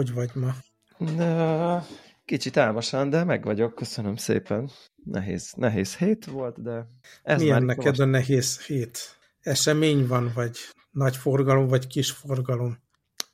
Hogy 0.00 0.14
vagy 0.14 0.30
ma? 0.34 0.54
De, 1.16 1.82
kicsit 2.24 2.56
álmosan, 2.56 3.10
de 3.10 3.24
meg 3.24 3.44
vagyok, 3.44 3.74
köszönöm 3.74 4.16
szépen. 4.16 4.70
Nehéz, 5.04 5.52
nehéz 5.56 5.96
hét 5.96 6.24
volt, 6.24 6.62
de 6.62 6.86
ez 7.22 7.40
Milyen 7.40 7.62
neked 7.62 7.84
most... 7.84 8.00
a 8.00 8.04
nehéz 8.04 8.66
hét? 8.66 8.98
Esemény 9.40 10.06
van, 10.06 10.30
vagy 10.34 10.58
nagy 10.90 11.16
forgalom, 11.16 11.66
vagy 11.66 11.86
kis 11.86 12.10
forgalom? 12.10 12.78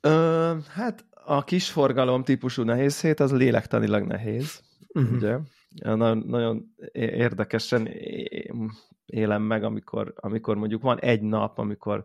Ö, 0.00 0.54
hát 0.68 1.04
a 1.24 1.44
kis 1.44 1.70
forgalom 1.70 2.24
típusú 2.24 2.62
nehéz 2.62 3.00
hét, 3.00 3.20
az 3.20 3.32
lélektanilag 3.32 4.06
nehéz, 4.06 4.60
uh-huh. 4.88 5.12
ugye? 5.12 5.38
Nagyon, 5.82 6.18
nagyon 6.18 6.74
érdekesen 6.92 7.88
élem 9.06 9.42
meg, 9.42 9.64
amikor, 9.64 10.12
amikor 10.16 10.56
mondjuk 10.56 10.82
van 10.82 11.00
egy 11.00 11.22
nap, 11.22 11.58
amikor 11.58 12.04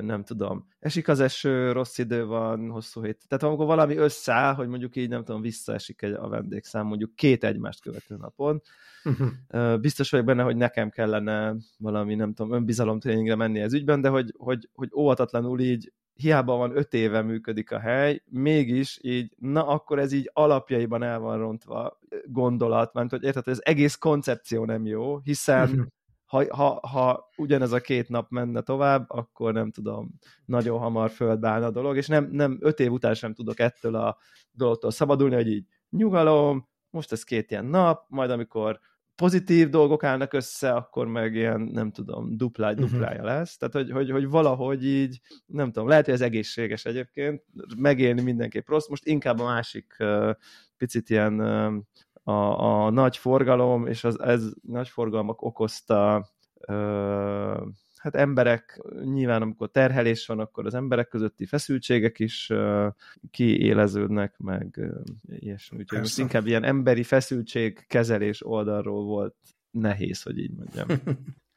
nem 0.00 0.24
tudom, 0.24 0.66
esik 0.78 1.08
az 1.08 1.20
eső, 1.20 1.72
rossz 1.72 1.98
idő 1.98 2.26
van, 2.26 2.70
hosszú 2.70 3.02
hét. 3.02 3.24
Tehát 3.28 3.44
amikor 3.44 3.66
valami 3.66 3.96
összeáll, 3.96 4.54
hogy 4.54 4.68
mondjuk 4.68 4.96
így 4.96 5.08
nem 5.08 5.24
tudom, 5.24 5.40
visszaesik 5.40 6.02
egy, 6.02 6.12
a 6.12 6.28
vendégszám 6.28 6.86
mondjuk 6.86 7.14
két 7.14 7.44
egymást 7.44 7.80
követő 7.80 8.16
napon, 8.16 8.62
uh-huh. 9.04 9.80
biztos 9.80 10.10
vagyok 10.10 10.26
benne, 10.26 10.42
hogy 10.42 10.56
nekem 10.56 10.90
kellene 10.90 11.54
valami, 11.78 12.14
nem 12.14 12.34
tudom, 12.34 12.52
önbizalomtréningre 12.52 13.34
menni 13.34 13.60
ez 13.60 13.72
ügyben, 13.72 14.00
de 14.00 14.08
hogy, 14.08 14.34
hogy, 14.36 14.68
hogy 14.72 14.90
óvatatlanul 14.96 15.60
így 15.60 15.92
hiába 16.14 16.56
van 16.56 16.76
öt 16.76 16.94
éve 16.94 17.22
működik 17.22 17.70
a 17.70 17.78
hely, 17.78 18.22
mégis 18.30 18.98
így, 19.02 19.34
na 19.38 19.66
akkor 19.66 19.98
ez 19.98 20.12
így 20.12 20.30
alapjaiban 20.32 21.02
el 21.02 21.18
van 21.18 21.38
rontva 21.38 21.98
gondolat, 22.24 22.94
mert 22.94 23.10
hogy 23.10 23.22
érted, 23.22 23.44
hogy 23.44 23.52
az 23.52 23.64
egész 23.64 23.94
koncepció 23.94 24.64
nem 24.64 24.86
jó, 24.86 25.18
hiszen 25.18 25.68
uh-huh 25.68 25.86
ha, 26.26 26.54
ha, 26.54 26.88
ha 26.88 27.30
ugyanez 27.36 27.72
a 27.72 27.80
két 27.80 28.08
nap 28.08 28.30
menne 28.30 28.60
tovább, 28.60 29.10
akkor 29.10 29.52
nem 29.52 29.70
tudom, 29.70 30.14
nagyon 30.44 30.78
hamar 30.78 31.10
földbe 31.10 31.48
állna 31.48 31.66
a 31.66 31.70
dolog, 31.70 31.96
és 31.96 32.06
nem, 32.06 32.28
nem 32.30 32.58
öt 32.60 32.80
év 32.80 32.92
után 32.92 33.14
sem 33.14 33.34
tudok 33.34 33.58
ettől 33.60 33.94
a 33.94 34.16
dologtól 34.50 34.90
szabadulni, 34.90 35.34
hogy 35.34 35.48
így 35.48 35.66
nyugalom, 35.90 36.68
most 36.90 37.12
ez 37.12 37.22
két 37.22 37.50
ilyen 37.50 37.64
nap, 37.64 38.04
majd 38.08 38.30
amikor 38.30 38.80
pozitív 39.14 39.68
dolgok 39.68 40.04
állnak 40.04 40.32
össze, 40.32 40.72
akkor 40.72 41.06
meg 41.06 41.34
ilyen, 41.34 41.60
nem 41.60 41.90
tudom, 41.90 42.36
duplá, 42.36 42.70
mhm. 42.70 42.80
duplája 42.80 43.20
uh-huh. 43.20 43.36
lesz. 43.36 43.56
Tehát, 43.56 43.74
hogy, 43.74 43.90
hogy, 43.90 44.10
hogy 44.10 44.28
valahogy 44.28 44.86
így, 44.86 45.20
nem 45.46 45.72
tudom, 45.72 45.88
lehet, 45.88 46.04
hogy 46.04 46.14
ez 46.14 46.20
egészséges 46.20 46.84
egyébként, 46.84 47.42
megélni 47.76 48.22
mindenképp 48.22 48.68
rossz, 48.68 48.88
most 48.88 49.04
inkább 49.04 49.38
a 49.38 49.44
másik 49.44 49.96
uh, 49.98 50.30
picit 50.76 51.10
ilyen 51.10 51.40
uh, 51.40 51.82
a, 52.24 52.64
a 52.64 52.90
nagy 52.90 53.16
forgalom, 53.16 53.86
és 53.86 54.04
az, 54.04 54.20
ez 54.20 54.42
nagy 54.62 54.88
forgalmak 54.88 55.42
okozta 55.42 56.28
ö, 56.68 57.66
hát 57.96 58.14
emberek, 58.14 58.82
nyilván 59.02 59.42
amikor 59.42 59.70
terhelés 59.70 60.26
van, 60.26 60.38
akkor 60.38 60.66
az 60.66 60.74
emberek 60.74 61.08
közötti 61.08 61.46
feszültségek 61.46 62.18
is 62.18 62.50
ö, 62.50 62.88
kiéleződnek, 63.30 64.38
meg 64.38 64.76
ö, 64.76 65.00
ilyesmi. 65.28 65.78
Úgyhogy 65.78 65.98
most 65.98 66.18
inkább 66.18 66.46
ilyen 66.46 66.64
emberi 66.64 67.02
feszültség 67.02 67.84
kezelés 67.86 68.46
oldalról 68.46 69.04
volt 69.04 69.34
nehéz, 69.70 70.22
hogy 70.22 70.38
így 70.38 70.52
mondjam. 70.56 70.88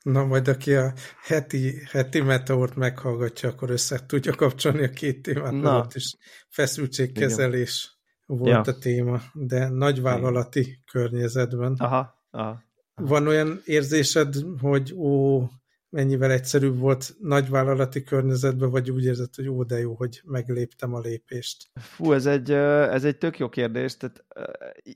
Na, 0.04 0.26
majd 0.26 0.48
aki 0.48 0.74
a 0.74 0.94
heti, 1.22 1.74
heti 1.92 2.22
meteort 2.22 2.76
meghallgatja, 2.76 3.50
akkor 3.50 3.70
össze 3.70 4.06
tudja 4.06 4.36
kapcsolni 4.36 4.84
a 4.84 4.90
két 4.90 5.22
témát, 5.22 5.52
Na. 5.52 5.88
is 5.94 6.16
feszültségkezelés. 6.50 7.84
Igen 7.84 7.97
volt 8.28 8.66
ja. 8.66 8.74
a 8.74 8.78
téma, 8.78 9.22
de 9.34 9.70
nagyvállalati 9.70 10.84
környezetben. 10.92 11.76
Aha, 11.78 12.24
aha. 12.32 12.64
Van 12.96 13.28
olyan 13.28 13.62
érzésed, 13.66 14.36
hogy 14.62 14.94
ó, 14.94 15.42
mennyivel 15.90 16.32
egyszerűbb 16.32 16.78
volt 16.78 17.16
nagyvállalati 17.20 18.04
környezetben, 18.04 18.70
vagy 18.70 18.92
úgy 18.92 19.04
érzed, 19.04 19.36
hogy 19.36 19.48
ó, 19.48 19.64
de 19.64 19.80
jó, 19.80 19.94
hogy 19.94 20.22
megléptem 20.26 20.94
a 20.94 21.00
lépést? 21.00 21.70
Fú, 21.74 22.12
ez 22.14 22.26
egy, 22.26 22.52
ez 22.52 23.04
egy 23.04 23.18
tök 23.18 23.40
jó 23.40 23.50
kérdés. 23.50 23.98
Tehát 23.98 24.26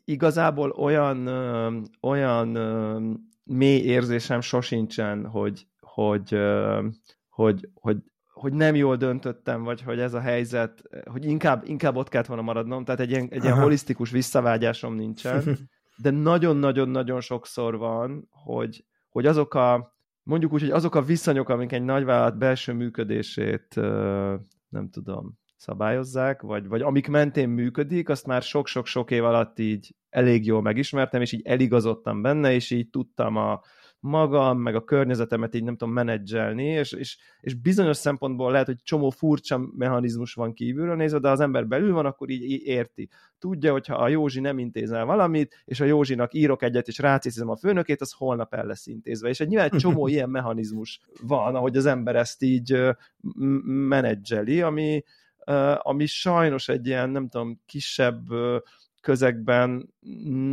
igazából 0.06 0.70
olyan, 0.70 1.28
olyan 2.02 2.58
mély 3.44 3.82
érzésem 3.82 4.42
sosincsen, 4.42 5.26
hogy, 5.26 5.68
hogy, 5.80 6.38
hogy, 7.30 7.70
hogy 7.74 7.98
hogy 8.42 8.54
nem 8.54 8.76
jól 8.76 8.96
döntöttem, 8.96 9.64
vagy 9.64 9.82
hogy 9.82 10.00
ez 10.00 10.14
a 10.14 10.20
helyzet, 10.20 10.82
hogy 11.06 11.26
inkább, 11.26 11.64
inkább 11.66 11.96
ott 11.96 12.10
kellett 12.10 12.28
volna 12.28 12.42
maradnom, 12.42 12.84
tehát 12.84 13.00
egy 13.00 13.10
ilyen, 13.10 13.28
egy 13.32 13.44
ilyen 13.44 13.60
holisztikus 13.60 14.12
visszavágyásom 14.12 14.96
nincsen, 14.96 15.58
de 16.04 16.10
nagyon-nagyon-nagyon 16.10 17.22
sokszor 17.22 17.78
van, 17.78 18.28
hogy, 18.30 18.86
hogy 19.10 19.26
azok 19.26 19.54
a, 19.54 19.96
mondjuk 20.24 20.54
úgy, 20.54 20.62
hogy 20.62 20.70
azok 20.70 20.96
a 20.96 21.02
viszonyok, 21.02 21.50
amik 21.50 21.72
egy 21.72 21.84
nagyvállalat 21.84 22.38
belső 22.38 22.74
működését, 22.74 23.76
nem 24.70 24.90
tudom, 24.92 25.40
szabályozzák, 25.58 26.42
vagy, 26.42 26.68
vagy 26.68 26.82
amik 26.82 27.08
mentén 27.08 27.50
működik, 27.50 28.10
azt 28.10 28.26
már 28.26 28.42
sok-sok-sok 28.42 29.12
év 29.12 29.24
alatt 29.24 29.60
így 29.60 29.96
elég 30.10 30.46
jól 30.46 30.62
megismertem, 30.62 31.22
és 31.22 31.32
így 31.32 31.46
eligazodtam 31.46 32.22
benne, 32.22 32.54
és 32.54 32.72
így 32.72 32.90
tudtam 32.90 33.36
a, 33.36 33.62
magam, 34.02 34.60
meg 34.60 34.76
a 34.76 34.84
környezetemet 34.84 35.56
így 35.56 35.64
nem 35.64 35.78
tudom 35.78 35.94
menedzselni, 35.94 36.66
és, 36.66 36.92
és, 36.92 37.18
és 37.42 37.54
bizonyos 37.54 37.98
szempontból 37.98 38.52
lehet, 38.52 38.66
hogy 38.66 38.84
csomó 38.84 39.10
furcsa 39.10 39.58
mechanizmus 39.78 40.34
van 40.34 40.54
kívülről 40.54 40.96
nézve, 40.96 41.20
de 41.20 41.30
az 41.30 41.40
ember 41.40 41.68
belül 41.68 41.94
van, 41.94 42.06
akkor 42.06 42.30
így, 42.30 42.44
így 42.44 42.66
érti. 42.66 43.10
Tudja, 43.40 43.72
hogyha 43.72 43.96
a 43.96 44.08
Józsi 44.08 44.40
nem 44.40 44.60
intézel 44.60 45.06
valamit, 45.06 45.64
és 45.66 45.80
a 45.80 45.86
Józsinak 45.86 46.34
írok 46.34 46.64
egyet, 46.64 46.88
és 46.88 46.98
rácézem 46.98 47.50
a 47.50 47.56
főnökét, 47.56 48.02
az 48.02 48.12
holnap 48.12 48.54
el 48.54 48.66
lesz 48.66 48.88
intézve. 48.88 49.30
És 49.30 49.40
egy 49.40 49.48
nyilván 49.48 49.70
egy 49.72 49.80
csomó 49.80 50.08
ilyen 50.14 50.30
mechanizmus 50.30 51.02
van, 51.22 51.56
ahogy 51.56 51.78
az 51.78 51.86
ember 51.86 52.16
ezt 52.16 52.44
így 52.44 52.78
menedzseli, 53.64 54.62
ami, 54.62 55.04
ami 55.78 56.06
sajnos 56.06 56.70
egy 56.70 56.88
ilyen, 56.88 57.10
nem 57.10 57.30
tudom, 57.30 57.62
kisebb 57.66 58.28
közegben 59.02 59.94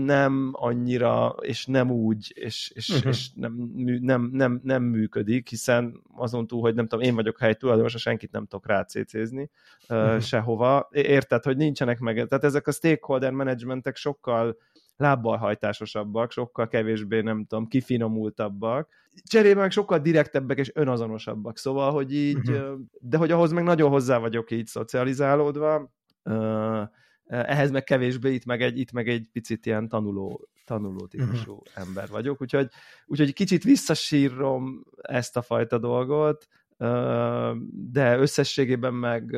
nem 0.05 0.51
annyira, 0.53 1.35
és 1.41 1.67
nem 1.67 1.91
úgy, 1.91 2.33
és, 2.35 2.73
és, 2.75 2.89
uh-huh. 2.89 3.09
és 3.09 3.31
nem, 3.35 3.71
nem, 4.01 4.31
nem, 4.33 4.61
nem 4.63 4.83
működik, 4.83 5.49
hiszen 5.49 6.03
azon 6.17 6.47
túl, 6.47 6.61
hogy 6.61 6.75
nem 6.75 6.87
tudom, 6.87 7.05
én 7.05 7.15
vagyok 7.15 7.39
hely 7.39 7.55
tulajdonos, 7.55 7.95
senkit 7.97 8.33
nem 8.33 8.47
tudok 8.47 8.67
rácécézni 8.67 9.51
uh-huh. 9.89 10.15
uh, 10.15 10.21
sehova. 10.21 10.89
Érted, 10.93 11.45
hogy 11.45 11.57
nincsenek 11.57 11.99
meg. 11.99 12.15
Tehát 12.15 12.45
ezek 12.45 12.67
a 12.67 12.73
stakeholder 12.73 13.33
managementek 13.33 13.97
sokkal 13.97 14.57
lábbalhajtásosabbak, 14.97 16.31
sokkal 16.31 16.69
kevésbé, 16.69 17.21
nem 17.21 17.45
tudom, 17.45 17.67
kifinomultabbak. 17.67 18.89
Cserébe 19.23 19.61
meg 19.61 19.71
sokkal 19.71 19.99
direktebbek 19.99 20.59
és 20.59 20.71
önazonosabbak. 20.75 21.59
Szóval, 21.59 21.93
hogy 21.93 22.15
így, 22.15 22.51
uh-huh. 22.51 22.79
de 23.01 23.17
hogy 23.17 23.31
ahhoz 23.31 23.53
meg 23.53 23.65
nagyon 23.65 23.91
hozzá 23.91 24.19
vagyok 24.19 24.51
így 24.51 24.67
szocializálódva, 24.67 25.93
ehhez 27.29 27.71
meg 27.71 27.85
kevésbé, 27.85 28.33
itt 28.33 28.45
meg 28.45 28.63
egy, 28.63 28.79
itt 28.79 28.93
meg 28.93 29.09
egy 29.09 29.29
picit 29.33 29.67
ilyen 29.67 29.89
tanuló, 29.89 30.49
tanuló 30.65 31.07
típusú 31.07 31.53
uh-huh. 31.53 31.87
ember 31.87 32.09
vagyok, 32.09 32.43
úgyhogy, 32.43 32.69
úgyhogy 33.07 33.33
kicsit 33.33 33.65
visszasírom 33.65 34.85
ezt 35.03 35.37
a 35.37 35.43
fajta 35.43 35.79
dolgot, 35.79 36.49
de 37.71 38.19
összességében 38.19 38.95
meg, 38.95 39.37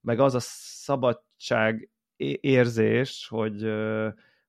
meg 0.00 0.20
az 0.20 0.34
a 0.34 0.40
szabadság 0.40 1.90
érzés, 2.40 3.26
hogy, 3.30 3.72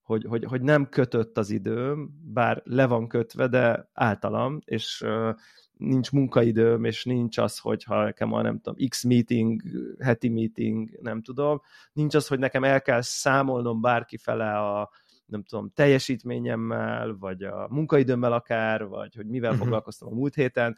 hogy, 0.02 0.26
hogy, 0.26 0.44
hogy 0.44 0.62
nem 0.62 0.90
kötött 0.90 1.38
az 1.38 1.50
időm, 1.50 2.10
bár 2.34 2.62
le 2.66 2.86
van 2.86 3.08
kötve, 3.08 3.48
de 3.48 3.90
általam, 3.94 4.60
és 4.66 5.06
nincs 5.78 6.12
munkaidőm, 6.12 6.84
és 6.84 7.04
nincs 7.04 7.38
az, 7.38 7.58
hogy 7.58 7.84
ha 7.84 8.04
nekem 8.04 8.34
a 8.34 8.42
nem 8.42 8.60
tudom, 8.60 8.88
X 8.90 9.04
meeting, 9.04 9.62
heti 10.00 10.30
meeting, 10.30 11.00
nem 11.02 11.22
tudom, 11.22 11.62
nincs 11.94 12.16
az, 12.16 12.28
hogy 12.28 12.40
nekem 12.40 12.64
el 12.64 12.82
kell 12.82 13.02
számolnom 13.02 13.82
bárki 13.82 14.18
fele 14.18 14.60
a, 14.60 14.90
nem 15.26 15.44
tudom, 15.44 15.72
teljesítményemmel, 15.76 17.16
vagy 17.20 17.44
a 17.44 17.68
munkaidőmmel 17.70 18.34
akár, 18.34 18.88
vagy 18.88 19.16
hogy 19.16 19.28
mivel 19.28 19.50
uh-huh. 19.50 19.64
foglalkoztam 19.64 20.08
a 20.12 20.16
múlt 20.16 20.36
héten, 20.36 20.78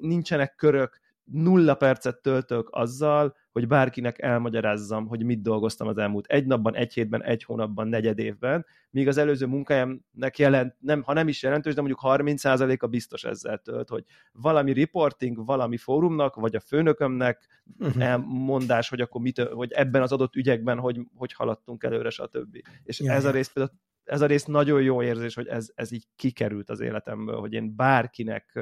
nincsenek 0.00 0.54
körök, 0.54 1.00
nulla 1.24 1.74
percet 1.74 2.22
töltök 2.22 2.68
azzal, 2.70 3.36
hogy 3.54 3.68
bárkinek 3.68 4.22
elmagyarázzam, 4.22 5.06
hogy 5.06 5.24
mit 5.24 5.42
dolgoztam 5.42 5.86
az 5.88 5.98
elmúlt 5.98 6.26
egy 6.26 6.46
napban, 6.46 6.74
egy 6.74 6.92
hétben, 6.92 7.22
egy 7.22 7.44
hónapban, 7.44 7.88
negyed 7.88 8.18
évben, 8.18 8.66
míg 8.90 9.08
az 9.08 9.16
előző 9.16 9.46
munkájámnak 9.46 10.38
jelent, 10.38 10.74
nem, 10.78 11.02
ha 11.02 11.12
nem 11.12 11.28
is 11.28 11.42
jelentős, 11.42 11.74
de 11.74 11.80
mondjuk 11.80 12.00
30%-a 12.02 12.86
biztos 12.86 13.24
ezzel 13.24 13.58
tölt, 13.58 13.88
hogy 13.88 14.04
valami 14.32 14.72
reporting, 14.72 15.44
valami 15.44 15.76
fórumnak, 15.76 16.34
vagy 16.34 16.56
a 16.56 16.60
főnökömnek 16.60 17.46
uh-huh. 17.78 18.02
elmondás, 18.02 18.88
hogy 18.88 19.00
akkor 19.00 19.20
mit, 19.20 19.40
hogy 19.40 19.72
ebben 19.72 20.02
az 20.02 20.12
adott 20.12 20.36
ügyekben, 20.36 20.78
hogy, 20.78 21.00
hogy 21.14 21.32
haladtunk 21.32 21.82
előre, 21.82 22.10
stb. 22.10 22.56
És 22.82 23.00
ja, 23.00 23.12
ez 23.12 23.24
a 23.24 23.30
rész 23.30 23.48
például 23.48 23.78
ez 24.04 24.20
a 24.20 24.26
rész 24.26 24.44
nagyon 24.44 24.82
jó 24.82 25.02
érzés, 25.02 25.34
hogy 25.34 25.46
ez, 25.46 25.70
ez 25.74 25.92
így 25.92 26.06
kikerült 26.16 26.70
az 26.70 26.80
életemből, 26.80 27.40
hogy 27.40 27.52
én 27.52 27.76
bárkinek 27.76 28.58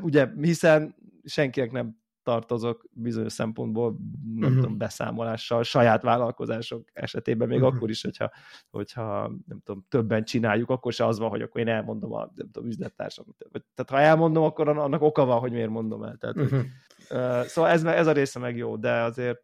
ugye, 0.00 0.28
hiszen 0.40 0.94
senkinek 1.24 1.70
nem 1.70 2.01
tartozok 2.22 2.84
bizonyos 2.90 3.32
szempontból, 3.32 3.96
nem 4.34 4.48
uh-huh. 4.48 4.62
tudom, 4.62 4.78
beszámolással, 4.78 5.62
saját 5.62 6.02
vállalkozások 6.02 6.88
esetében, 6.92 7.48
még 7.48 7.62
uh-huh. 7.62 7.74
akkor 7.74 7.90
is, 7.90 8.02
hogyha, 8.02 8.30
hogyha 8.70 9.28
nem 9.46 9.60
tudom, 9.64 9.84
többen 9.88 10.24
csináljuk, 10.24 10.70
akkor 10.70 10.92
se 10.92 11.06
az 11.06 11.18
van, 11.18 11.28
hogy 11.28 11.42
akkor 11.42 11.60
én 11.60 11.68
elmondom 11.68 12.12
a 12.12 12.32
nem 12.34 12.50
tudom, 12.50 12.68
üzlettársam. 12.68 13.24
Tehát 13.50 13.90
ha 13.90 14.08
elmondom, 14.10 14.42
akkor 14.42 14.68
annak 14.68 15.02
oka 15.02 15.24
van, 15.24 15.38
hogy 15.38 15.52
miért 15.52 15.70
mondom 15.70 16.02
el. 16.02 16.16
Tehát, 16.16 16.36
uh-huh. 16.36 16.62
Szóval 17.46 17.70
ez, 17.70 17.84
ez 17.84 18.06
a 18.06 18.12
része 18.12 18.38
meg 18.38 18.56
jó, 18.56 18.76
de 18.76 18.90
azért 18.90 19.42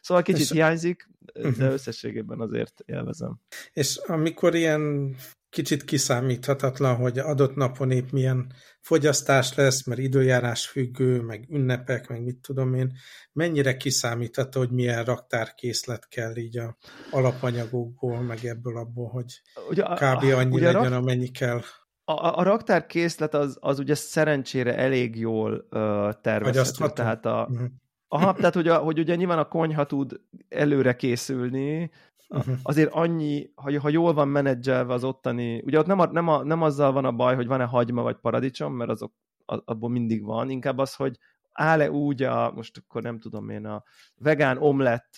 szóval 0.00 0.22
kicsit 0.22 0.40
és... 0.40 0.50
hiányzik, 0.50 1.08
de 1.34 1.48
mhm. 1.48 1.62
összességében 1.62 2.40
azért 2.40 2.82
élvezem. 2.86 3.40
És 3.72 3.96
amikor 3.96 4.54
ilyen 4.54 5.14
kicsit 5.58 5.84
kiszámíthatatlan, 5.84 6.96
hogy 6.96 7.18
adott 7.18 7.54
napon 7.54 7.90
épp 7.90 8.10
milyen 8.10 8.52
fogyasztás 8.80 9.54
lesz, 9.54 9.86
mert 9.86 10.00
időjárás 10.00 10.66
függő, 10.66 11.20
meg 11.20 11.46
ünnepek, 11.50 12.08
meg 12.08 12.22
mit 12.22 12.36
tudom 12.36 12.74
én, 12.74 12.92
mennyire 13.32 13.76
kiszámítható, 13.76 14.60
hogy 14.60 14.70
milyen 14.70 15.04
raktárkészlet 15.04 16.08
kell 16.08 16.36
így 16.36 16.58
a 16.58 16.76
alapanyagokból, 17.10 18.20
meg 18.20 18.44
ebből 18.44 18.76
abból, 18.76 19.08
hogy 19.08 19.40
ugye, 19.68 19.82
kb. 19.82 20.22
annyi 20.22 20.54
ugye 20.54 20.72
legyen, 20.72 20.90
rak... 20.90 21.00
amennyi 21.00 21.28
kell. 21.28 21.60
A, 22.04 22.38
a 22.38 22.42
raktárkészlet 22.42 23.34
az, 23.34 23.56
az 23.60 23.78
ugye 23.78 23.94
szerencsére 23.94 24.76
elég 24.76 25.16
jól 25.16 25.66
uh, 25.70 26.12
tervezhető. 26.20 26.92
Tehát 26.92 27.26
a, 27.26 27.48
uh-huh. 27.50 27.68
Aha, 28.08 28.32
tehát 28.34 28.54
hogy, 28.54 28.68
a, 28.68 28.76
hogy 28.78 28.98
ugye 28.98 29.14
nyilván 29.14 29.38
a 29.38 29.48
konyha 29.48 29.84
tud 29.84 30.20
előre 30.48 30.96
készülni, 30.96 31.90
uh-huh. 32.28 32.54
azért 32.62 32.92
annyi, 32.92 33.50
ha, 33.54 33.80
ha 33.80 33.88
jól 33.88 34.12
van 34.12 34.28
menedzselve 34.28 34.92
az 34.92 35.04
ottani, 35.04 35.62
ugye 35.64 35.78
ott 35.78 35.86
nem, 35.86 35.98
a, 35.98 36.06
nem, 36.06 36.28
a, 36.28 36.42
nem 36.42 36.62
azzal 36.62 36.92
van 36.92 37.04
a 37.04 37.12
baj, 37.12 37.34
hogy 37.34 37.46
van-e 37.46 37.64
hagyma 37.64 38.02
vagy 38.02 38.16
paradicsom, 38.16 38.74
mert 38.74 38.90
azok 38.90 39.12
abból 39.44 39.90
mindig 39.90 40.24
van, 40.24 40.50
inkább 40.50 40.78
az, 40.78 40.94
hogy 40.94 41.18
áll-e 41.52 41.90
úgy 41.90 42.22
a, 42.22 42.52
most 42.54 42.78
akkor 42.78 43.02
nem 43.02 43.18
tudom 43.18 43.48
én, 43.48 43.66
a 43.66 43.82
vegán 44.16 44.58
omlett 44.58 45.14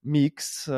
mix, 0.00 0.68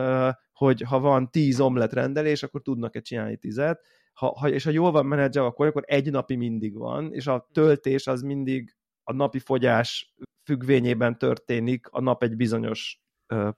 hogy 0.52 0.82
ha 0.82 1.00
van 1.00 1.31
tíz 1.31 1.61
omlett 1.61 1.93
rendelés, 1.93 2.43
akkor 2.43 2.62
tudnak-e 2.62 3.00
csinálni 3.00 3.37
tizet, 3.37 3.81
ha, 4.12 4.38
ha, 4.38 4.49
és 4.49 4.64
ha 4.64 4.70
jól 4.70 4.90
van 4.90 5.06
menedzselve, 5.06 5.49
akkor, 5.49 5.66
akkor 5.66 5.82
egy 5.87 6.11
napi 6.11 6.37
mindig 6.37 6.78
van, 6.78 7.12
és 7.12 7.26
a 7.26 7.49
töltés 7.52 8.06
az 8.06 8.22
mindig 8.22 8.76
a 9.02 9.12
napi 9.12 9.38
fogyás 9.38 10.14
függvényében 10.44 11.19
történik 11.19 11.87
a 11.91 12.00
nap 12.00 12.23
egy 12.23 12.37
bizonyos 12.37 13.00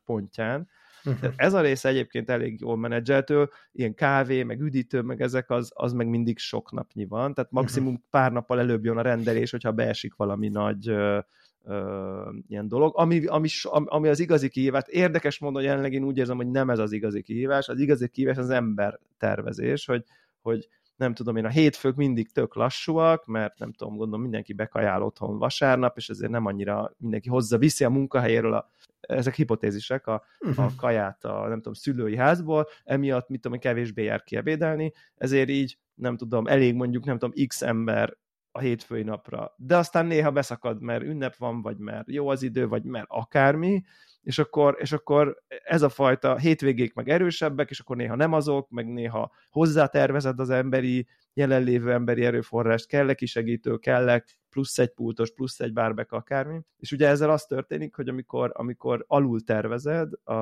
pontján. 0.05 0.69
Uh-huh. 1.05 1.33
Ez 1.37 1.55
a 1.55 1.61
része 1.61 1.89
egyébként 1.89 2.31
elég 2.31 2.61
jól 2.61 2.77
menedzseltő, 2.77 3.49
ilyen 3.73 3.95
kávé, 3.95 4.43
meg 4.43 4.61
üdítő, 4.61 5.01
meg 5.01 5.21
ezek, 5.21 5.51
az, 5.51 5.71
az 5.75 5.93
meg 5.93 6.09
mindig 6.09 6.39
sok 6.39 6.73
napnyi 6.73 7.07
van, 7.07 7.35
tehát 7.35 7.51
maximum 7.51 7.93
uh-huh. 7.93 8.05
pár 8.11 8.33
nappal 8.33 8.59
előbb 8.59 8.85
jön 8.85 8.97
a 8.97 9.03
rendelés, 9.03 9.51
hogyha 9.51 9.73
beesik 9.73 10.15
valami 10.15 10.49
nagy 10.49 10.89
ö, 10.89 11.19
ö, 11.65 12.31
ilyen 12.49 12.69
dolog, 12.69 12.93
ami, 12.97 13.27
ami, 13.27 13.49
ami 13.71 14.09
az 14.09 14.21
igazi 14.21 14.49
kihívás. 14.49 14.83
Érdekes 14.87 15.39
hogy 15.39 15.63
jelenleg 15.63 15.93
én 15.93 16.05
úgy 16.05 16.19
érzem, 16.19 16.37
hogy 16.37 16.51
nem 16.51 16.71
ez 16.71 16.79
az 16.79 16.93
igazi 16.93 17.23
kihívás, 17.23 17.69
az 17.69 17.79
igazi 17.79 18.09
kihívás 18.09 18.37
az 18.37 18.51
ember 18.51 18.99
tervezés, 19.19 19.87
hogy, 19.87 20.05
hogy 20.41 20.69
nem 20.97 21.15
tudom 21.15 21.37
én, 21.37 21.45
a 21.45 21.49
hétfők 21.49 21.95
mindig 21.97 22.33
tök 22.33 22.55
lassúak, 22.55 23.27
mert 23.27 23.59
nem 23.59 23.73
tudom, 23.73 23.97
gondolom 23.97 24.23
mindenki 24.23 24.53
bekajál 24.53 25.03
otthon 25.03 25.39
vasárnap, 25.39 25.97
és 25.97 26.09
ezért 26.09 26.31
nem 26.31 26.47
annyira 26.47 26.95
mindenki 26.99 27.29
hozza, 27.29 27.59
viszi 27.59 27.85
a 27.85 27.91
munkahelyéről 27.91 28.55
a, 28.55 28.71
ezek 29.01 29.35
hipotézisek, 29.35 30.07
a, 30.07 30.23
uh-huh. 30.41 30.65
a 30.65 30.67
mhm. 30.67 30.77
kaját 30.77 31.25
a, 31.25 31.49
nem 31.49 31.57
tudom, 31.57 31.73
szülői 31.73 32.17
házból, 32.17 32.69
emiatt, 32.85 33.29
mit 33.29 33.41
tudom, 33.41 33.59
kevésbé 33.59 34.03
jár 34.03 34.23
ki 34.23 34.37
ebédelni, 34.37 34.93
ezért 35.15 35.49
így, 35.49 35.79
nem 35.95 36.17
tudom, 36.17 36.47
elég 36.47 36.75
mondjuk, 36.75 37.05
nem 37.05 37.19
tudom, 37.19 37.47
x 37.47 37.63
ember 37.63 38.17
a 38.57 38.61
hétfői 38.61 39.03
napra. 39.03 39.55
De 39.57 39.77
aztán 39.77 40.07
néha 40.07 40.31
beszakad, 40.31 40.81
mert 40.81 41.03
ünnep 41.03 41.37
van, 41.37 41.63
vagy 41.63 41.79
mert 41.79 42.11
jó 42.11 42.29
az 42.29 42.43
idő, 42.43 42.69
vagy 42.69 42.85
mert 42.85 43.07
akármi, 43.09 43.83
és 44.23 44.39
akkor, 44.39 44.77
és 44.79 44.93
akkor 44.93 45.43
ez 45.65 45.83
a 45.83 45.89
fajta 45.89 46.37
hétvégék 46.37 46.95
meg 46.95 47.09
erősebbek, 47.09 47.71
és 47.71 47.81
akkor 47.81 47.97
néha 47.97 48.15
nem 48.15 48.33
azok, 48.33 48.71
meg 48.71 48.93
néha 48.93 49.33
hozzátervezed 49.51 50.41
az 50.41 50.51
emberi, 50.51 51.07
jelenlévő 51.33 51.93
emberi 51.93 52.25
erőforrást, 52.25 52.87
kell 52.87 53.15
segítő, 53.25 53.77
kell 53.77 54.21
plusz 54.51 54.79
egy 54.79 54.95
pultos, 54.95 55.33
plusz 55.33 55.61
egy 55.61 55.73
bárbek, 55.73 56.13
akármi. 56.13 56.61
És 56.77 56.93
ugye 56.93 57.09
ezzel 57.09 57.31
az 57.31 57.45
történik, 57.45 57.95
hogy 57.95 58.09
amikor, 58.09 58.53
amikor 58.55 59.05
alul 59.07 59.41
tervezed, 59.41 60.13
a, 60.13 60.35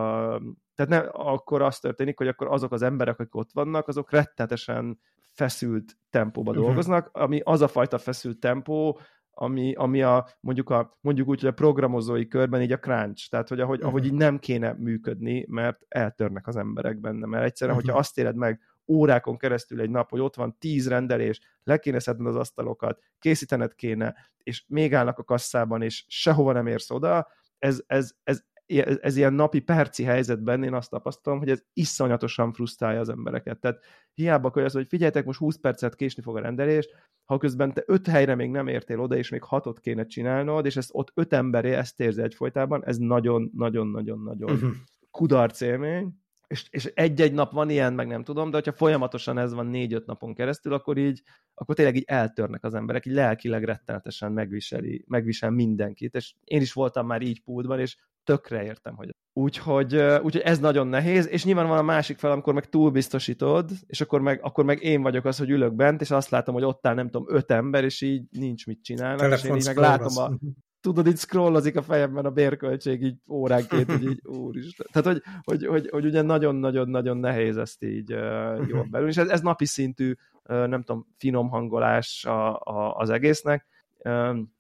tehát 0.75 0.88
ne, 0.88 0.99
akkor 1.08 1.62
az 1.62 1.78
történik, 1.78 2.19
hogy 2.19 2.28
akkor 2.28 2.46
azok 2.46 2.72
az 2.72 2.82
emberek, 2.82 3.19
akik 3.19 3.34
ott 3.34 3.52
vannak, 3.52 3.88
azok 3.88 4.11
rettetesen 4.11 4.99
feszült 5.35 5.97
tempóba 6.11 6.51
uh-huh. 6.51 6.67
dolgoznak, 6.67 7.11
ami 7.13 7.41
az 7.45 7.61
a 7.61 7.69
fajta 7.69 7.99
feszült 7.99 8.39
tempó, 8.39 8.99
ami, 9.31 9.75
ami 9.75 10.03
a, 10.03 10.29
mondjuk, 10.41 10.71
a, 10.71 10.99
mondjuk 11.01 11.29
úgy, 11.29 11.41
hogy 11.41 11.49
a 11.49 11.53
programozói 11.53 12.29
körben 12.29 12.63
így 12.63 12.73
a 12.73 12.79
crunch, 12.79 13.29
tehát 13.31 13.49
hogy 13.49 13.61
ahogy, 13.61 13.77
uh-huh. 13.77 13.91
ahogy 13.91 14.07
így 14.07 14.13
nem 14.13 14.39
kéne 14.39 14.73
működni, 14.73 15.47
mert 15.49 15.81
eltörnek 15.89 16.47
az 16.47 16.57
emberek 16.57 17.01
benne, 17.01 17.27
mert 17.27 17.45
egyszerűen, 17.45 17.77
uh-huh. 17.77 17.93
hogyha 17.93 18.07
azt 18.07 18.19
éled 18.19 18.37
meg 18.37 18.61
órákon 18.87 19.37
keresztül 19.37 19.81
egy 19.81 19.91
nap, 19.91 20.11
hogy 20.11 20.21
ott 20.21 20.37
van 20.37 20.59
tíz 20.59 20.89
rendelés, 20.89 21.41
le 21.65 21.79
kéne 21.79 21.99
szedned 21.99 22.27
az 22.27 22.37
asztalokat, 22.37 22.99
készítened 23.19 23.75
kéne, 23.75 24.15
és 24.43 24.65
még 24.67 24.95
állnak 24.95 25.19
a 25.19 25.25
kasszában, 25.25 25.83
és 25.83 26.05
sehova 26.09 26.53
nem 26.53 26.67
érsz 26.67 26.91
oda, 26.91 27.29
ez, 27.59 27.83
ez, 27.87 28.13
ez, 28.23 28.45
ez, 29.00 29.16
ilyen 29.16 29.32
napi 29.32 29.61
perci 29.61 30.02
helyzetben 30.02 30.62
én 30.62 30.75
azt 30.75 30.90
tapasztalom, 30.90 31.38
hogy 31.38 31.50
ez 31.50 31.62
iszonyatosan 31.72 32.52
frusztrálja 32.52 33.00
az 33.00 33.08
embereket. 33.08 33.61
Tehát 33.61 33.84
hiába 34.14 34.50
hogy 34.52 34.62
az, 34.62 34.72
hogy 34.72 34.87
figyeljetek, 34.87 35.25
most 35.25 35.38
20 35.38 35.56
percet 35.56 35.94
késni 35.94 36.22
fog 36.22 36.37
a 36.37 36.40
rendelés, 36.40 36.88
ha 37.25 37.38
közben 37.38 37.72
te 37.72 37.82
öt 37.87 38.06
helyre 38.06 38.34
még 38.34 38.50
nem 38.50 38.66
értél 38.66 39.00
oda, 39.00 39.16
és 39.16 39.28
még 39.28 39.43
hatot 39.43 39.81
kéne 39.81 40.06
csinálnod, 40.06 40.66
és 40.66 40.76
ezt 40.76 40.90
ott 40.93 41.12
öt 41.14 41.32
emberé 41.32 41.72
ezt 41.72 42.00
érzi 42.00 42.22
egyfolytában, 42.22 42.84
ez 42.84 42.96
nagyon-nagyon-nagyon-nagyon 42.96 44.50
uh-huh. 44.50 44.70
kudarc 45.11 45.61
élmény, 45.61 46.22
és, 46.46 46.66
és 46.70 46.84
egy-egy 46.84 47.32
nap 47.32 47.52
van 47.52 47.70
ilyen, 47.70 47.93
meg 47.93 48.06
nem 48.06 48.25
tudom, 48.25 48.50
de 48.50 48.56
hogyha 48.56 48.72
folyamatosan 48.72 49.38
ez 49.38 49.52
van 49.52 49.66
négy-öt 49.66 50.06
napon 50.06 50.34
keresztül, 50.34 50.72
akkor 50.72 50.99
így, 50.99 51.22
akkor 51.55 51.75
tényleg 51.75 51.96
így 51.96 52.05
eltörnek 52.06 52.64
az 52.64 52.75
emberek, 52.75 53.06
így 53.06 53.12
lelkileg 53.12 53.64
rettenetesen 53.64 54.32
megviseli, 54.32 55.05
megvisel 55.08 55.50
mindenkit, 55.50 56.14
és 56.14 56.34
én 56.44 56.61
is 56.61 56.72
voltam 56.72 57.06
már 57.06 57.22
így 57.22 57.43
pultban, 57.43 57.81
és 57.81 57.96
tökre 58.25 58.65
értem, 58.65 58.97
hogy 58.97 59.11
úgyhogy, 59.32 59.94
úgyhogy 59.97 60.43
ez 60.44 60.59
nagyon 60.59 60.87
nehéz, 60.87 61.29
és 61.29 61.44
nyilván 61.44 61.69
van 61.69 61.79
a 61.79 61.82
másik 61.82 62.19
fel, 62.19 62.31
amikor 62.31 62.55
meg 62.55 62.69
túlbiztosítod, 62.69 63.71
és 63.87 64.00
akkor 64.00 64.21
meg, 64.21 64.38
akkor 64.43 64.65
meg 64.65 64.82
én 64.82 65.03
vagyok 65.03 65.25
az, 65.25 65.38
hogy 65.38 65.50
ülök 65.50 65.75
bent, 65.75 66.00
és 66.00 66.11
azt 66.11 66.31
látom, 66.31 66.54
hogy 66.54 66.64
ott 66.64 66.87
áll, 66.87 66.95
nem 66.95 67.11
tudom, 67.11 67.37
öt 67.37 67.50
ember, 67.50 67.85
és 67.85 68.00
így 68.00 68.25
nincs 68.31 68.66
mit 68.66 68.83
csinálni, 68.83 69.35
és 69.35 69.45
én 69.45 69.57
így 69.57 69.66
meg 69.66 69.76
látom 69.76 70.16
a, 70.16 70.31
tudod, 70.81 71.07
így 71.07 71.16
scrollozik 71.16 71.76
a 71.76 71.83
fejemben 71.83 72.25
a 72.25 72.31
bérköltség 72.31 73.02
így 73.02 73.16
óránként, 73.28 73.90
hogy 73.90 74.04
így 74.04 74.21
úristen. 74.25 74.87
Tehát, 74.93 75.09
hogy, 75.09 75.23
hogy, 75.43 75.66
hogy, 75.66 75.88
hogy 75.90 76.04
ugye 76.04 76.23
nagyon-nagyon-nagyon 76.23 77.16
nehéz 77.16 77.57
ezt 77.57 77.85
így 77.85 78.12
uh, 78.12 78.69
jól 78.69 78.87
belül, 78.90 79.09
és 79.09 79.16
ez, 79.16 79.28
ez 79.28 79.40
napi 79.40 79.66
szintű, 79.66 80.14
uh, 80.45 80.66
nem 80.66 80.83
tudom, 80.83 81.07
finom 81.19 81.49
hangolás 81.49 82.25
a, 82.25 82.59
a, 82.59 82.95
az 82.97 83.11
egésznek, 83.11 83.66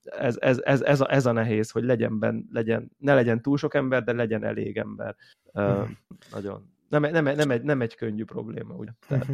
ez, 0.04 0.36
ez, 0.40 0.58
ez, 0.62 0.80
ez, 0.80 1.00
a, 1.00 1.12
ez 1.12 1.26
a 1.26 1.32
nehéz, 1.32 1.70
hogy 1.70 1.84
legyen, 1.84 2.18
ben, 2.18 2.48
legyen, 2.52 2.90
ne 2.98 3.14
legyen 3.14 3.42
túl 3.42 3.56
sok 3.56 3.74
ember, 3.74 4.04
de 4.04 4.12
legyen 4.12 4.44
elég 4.44 4.76
ember. 4.76 5.16
Uh, 5.52 5.88
nagyon. 6.32 6.72
Nem, 6.88 7.02
nem, 7.02 7.24
nem, 7.24 7.50
egy, 7.50 7.62
nem 7.62 7.80
egy 7.80 7.94
könnyű 7.94 8.24
probléma. 8.24 8.74
Ugye? 8.74 8.90
Tehát... 9.08 9.26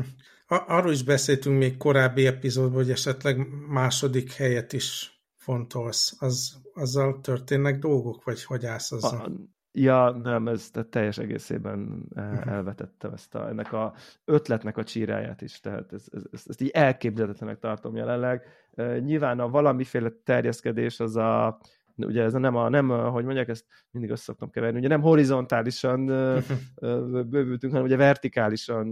Arról 0.47 0.93
is 0.93 1.03
beszéltünk 1.03 1.59
még 1.59 1.77
korábbi 1.77 2.27
epizódban, 2.27 2.75
hogy 2.75 2.91
esetleg 2.91 3.47
második 3.69 4.33
helyet 4.33 4.73
is 4.73 5.21
fontolsz. 5.37 6.17
Az, 6.19 6.61
azzal 6.75 7.21
történnek 7.21 7.79
dolgok, 7.79 8.25
vagy 8.25 8.45
hogy 8.45 8.67
állsz 8.67 8.93
azzal? 8.93 9.21
A, 9.21 9.31
Ja, 9.73 10.11
nem, 10.11 10.49
ez 10.49 10.71
teljes 10.91 11.19
egészében 11.19 12.07
uh-huh. 12.15 12.47
elvetettem 12.47 13.13
ezt 13.13 13.35
a, 13.35 13.49
ennek 13.49 13.73
a 13.73 13.95
ötletnek 14.25 14.77
a 14.77 14.85
csíráját 14.85 15.43
is, 15.43 15.61
tehát 15.61 15.93
ez, 15.93 16.05
ez, 16.13 16.23
ez, 16.33 16.43
ezt 16.47 16.61
így 16.61 16.69
elképzelhetetlenek 16.69 17.59
tartom 17.59 17.97
jelenleg. 17.97 18.43
Uh, 18.71 18.99
nyilván 18.99 19.41
a 19.41 19.49
valamiféle 19.49 20.11
terjeszkedés 20.25 21.01
az 21.01 21.17
a, 21.17 21.59
ugye 21.97 22.23
ez 22.23 22.33
nem, 22.33 22.57
a, 22.57 22.69
nem 22.69 22.91
a, 22.91 23.11
hogy 23.11 23.25
mondják, 23.25 23.49
ezt 23.49 23.67
mindig 23.91 24.11
össze 24.11 24.23
szoktam 24.23 24.51
keverni, 24.51 24.79
ugye 24.79 24.89
nem 24.89 25.01
horizontálisan 25.01 26.11
uh, 26.11 26.43
bővültünk, 27.31 27.73
hanem 27.73 27.87
ugye 27.87 27.97
vertikálisan 27.97 28.91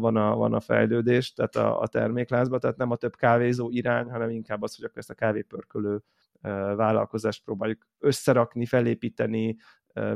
van, 0.00 0.16
a, 0.16 0.36
van 0.36 0.54
a 0.54 0.60
fejlődés, 0.60 1.32
tehát 1.32 1.56
a, 1.56 1.80
a 1.80 1.86
terméklázban, 1.86 2.60
tehát 2.60 2.76
nem 2.76 2.90
a 2.90 2.96
több 2.96 3.16
kávézó 3.16 3.70
irány, 3.70 4.10
hanem 4.10 4.30
inkább 4.30 4.62
az, 4.62 4.76
hogy 4.76 4.84
akkor 4.84 4.98
ezt 4.98 5.10
a 5.10 5.14
kávépörkölő 5.14 6.02
vállalkozást 6.76 7.44
próbáljuk 7.44 7.86
összerakni, 7.98 8.66
felépíteni, 8.66 9.56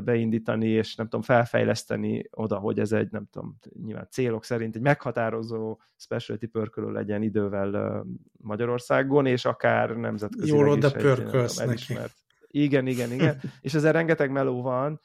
beindítani, 0.03 0.67
és 0.67 0.95
nem 0.95 1.05
tudom, 1.05 1.21
felfejleszteni 1.21 2.23
oda, 2.31 2.57
hogy 2.57 2.79
ez 2.79 2.91
egy, 2.91 3.11
nem 3.11 3.25
tudom, 3.31 3.57
nyilván 3.83 4.07
célok 4.11 4.43
szerint 4.43 4.75
egy 4.75 4.81
meghatározó 4.81 5.79
specialty 5.95 6.45
pörkölő 6.45 6.91
legyen 6.91 7.21
idővel 7.21 8.03
Magyarországon, 8.41 9.25
és 9.25 9.45
akár 9.45 9.89
nemzetközi 9.89 10.47
Jól 10.47 10.69
oda 10.69 10.91
pörkölsz 10.91 11.57
neki. 11.57 11.97
Igen, 12.47 12.87
igen, 12.87 13.11
igen. 13.17 13.41
és 13.61 13.73
ezzel 13.73 13.91
rengeteg 13.91 14.31
meló 14.31 14.61
van, 14.61 15.01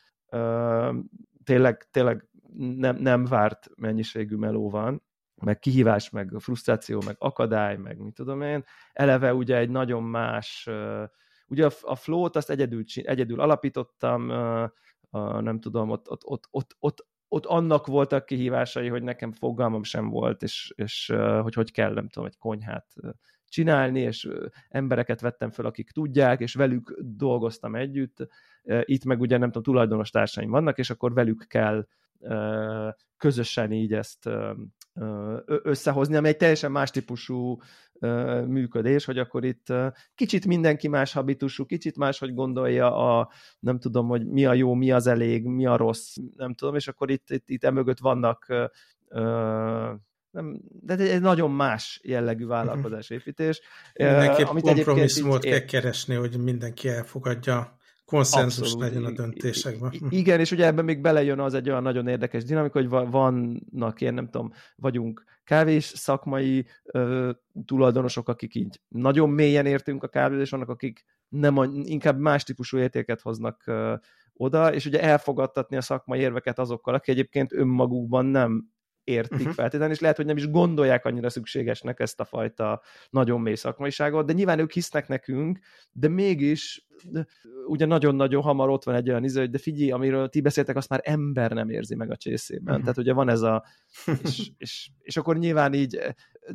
tényleg, 1.44 1.88
tényleg 1.90 2.28
nem, 2.56 2.96
nem 2.96 3.24
várt 3.24 3.68
mennyiségű 3.76 4.36
meló 4.36 4.70
van, 4.70 5.02
meg 5.40 5.58
kihívás, 5.58 6.10
meg 6.10 6.32
frusztráció, 6.38 7.02
meg 7.06 7.16
akadály, 7.18 7.76
meg 7.76 7.98
mit 7.98 8.14
tudom 8.14 8.42
én. 8.42 8.64
Eleve 8.92 9.34
ugye 9.34 9.56
egy 9.56 9.70
nagyon 9.70 10.02
más, 10.02 10.68
ugye 11.46 11.66
a, 11.66 11.70
a 11.80 11.94
flow-t 11.94 12.36
azt 12.36 12.50
egyedül, 12.50 12.84
egyedül 12.94 13.40
alapítottam, 13.40 14.26
nem 15.40 15.60
tudom, 15.60 15.90
ott, 15.90 16.10
ott, 16.10 16.24
ott, 16.24 16.48
ott, 16.50 16.76
ott, 16.78 17.06
ott 17.28 17.46
annak 17.46 17.86
voltak 17.86 18.26
kihívásai, 18.26 18.88
hogy 18.88 19.02
nekem 19.02 19.32
fogalmam 19.32 19.82
sem 19.82 20.08
volt, 20.08 20.42
és, 20.42 20.72
és 20.76 21.12
hogy 21.42 21.54
hogy 21.54 21.72
kell, 21.72 21.92
nem 21.92 22.08
tudom, 22.08 22.28
egy 22.28 22.38
konyhát 22.38 22.86
csinálni, 23.48 24.00
és 24.00 24.28
embereket 24.68 25.20
vettem 25.20 25.50
fel, 25.50 25.64
akik 25.64 25.90
tudják, 25.90 26.40
és 26.40 26.54
velük 26.54 26.98
dolgoztam 27.00 27.74
együtt. 27.74 28.28
Itt 28.80 29.04
meg 29.04 29.20
ugye 29.20 29.36
nem 29.38 29.48
tudom, 29.48 29.62
tulajdonos 29.62 30.10
társaim 30.10 30.50
vannak, 30.50 30.78
és 30.78 30.90
akkor 30.90 31.12
velük 31.12 31.44
kell 31.48 31.86
közösen 33.16 33.72
így 33.72 33.92
ezt 33.92 34.28
összehozni, 35.46 36.16
ami 36.16 36.28
egy 36.28 36.36
teljesen 36.36 36.70
más 36.70 36.90
típusú 36.90 37.58
működés, 38.46 39.04
hogy 39.04 39.18
akkor 39.18 39.44
itt 39.44 39.66
kicsit 40.14 40.46
mindenki 40.46 40.88
más 40.88 41.12
habitusú, 41.12 41.66
kicsit 41.66 41.96
más, 41.96 42.18
hogy 42.18 42.34
gondolja 42.34 43.18
a, 43.18 43.30
nem 43.58 43.78
tudom, 43.78 44.08
hogy 44.08 44.26
mi 44.26 44.44
a 44.44 44.52
jó, 44.52 44.74
mi 44.74 44.90
az 44.90 45.06
elég, 45.06 45.44
mi 45.44 45.66
a 45.66 45.76
rossz, 45.76 46.16
nem 46.36 46.54
tudom, 46.54 46.74
és 46.74 46.88
akkor 46.88 47.10
itt, 47.10 47.30
itt, 47.30 47.48
itt 47.48 47.64
emögött 47.64 47.98
vannak 47.98 48.46
nem, 50.30 50.60
de 50.80 50.94
egy 50.94 51.20
nagyon 51.20 51.50
más 51.50 52.00
jellegű 52.04 52.44
mhm. 52.44 52.52
vállalkozásépítés. 52.52 53.60
Mindenképp 53.94 54.46
amit 54.46 54.62
kompromisszumot 54.62 55.42
kell 55.42 55.64
keresni, 55.64 56.14
hogy 56.14 56.38
mindenki 56.38 56.88
elfogadja 56.88 57.77
konszenzus 58.08 58.72
Abszolút. 58.72 58.84
legyen 58.84 59.04
a 59.04 59.10
döntésekben. 59.10 59.92
Igen, 60.08 60.40
és 60.40 60.50
ugye 60.50 60.66
ebben 60.66 60.84
még 60.84 61.00
belejön 61.00 61.40
az 61.40 61.54
egy 61.54 61.68
olyan 61.68 61.82
nagyon 61.82 62.08
érdekes 62.08 62.44
dinamika, 62.44 62.78
hogy 62.78 62.88
vannak 63.10 64.00
ilyen, 64.00 64.14
nem 64.14 64.30
tudom, 64.30 64.52
vagyunk 64.76 65.24
kávés 65.44 65.84
szakmai 65.84 66.66
ö, 66.82 67.30
tulajdonosok, 67.64 68.28
akik 68.28 68.54
így 68.54 68.80
nagyon 68.88 69.30
mélyen 69.30 69.66
értünk 69.66 70.02
a 70.02 70.08
kávéhoz, 70.08 70.42
és 70.42 70.50
vannak, 70.50 70.68
akik 70.68 71.04
nem, 71.28 71.82
inkább 71.84 72.18
más 72.18 72.44
típusú 72.44 72.78
értéket 72.78 73.20
hoznak 73.20 73.62
ö, 73.66 73.94
oda, 74.34 74.74
és 74.74 74.86
ugye 74.86 75.02
elfogadtatni 75.02 75.76
a 75.76 75.80
szakmai 75.80 76.20
érveket 76.20 76.58
azokkal, 76.58 76.94
akik 76.94 77.14
egyébként 77.14 77.52
önmagukban 77.52 78.26
nem 78.26 78.70
értik 79.08 79.38
uh-huh. 79.38 79.54
feltétlenül, 79.54 79.94
és 79.94 80.00
lehet, 80.00 80.16
hogy 80.16 80.26
nem 80.26 80.36
is 80.36 80.50
gondolják 80.50 81.04
annyira 81.04 81.30
szükségesnek 81.30 82.00
ezt 82.00 82.20
a 82.20 82.24
fajta 82.24 82.82
nagyon 83.10 83.40
mély 83.40 83.54
szakmaiságot, 83.54 84.26
de 84.26 84.32
nyilván 84.32 84.58
ők 84.58 84.72
hisznek 84.72 85.08
nekünk, 85.08 85.58
de 85.92 86.08
mégis 86.08 86.86
de, 87.04 87.26
ugye 87.66 87.86
nagyon-nagyon 87.86 88.42
hamar 88.42 88.68
ott 88.68 88.84
van 88.84 88.94
egy 88.94 89.10
olyan 89.10 89.24
iző, 89.24 89.40
hogy 89.40 89.50
de 89.50 89.58
figyelj, 89.58 89.90
amiről 89.90 90.28
ti 90.28 90.40
beszéltek, 90.40 90.76
azt 90.76 90.88
már 90.88 91.00
ember 91.04 91.50
nem 91.50 91.70
érzi 91.70 91.94
meg 91.94 92.10
a 92.10 92.16
csészében. 92.16 92.66
Uh-huh. 92.66 92.80
Tehát 92.80 92.98
ugye 92.98 93.12
van 93.12 93.28
ez 93.28 93.42
a... 93.42 93.64
És, 94.22 94.50
és, 94.58 94.90
és 95.00 95.16
akkor 95.16 95.38
nyilván 95.38 95.74
így, 95.74 95.98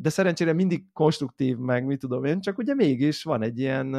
de 0.01 0.09
szerencsére 0.09 0.53
mindig 0.53 0.83
konstruktív, 0.93 1.57
meg 1.57 1.85
mit 1.85 1.99
tudom 1.99 2.23
én, 2.23 2.41
csak 2.41 2.57
ugye 2.57 2.73
mégis 2.73 3.23
van 3.23 3.43
egy 3.43 3.59
ilyen 3.59 3.95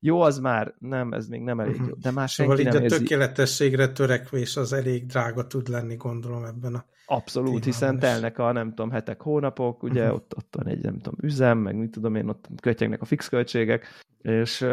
jó, 0.00 0.20
az 0.20 0.38
már 0.38 0.74
nem, 0.78 1.12
ez 1.12 1.26
még 1.26 1.40
nem 1.40 1.60
elég 1.60 1.80
jó, 1.88 1.94
de 1.94 2.10
már 2.10 2.30
szóval 2.30 2.56
senki 2.56 2.70
nem 2.72 2.82
érzi. 2.82 2.94
a 2.94 2.98
tökéletességre 2.98 3.88
törekvés 3.88 4.56
az 4.56 4.72
elég 4.72 5.06
drága 5.06 5.46
tud 5.46 5.68
lenni, 5.68 5.96
gondolom 5.96 6.44
ebben 6.44 6.74
a 6.74 6.84
Abszolút, 7.10 7.64
hiszen 7.64 7.94
is. 7.94 8.00
telnek 8.00 8.38
a 8.38 8.52
nem 8.52 8.68
tudom, 8.68 8.90
hetek, 8.90 9.22
hónapok, 9.22 9.82
ugye 9.82 10.02
uh-huh. 10.02 10.16
ott, 10.16 10.36
ott 10.36 10.54
van 10.56 10.66
egy 10.66 10.82
nem 10.82 10.98
tudom, 10.98 11.18
üzem, 11.22 11.58
meg 11.58 11.76
mit 11.76 11.90
tudom 11.90 12.14
én, 12.14 12.28
ott 12.28 12.48
kötyegnek 12.60 13.02
a 13.02 13.04
fix 13.04 13.28
költségek, 13.28 13.86
és, 14.22 14.66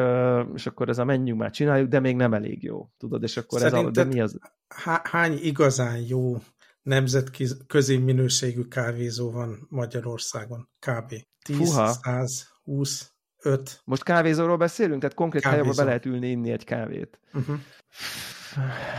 és 0.53 0.65
akkor 0.65 0.89
ez 0.89 0.97
a 0.97 1.03
menjünk 1.03 1.39
már 1.39 1.51
csináljuk, 1.51 1.89
de 1.89 1.99
még 1.99 2.15
nem 2.15 2.33
elég 2.33 2.63
jó, 2.63 2.89
tudod, 2.97 3.23
és 3.23 3.37
akkor 3.37 3.59
Szerinted 3.59 3.97
ez 3.97 3.97
a, 3.97 4.03
de 4.03 4.13
mi 4.13 4.21
az? 4.21 4.39
Hány 5.03 5.37
igazán 5.41 5.99
jó 5.99 6.37
nemzetközi 6.81 7.97
minőségű 7.97 8.61
kávézó 8.61 9.31
van 9.31 9.67
Magyarországon? 9.69 10.69
Kb. 10.79 11.13
10, 11.45 11.57
Fuha. 11.57 11.91
100, 11.91 12.47
20? 12.63 13.14
Öt. 13.45 13.81
Most 13.83 14.03
kávézóról 14.03 14.57
beszélünk? 14.57 14.99
Tehát 14.99 15.15
konkrét 15.15 15.43
helyben 15.43 15.73
be 15.75 15.83
lehet 15.83 16.05
ülni 16.05 16.29
inni 16.29 16.51
egy 16.51 16.63
kávét. 16.63 17.19
Uh-huh. 17.33 17.55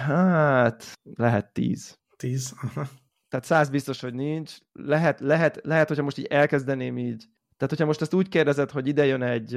Hát, 0.07 0.93
lehet 1.15 1.53
tíz. 1.53 1.99
Tíz, 2.17 2.55
aha. 2.63 2.89
Tehát 3.29 3.47
száz 3.47 3.69
biztos, 3.69 4.01
hogy 4.01 4.15
nincs. 4.15 4.57
Lehet, 4.73 5.21
lehet, 5.21 5.61
lehet, 5.63 5.89
hogyha 5.89 6.03
most 6.03 6.19
így 6.19 6.25
elkezdeném 6.25 6.99
így, 6.99 7.25
tehát 7.57 7.69
hogyha 7.69 7.87
most 7.87 8.01
ezt 8.01 8.15
úgy 8.15 8.29
kérdezed, 8.29 8.71
hogy 8.71 8.87
ide 8.87 9.07
jön 9.07 9.23
egy, 9.23 9.55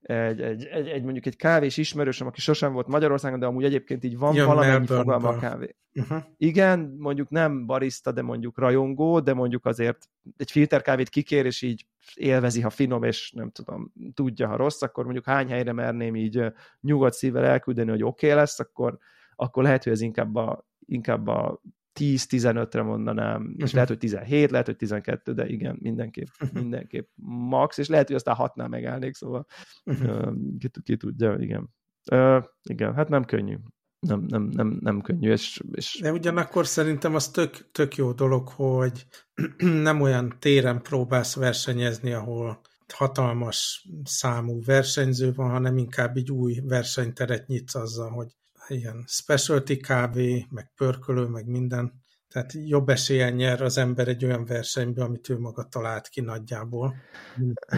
egy, 0.00 0.40
egy, 0.40 0.64
egy, 0.64 0.88
egy 0.88 1.02
mondjuk 1.02 1.26
egy 1.26 1.36
kávés 1.36 1.76
ismerősöm, 1.76 2.26
aki 2.26 2.40
sosem 2.40 2.72
volt 2.72 2.86
Magyarországon, 2.86 3.38
de 3.38 3.46
amúgy 3.46 3.64
egyébként 3.64 4.04
így 4.04 4.18
van 4.18 4.34
Jön 4.34 4.46
valamennyi 4.46 4.86
fogalma 4.86 5.28
a 5.28 5.38
kávé. 5.38 5.76
Uh-huh. 5.94 6.22
Igen, 6.36 6.94
mondjuk 6.98 7.30
nem 7.30 7.66
barista, 7.66 8.12
de 8.12 8.22
mondjuk 8.22 8.58
rajongó, 8.58 9.20
de 9.20 9.34
mondjuk 9.34 9.66
azért 9.66 10.08
egy 10.36 10.50
filterkávét 10.50 11.08
kikér, 11.08 11.46
és 11.46 11.62
így 11.62 11.86
élvezi, 12.14 12.60
ha 12.60 12.70
finom, 12.70 13.02
és 13.02 13.32
nem 13.32 13.50
tudom, 13.50 13.92
tudja, 14.14 14.48
ha 14.48 14.56
rossz, 14.56 14.82
akkor 14.82 15.04
mondjuk 15.04 15.24
hány 15.24 15.48
helyre 15.48 15.72
merném 15.72 16.16
így 16.16 16.52
nyugodt 16.80 17.14
szívvel 17.14 17.44
elküldeni, 17.44 17.90
hogy 17.90 18.02
oké 18.02 18.26
okay 18.26 18.38
lesz, 18.38 18.60
akkor, 18.60 18.98
akkor 19.36 19.62
lehet, 19.62 19.84
hogy 19.84 19.92
ez 19.92 20.00
inkább 20.00 20.34
a, 20.34 20.66
inkább 20.86 21.26
a 21.26 21.62
10-15-re 21.98 22.82
mondanám, 22.82 23.40
uh-huh. 23.40 23.54
és 23.56 23.64
mhm. 23.64 23.74
lehet, 23.74 23.88
hogy 23.88 23.98
17, 23.98 24.50
lehet, 24.50 24.66
hogy 24.66 24.76
12, 24.76 25.32
de 25.32 25.46
igen, 25.46 25.76
mindenképp, 25.80 26.26
uh-huh. 26.40 26.60
mindenképp 26.60 27.08
max, 27.48 27.78
és 27.78 27.88
lehet, 27.88 28.06
hogy 28.06 28.16
aztán 28.16 28.34
hatnál 28.34 28.68
megállnék, 28.68 29.14
szóval 29.14 29.46
uh-huh. 29.84 30.32
ki, 30.58 30.70
ki 30.82 30.96
tudja, 30.96 31.36
igen. 31.38 31.68
Uh, 32.12 32.44
igen, 32.62 32.94
hát 32.94 33.08
nem 33.08 33.24
könnyű. 33.24 33.56
Nem, 34.00 34.24
nem, 34.28 34.42
nem, 34.42 34.78
nem 34.80 35.00
könnyű. 35.00 35.30
És, 35.30 35.60
és... 35.72 35.98
De 36.02 36.12
ugyanakkor 36.12 36.66
szerintem 36.66 37.14
az 37.14 37.28
tök, 37.28 37.70
tök 37.72 37.96
jó 37.96 38.12
dolog, 38.12 38.48
hogy 38.48 39.06
nem 39.88 40.00
olyan 40.00 40.36
téren 40.38 40.82
próbálsz 40.82 41.34
versenyezni, 41.34 42.12
ahol 42.12 42.60
hatalmas 42.92 43.88
számú 44.04 44.62
versenyző 44.64 45.32
van, 45.32 45.50
hanem 45.50 45.76
inkább 45.76 46.16
így 46.16 46.30
új 46.30 46.60
versenyteret 46.64 47.46
nyitsz 47.46 47.74
azzal, 47.74 48.10
hogy 48.10 48.36
ilyen 48.68 49.04
specialty 49.06 49.76
kávé, 49.76 50.46
meg 50.50 50.72
pörkölő, 50.76 51.26
meg 51.26 51.46
minden. 51.46 51.92
Tehát 52.28 52.52
jobb 52.52 52.88
esélyen 52.88 53.32
nyer 53.32 53.62
az 53.62 53.78
ember 53.78 54.08
egy 54.08 54.24
olyan 54.24 54.44
versenybe, 54.44 55.02
amit 55.02 55.28
ő 55.28 55.38
maga 55.38 55.68
talált 55.68 56.08
ki 56.08 56.20
nagyjából. 56.20 56.94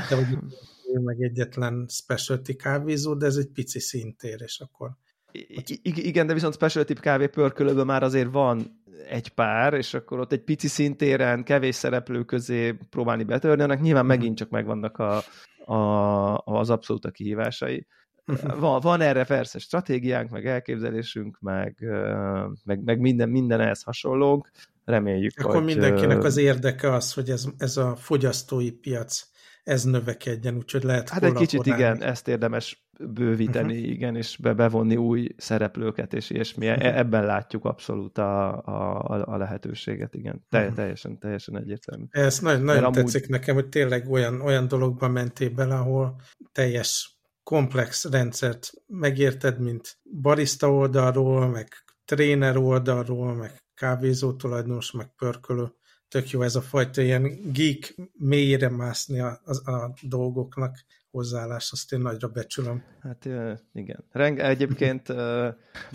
De 0.09 0.15
hogy 0.15 0.39
ő 0.95 0.99
meg 0.99 1.23
egyetlen 1.23 1.87
specialty 1.89 2.57
kávézó, 2.57 3.15
de 3.15 3.27
ez 3.27 3.37
egy 3.37 3.51
pici 3.53 3.81
szintér, 3.81 4.41
és 4.41 4.61
akkor... 4.61 4.97
I 5.33 5.81
igen, 5.83 6.27
de 6.27 6.33
viszont 6.33 6.55
specialty 6.55 6.93
kávé 6.93 7.27
pörkölőben 7.27 7.87
már 7.87 8.03
azért 8.03 8.33
van 8.33 8.83
egy 9.09 9.29
pár, 9.29 9.75
és 9.75 9.95
akkor 9.95 10.21
ott 10.21 10.33
egy 10.33 10.43
pici 10.43 10.69
szintéren, 10.69 11.45
kevés 11.45 11.75
szereplő 11.75 12.25
közé 12.25 12.77
próbálni 12.91 13.25
betörni, 13.25 13.63
annak 13.63 13.81
nyilván 13.81 14.05
mhm. 14.05 14.13
megint 14.13 14.37
csak 14.37 14.49
megvannak 14.49 14.99
a, 14.99 15.23
a, 15.73 16.43
az 16.45 16.71
abszolút 16.71 17.05
a 17.05 17.11
kihívásai. 17.11 17.87
Van, 18.59 18.81
van 18.81 19.01
erre 19.01 19.25
persze 19.25 19.59
stratégiánk, 19.59 20.31
meg 20.31 20.47
elképzelésünk, 20.47 21.39
meg, 21.41 21.77
meg, 22.65 22.83
meg 22.85 23.01
minden, 23.01 23.29
minden 23.29 23.61
ehhez 23.61 23.83
hasonlónk. 23.83 24.51
Reméljük, 24.85 25.33
Akkor 25.39 25.55
hogy... 25.55 25.65
mindenkinek 25.65 26.25
az 26.25 26.37
érdeke 26.37 26.93
az, 26.93 27.13
hogy 27.13 27.31
ez, 27.31 27.45
ez 27.59 27.77
a 27.77 27.97
fogyasztói 27.97 28.71
piac 28.71 29.29
ez 29.65 29.85
növekedjen, 29.85 30.57
úgyhogy 30.57 30.83
lehet 30.83 31.09
Hát 31.09 31.23
egy 31.23 31.33
kicsit 31.33 31.67
igen, 31.67 32.03
ezt 32.03 32.29
érdemes 32.29 32.85
bővíteni, 33.09 33.77
uh-huh. 33.77 33.91
igen, 33.91 34.17
és 34.17 34.37
be, 34.37 34.55
bevonni 34.55 34.97
új 34.97 35.29
szereplőket, 35.37 36.15
és 36.15 36.31
ilyesmi. 36.31 36.69
Uh-huh. 36.69 36.97
Ebben 36.97 37.25
látjuk 37.25 37.65
abszolút 37.65 38.19
a, 38.19 38.63
a, 38.65 39.25
a 39.27 39.37
lehetőséget, 39.37 40.15
igen. 40.15 40.45
Te, 40.49 40.61
uh-huh. 40.61 40.75
Teljesen, 40.75 41.19
teljesen 41.19 41.57
egyértelmű. 41.57 42.05
Ez 42.11 42.39
nagyon, 42.39 42.63
nagyon 42.63 42.85
amúgy... 42.85 42.97
tetszik 42.97 43.29
nekem, 43.29 43.55
hogy 43.55 43.69
tényleg 43.69 44.11
olyan, 44.11 44.41
olyan 44.41 44.69
dologban 44.69 45.11
mentél 45.11 45.51
bele, 45.51 45.75
ahol 45.75 46.21
teljes 46.53 47.19
komplex 47.43 48.11
rendszert 48.11 48.73
megérted, 48.87 49.61
mint 49.61 49.99
barista 50.21 50.73
oldalról, 50.73 51.49
meg 51.49 51.69
tréner 52.05 52.57
oldalról, 52.57 53.35
meg 53.35 53.63
kávézó 53.75 54.33
tulajdonos, 54.33 54.91
meg 54.91 55.15
pörkölő. 55.15 55.73
Tök 56.09 56.31
jó 56.31 56.43
ez 56.43 56.57
a 56.57 56.61
fajta 56.61 57.03
ilyen 57.03 57.53
geek 57.53 57.95
mélyre 58.13 58.69
mászni 58.69 59.21
a, 59.21 59.41
a, 59.45 59.71
a 59.71 59.95
dolgoknak 60.03 60.77
hozzáállás, 61.11 61.73
azt 61.73 61.93
én 61.93 62.01
nagyra 62.01 62.29
becsülöm. 62.29 62.83
Hát 63.01 63.29
igen. 63.73 64.05
Reng, 64.11 64.39
egyébként 64.39 65.07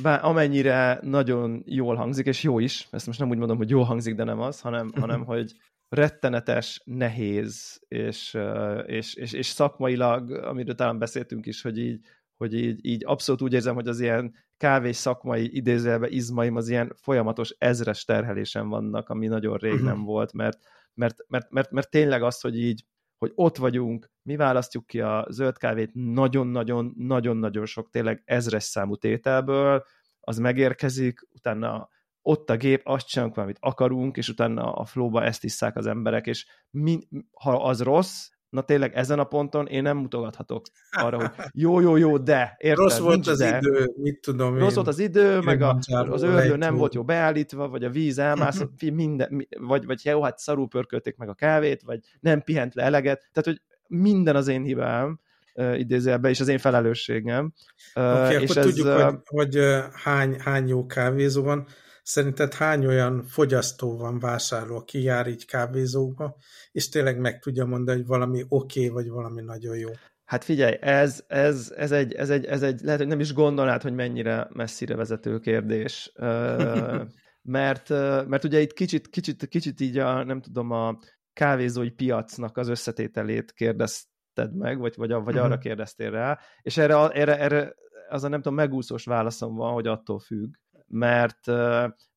bár 0.01 0.19
amennyire 0.21 0.99
nagyon 1.01 1.63
jól 1.65 1.95
hangzik, 1.95 2.25
és 2.25 2.43
jó 2.43 2.59
is, 2.59 2.87
ezt 2.91 3.05
most 3.05 3.19
nem 3.19 3.29
úgy 3.29 3.37
mondom, 3.37 3.57
hogy 3.57 3.69
jól 3.69 3.83
hangzik, 3.83 4.15
de 4.15 4.23
nem 4.23 4.39
az, 4.39 4.59
hanem, 4.59 4.91
hanem 4.95 5.25
hogy 5.25 5.55
rettenetes, 5.89 6.81
nehéz, 6.85 7.81
és, 7.87 8.37
és, 8.85 9.13
és, 9.13 9.33
és 9.33 9.45
szakmailag, 9.45 10.31
amiről 10.31 10.75
talán 10.75 10.99
beszéltünk 10.99 11.45
is, 11.45 11.61
hogy 11.61 11.77
így, 11.77 11.99
hogy 12.37 12.53
így, 12.53 12.85
így 12.85 13.05
abszolút 13.05 13.41
úgy 13.41 13.53
érzem, 13.53 13.75
hogy 13.75 13.87
az 13.87 13.99
ilyen 13.99 14.33
kávés 14.57 14.95
szakmai 14.95 15.55
idézelve 15.55 16.07
izmaim 16.09 16.55
az 16.55 16.69
ilyen 16.69 16.93
folyamatos 17.01 17.55
ezres 17.57 18.03
terhelésen 18.03 18.69
vannak, 18.69 19.09
ami 19.09 19.27
nagyon 19.27 19.57
rég 19.57 19.79
nem 19.79 19.97
mhm. 19.97 20.05
volt, 20.05 20.33
mert, 20.33 20.59
mert, 20.93 21.15
mert, 21.27 21.51
mert, 21.51 21.71
mert 21.71 21.89
tényleg 21.89 22.23
az, 22.23 22.41
hogy 22.41 22.59
így, 22.59 22.85
hogy 23.17 23.31
ott 23.35 23.57
vagyunk, 23.57 24.11
mi 24.21 24.35
választjuk 24.35 24.85
ki 24.85 25.01
a 25.01 25.25
zöld 25.29 25.57
kávét 25.57 25.91
nagyon-nagyon-nagyon-nagyon 25.93 27.65
sok 27.65 27.89
tényleg 27.89 28.21
ezres 28.25 28.63
számú 28.63 28.95
tételből, 28.95 29.85
az 30.19 30.37
megérkezik, 30.37 31.27
utána 31.31 31.89
ott 32.21 32.49
a 32.49 32.57
gép, 32.57 32.81
azt 32.83 33.07
csinálunk, 33.07 33.37
amit 33.37 33.57
akarunk, 33.59 34.17
és 34.17 34.29
utána 34.29 34.73
a 34.73 34.85
flowba 34.85 35.23
ezt 35.23 35.43
isszák 35.43 35.75
az 35.75 35.85
emberek, 35.85 36.27
és 36.27 36.45
mi, 36.69 36.99
ha 37.31 37.63
az 37.63 37.81
rossz, 37.81 38.29
na 38.55 38.61
tényleg 38.61 38.95
ezen 38.95 39.19
a 39.19 39.23
ponton 39.23 39.67
én 39.67 39.81
nem 39.81 39.97
mutogathatok 39.97 40.65
arra, 40.91 41.17
hogy 41.17 41.29
jó, 41.63 41.79
jó, 41.79 41.95
jó, 41.95 42.17
de, 42.17 42.55
érted? 42.57 42.83
Rossz 42.83 42.97
volt 42.97 43.27
az 43.27 43.37
de. 43.37 43.57
idő, 43.57 43.93
mit 43.95 44.21
tudom 44.21 44.57
Rossz 44.57 44.69
én. 44.69 44.75
volt 44.75 44.87
az 44.87 44.99
idő, 44.99 45.39
meg 45.39 45.61
a, 45.61 45.77
az 45.87 46.21
ördő 46.21 46.55
nem 46.55 46.75
volt 46.75 46.93
jó 46.93 47.03
beállítva, 47.03 47.67
vagy 47.67 47.83
a 47.83 47.89
víz 47.89 48.19
elmászott, 48.19 48.81
minden, 48.91 49.47
vagy, 49.59 49.85
vagy 49.85 50.05
jó, 50.05 50.21
hát 50.21 50.37
szarul 50.37 50.67
pörkölték 50.67 51.15
meg 51.17 51.29
a 51.29 51.33
kávét, 51.33 51.81
vagy 51.81 51.99
nem 52.19 52.41
pihent 52.41 52.73
le 52.73 52.83
eleget, 52.83 53.29
tehát, 53.33 53.43
hogy 53.43 53.61
minden 53.87 54.35
az 54.35 54.47
én 54.47 54.63
hibám, 54.63 55.19
idézőjelben, 55.75 56.31
és 56.31 56.39
az 56.39 56.47
én 56.47 56.57
felelősségem. 56.57 57.53
Okay, 57.93 58.41
és 58.41 58.49
akkor 58.49 58.57
ez, 58.57 58.65
tudjuk, 58.65 58.87
hogy, 58.87 59.15
hogy 59.25 59.59
hány, 60.03 60.39
hány 60.39 60.67
jó 60.67 60.85
kávézó 60.85 61.43
van. 61.43 61.67
Szerinted 62.07 62.53
hány 62.53 62.85
olyan 62.85 63.23
fogyasztó 63.23 63.97
van, 63.97 64.19
vásárló, 64.19 64.75
aki 64.75 65.01
jár 65.01 65.27
így 65.27 65.45
kávézóba, 65.45 66.37
és 66.71 66.89
tényleg 66.89 67.19
meg 67.19 67.39
tudja 67.39 67.65
mondani, 67.65 67.97
hogy 67.97 68.07
valami 68.07 68.45
oké, 68.47 68.79
okay, 68.79 68.89
vagy 68.89 69.09
valami 69.09 69.41
nagyon 69.41 69.77
jó? 69.77 69.89
Hát 70.25 70.43
figyelj, 70.43 70.77
ez, 70.81 71.23
ez, 71.27 71.73
ez, 71.75 71.91
egy, 71.91 72.13
ez, 72.13 72.29
egy, 72.29 72.45
ez 72.45 72.63
egy, 72.63 72.81
lehet, 72.81 72.99
hogy 72.99 73.09
nem 73.09 73.19
is 73.19 73.33
gondolnád, 73.33 73.81
hogy 73.81 73.93
mennyire 73.93 74.47
messzire 74.53 74.95
vezető 74.95 75.39
kérdés. 75.39 76.11
mert, 77.59 77.89
mert 78.27 78.43
ugye 78.43 78.59
itt 78.59 78.73
kicsit, 78.73 79.09
kicsit, 79.09 79.47
kicsit 79.47 79.79
így 79.79 79.97
a, 79.97 80.23
nem 80.23 80.41
tudom, 80.41 80.71
a 80.71 80.99
kávézói 81.33 81.89
piacnak 81.89 82.57
az 82.57 82.67
összetételét 82.67 83.51
kérdezted 83.51 84.55
meg, 84.55 84.79
vagy, 84.79 84.93
vagy, 84.95 85.09
vagy 85.09 85.23
uh-huh. 85.23 85.43
arra 85.43 85.57
kérdeztél 85.57 86.11
rá, 86.11 86.39
és 86.61 86.77
erre, 86.77 87.09
erre, 87.09 87.39
erre 87.39 87.75
az 88.09 88.23
a 88.23 88.27
nem 88.27 88.41
tudom, 88.41 88.57
megúszós 88.57 89.05
válaszom 89.05 89.55
van, 89.55 89.73
hogy 89.73 89.87
attól 89.87 90.19
függ, 90.19 90.55
mert, 90.87 91.45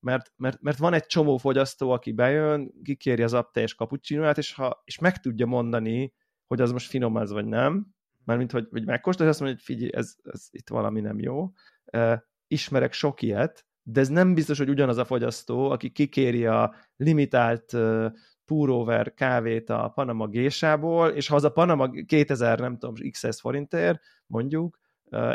mert, 0.00 0.32
mert, 0.36 0.60
mert 0.60 0.78
van 0.78 0.92
egy 0.92 1.06
csomó 1.06 1.36
fogyasztó, 1.36 1.90
aki 1.90 2.12
bejön, 2.12 2.72
kikéri 2.82 3.22
az 3.22 3.32
apteljes 3.32 3.74
kapucsinóját, 3.74 4.38
és, 4.38 4.52
ha, 4.52 4.82
és 4.84 4.98
meg 4.98 5.20
tudja 5.20 5.46
mondani, 5.46 6.12
hogy 6.46 6.60
az 6.60 6.72
most 6.72 6.88
finom 6.88 7.14
az, 7.16 7.30
vagy 7.30 7.46
nem, 7.46 7.86
mármint, 8.24 8.52
hogy, 8.52 8.66
hogy 8.70 8.84
megkóstolja, 8.84 9.30
azt 9.30 9.40
mondja, 9.40 9.58
hogy 9.58 9.74
figyelj, 9.74 9.90
ez, 9.94 10.14
ez 10.22 10.46
itt 10.50 10.68
valami 10.68 11.00
nem 11.00 11.18
jó. 11.18 11.52
Ismerek 12.46 12.92
sok 12.92 13.22
ilyet, 13.22 13.66
de 13.82 14.00
ez 14.00 14.08
nem 14.08 14.34
biztos, 14.34 14.58
hogy 14.58 14.68
ugyanaz 14.68 14.96
a 14.96 15.04
fogyasztó, 15.04 15.70
aki 15.70 15.90
kikéri 15.90 16.46
a 16.46 16.74
limitált 16.96 17.76
púróver 18.44 19.14
kávét 19.14 19.70
a 19.70 19.88
Panama 19.94 20.26
gésából, 20.26 21.08
és 21.08 21.28
ha 21.28 21.34
az 21.34 21.44
a 21.44 21.52
Panama 21.52 21.90
2000, 21.90 22.58
nem 22.58 22.78
tudom, 22.78 23.10
XS 23.10 23.40
forintért, 23.40 24.00
mondjuk, 24.26 24.78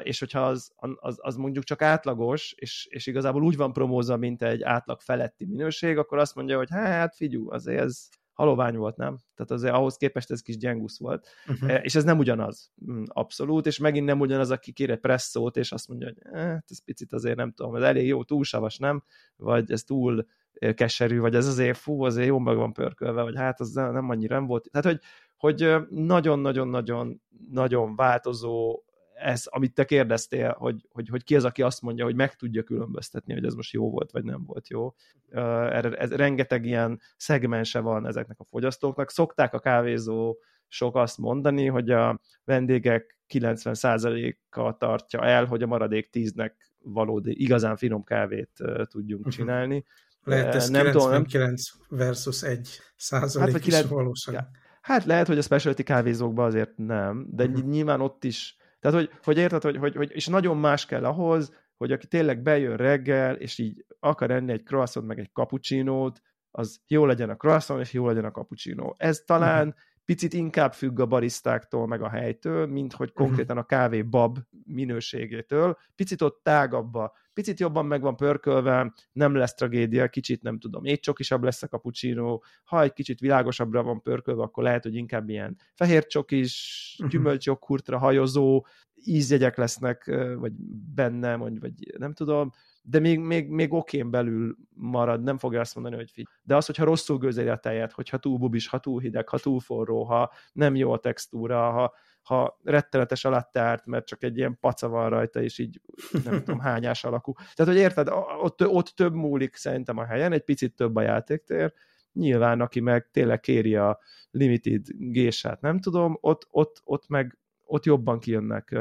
és 0.03 0.19
hogyha 0.19 0.41
az, 0.41 0.71
az, 0.95 1.17
az 1.21 1.35
mondjuk 1.35 1.63
csak 1.63 1.81
átlagos, 1.81 2.53
és, 2.57 2.87
és 2.89 3.07
igazából 3.07 3.43
úgy 3.43 3.57
van 3.57 3.73
promózva, 3.73 4.17
mint 4.17 4.41
egy 4.41 4.63
átlag 4.63 5.01
feletti 5.01 5.45
minőség, 5.45 5.97
akkor 5.97 6.17
azt 6.17 6.35
mondja, 6.35 6.57
hogy 6.57 6.69
hát 6.69 7.15
figyú, 7.15 7.51
azért 7.51 7.81
ez 7.81 8.07
halovány 8.33 8.75
volt, 8.75 8.97
nem? 8.97 9.17
Tehát 9.35 9.51
azért 9.51 9.73
ahhoz 9.73 9.97
képest 9.97 10.31
ez 10.31 10.41
kis 10.41 10.57
gyengusz 10.57 10.99
volt. 10.99 11.27
Uh-huh. 11.47 11.79
És 11.81 11.95
ez 11.95 12.03
nem 12.03 12.17
ugyanaz, 12.17 12.71
mm, 12.91 13.03
abszolút, 13.07 13.65
és 13.65 13.77
megint 13.77 14.05
nem 14.05 14.19
ugyanaz, 14.19 14.51
aki 14.51 14.71
kér 14.71 14.89
egy 14.89 14.99
presszót, 14.99 15.57
és 15.57 15.71
azt 15.71 15.87
mondja, 15.87 16.07
hogy 16.07 16.17
eh, 16.21 16.57
ez 16.67 16.83
picit 16.83 17.13
azért 17.13 17.35
nem 17.35 17.51
tudom, 17.51 17.75
ez 17.75 17.83
elég 17.83 18.07
jó, 18.07 18.23
túlsavas, 18.23 18.77
nem? 18.77 19.03
Vagy 19.35 19.71
ez 19.71 19.83
túl 19.83 20.25
keserű, 20.73 21.19
vagy 21.19 21.35
ez 21.35 21.47
azért 21.47 21.77
fú, 21.77 22.03
azért 22.03 22.27
jó 22.27 22.39
meg 22.39 22.55
van 22.55 22.73
pörkölve, 22.73 23.21
vagy 23.21 23.35
hát 23.35 23.59
az 23.59 23.71
nem 23.73 24.09
annyira 24.09 24.35
nem 24.35 24.45
volt. 24.45 24.69
Tehát, 24.71 24.85
hogy 24.87 24.99
hogy 25.37 25.75
nagyon-nagyon-nagyon 25.89 27.21
nagyon 27.49 27.95
változó 27.95 28.83
ez, 29.23 29.45
amit 29.45 29.73
te 29.73 29.85
kérdeztél, 29.85 30.55
hogy, 30.57 30.87
hogy, 30.91 31.09
hogy 31.09 31.23
ki 31.23 31.35
az, 31.35 31.43
aki 31.43 31.61
azt 31.61 31.81
mondja, 31.81 32.03
hogy 32.03 32.15
meg 32.15 32.35
tudja 32.35 32.63
különböztetni, 32.63 33.33
hogy 33.33 33.45
ez 33.45 33.53
most 33.53 33.73
jó 33.73 33.89
volt, 33.89 34.11
vagy 34.11 34.23
nem 34.23 34.45
volt 34.45 34.69
jó. 34.69 34.93
Erre, 35.31 35.89
ez, 35.89 36.11
rengeteg 36.11 36.65
ilyen 36.65 36.99
szegmense 37.17 37.79
van 37.79 38.07
ezeknek 38.07 38.39
a 38.39 38.43
fogyasztóknak. 38.43 39.09
Szokták 39.09 39.53
a 39.53 39.59
kávézó 39.59 40.37
sok 40.67 40.95
azt 40.95 41.17
mondani, 41.17 41.65
hogy 41.65 41.89
a 41.89 42.19
vendégek 42.43 43.17
90%-a 43.29 44.77
tartja 44.77 45.25
el, 45.25 45.45
hogy 45.45 45.63
a 45.63 45.67
maradék 45.67 46.09
10-nek 46.13 46.51
valódi, 46.79 47.41
igazán 47.41 47.75
finom 47.75 48.03
kávét 48.03 48.51
tudjunk 48.83 49.21
mhm. 49.21 49.29
csinálni. 49.29 49.86
Lehet 50.23 50.55
ez 50.55 50.69
nem 50.69 50.91
99 50.91 51.69
tudom, 51.69 51.97
versus 51.99 52.43
1 52.43 52.79
százalék 52.95 53.51
hát, 53.51 53.65
is 53.65 53.73
9, 53.73 53.88
valóság. 53.88 54.47
Hát 54.81 55.05
lehet, 55.05 55.27
hogy 55.27 55.38
a 55.38 55.41
specialty 55.41 55.83
kávézókban 55.83 56.45
azért 56.45 56.77
nem, 56.77 57.25
de 57.29 57.45
uh-huh. 57.45 57.69
nyilván 57.69 58.01
ott 58.01 58.23
is 58.23 58.57
tehát, 58.84 58.98
hogy, 58.98 59.10
hogy 59.24 59.38
érted, 59.38 59.63
hogy, 59.63 59.78
hogy, 59.78 59.96
hogy, 59.96 60.12
és 60.13 60.28
nagyon 60.28 60.58
más 60.58 60.86
kell 60.86 61.06
ahhoz, 61.06 61.54
hogy 61.78 61.91
aki 61.91 62.08
tényleg 62.08 62.41
bejön 62.41 62.78
reggel, 62.78 63.36
és 63.36 63.58
így 63.58 63.86
akar 64.00 64.32
enni 64.32 64.52
egy 64.52 64.63
croissant, 64.63 65.08
meg 65.08 65.19
egy 65.19 65.30
cappuccinót, 65.34 66.22
az 66.52 66.82
jó 66.88 67.06
legyen 67.06 67.30
a 67.30 67.36
croissant, 67.36 67.82
és 67.82 67.93
jó 67.93 68.08
legyen 68.08 68.26
a 68.26 68.32
cappuccino. 68.32 68.93
Ez 68.98 69.19
talán 69.19 69.67
uh-huh. 69.67 69.84
Picit 70.05 70.33
inkább 70.33 70.73
függ 70.73 70.99
a 70.99 71.05
barisztáktól, 71.05 71.87
meg 71.87 72.01
a 72.01 72.09
helytől, 72.09 72.67
mint 72.67 72.93
hogy 72.93 73.11
mhm. 73.13 73.23
konkrétan 73.23 73.57
a 73.57 73.65
kávé 73.65 74.01
bab 74.01 74.39
minőségétől. 74.65 75.77
Picit 75.95 76.21
ott 76.21 76.39
tágabba 76.43 77.13
picit 77.33 77.59
jobban 77.59 77.85
meg 77.85 78.01
van 78.01 78.15
pörkölve, 78.15 78.93
nem 79.11 79.35
lesz 79.35 79.53
tragédia, 79.53 80.07
kicsit 80.07 80.41
nem 80.41 80.59
tudom, 80.59 80.85
étcsokisabb 80.85 81.43
lesz 81.43 81.63
a 81.63 81.67
cappuccino, 81.67 82.39
ha 82.63 82.81
egy 82.81 82.93
kicsit 82.93 83.19
világosabbra 83.19 83.83
van 83.83 84.01
pörkölve, 84.01 84.41
akkor 84.41 84.63
lehet, 84.63 84.83
hogy 84.83 84.95
inkább 84.95 85.29
ilyen 85.29 85.57
fehér 85.73 86.07
csokis, 86.07 86.95
mhm. 86.99 87.09
gyümölcsjoghurtra 87.09 87.97
hajozó 87.97 88.65
ízjegyek 89.05 89.57
lesznek, 89.57 90.05
vagy 90.35 90.53
benne, 90.95 91.35
vagy, 91.35 91.59
vagy 91.59 91.73
nem 91.97 92.13
tudom, 92.13 92.51
de 92.86 93.00
még, 93.00 93.19
még, 93.19 93.50
még 93.50 93.74
okén 93.74 94.10
belül 94.10 94.56
marad, 94.74 95.24
nem 95.24 95.38
fogja 95.38 95.60
azt 95.60 95.76
mondani, 95.76 95.96
hogy 95.96 96.12
figyelj. 96.12 96.38
De 96.43 96.56
az, 96.56 96.65
hogyha 96.65 96.84
rosszul 96.84 97.17
gőzeli 97.17 97.48
a 97.48 97.56
tejet, 97.56 97.91
hogyha 97.91 98.17
túl 98.17 98.38
bubis, 98.38 98.67
ha 98.67 98.80
túl 98.80 99.02
hideg, 99.02 99.30
ha 99.30 99.39
túl 99.39 99.60
forró, 99.60 100.04
ha 100.04 100.32
nem 100.54 100.76
jó 100.76 100.91
a 100.91 100.98
textúra, 100.98 101.72
ha, 101.72 101.93
ha 102.22 102.60
rettenetes 102.63 103.26
alattárt, 103.26 103.86
mert 103.86 104.06
csak 104.06 104.24
egy 104.24 104.38
ilyen 104.38 104.58
paca 104.60 104.88
van 104.88 105.10
rajta, 105.10 105.41
és 105.41 105.58
így 105.58 105.82
nem 106.24 106.43
tudom, 106.43 106.60
hányás 106.60 107.04
alakú. 107.04 107.34
Tehát, 107.34 107.74
hogy 107.74 107.82
érted, 107.82 108.08
ott, 108.41 108.67
ott 108.67 108.88
több 108.88 109.13
múlik 109.13 109.56
szerintem 109.56 109.98
a 109.98 110.06
helyen, 110.06 110.32
egy 110.32 110.43
picit 110.43 110.76
több 110.76 110.96
a 110.96 111.02
játéktér, 111.02 111.74
nyilván 112.13 112.62
aki 112.62 112.80
meg 112.80 113.10
tényleg 113.12 113.39
kéri 113.39 113.76
a 113.76 114.00
limited 114.32 114.86
gésát, 114.98 115.62
nem 115.62 115.80
tudom, 115.80 116.17
ott, 116.22 116.48
ott, 116.50 116.82
ott 116.84 117.08
meg 117.08 117.38
ott 117.65 117.86
jobban 117.86 118.19
kijönnek, 118.19 118.76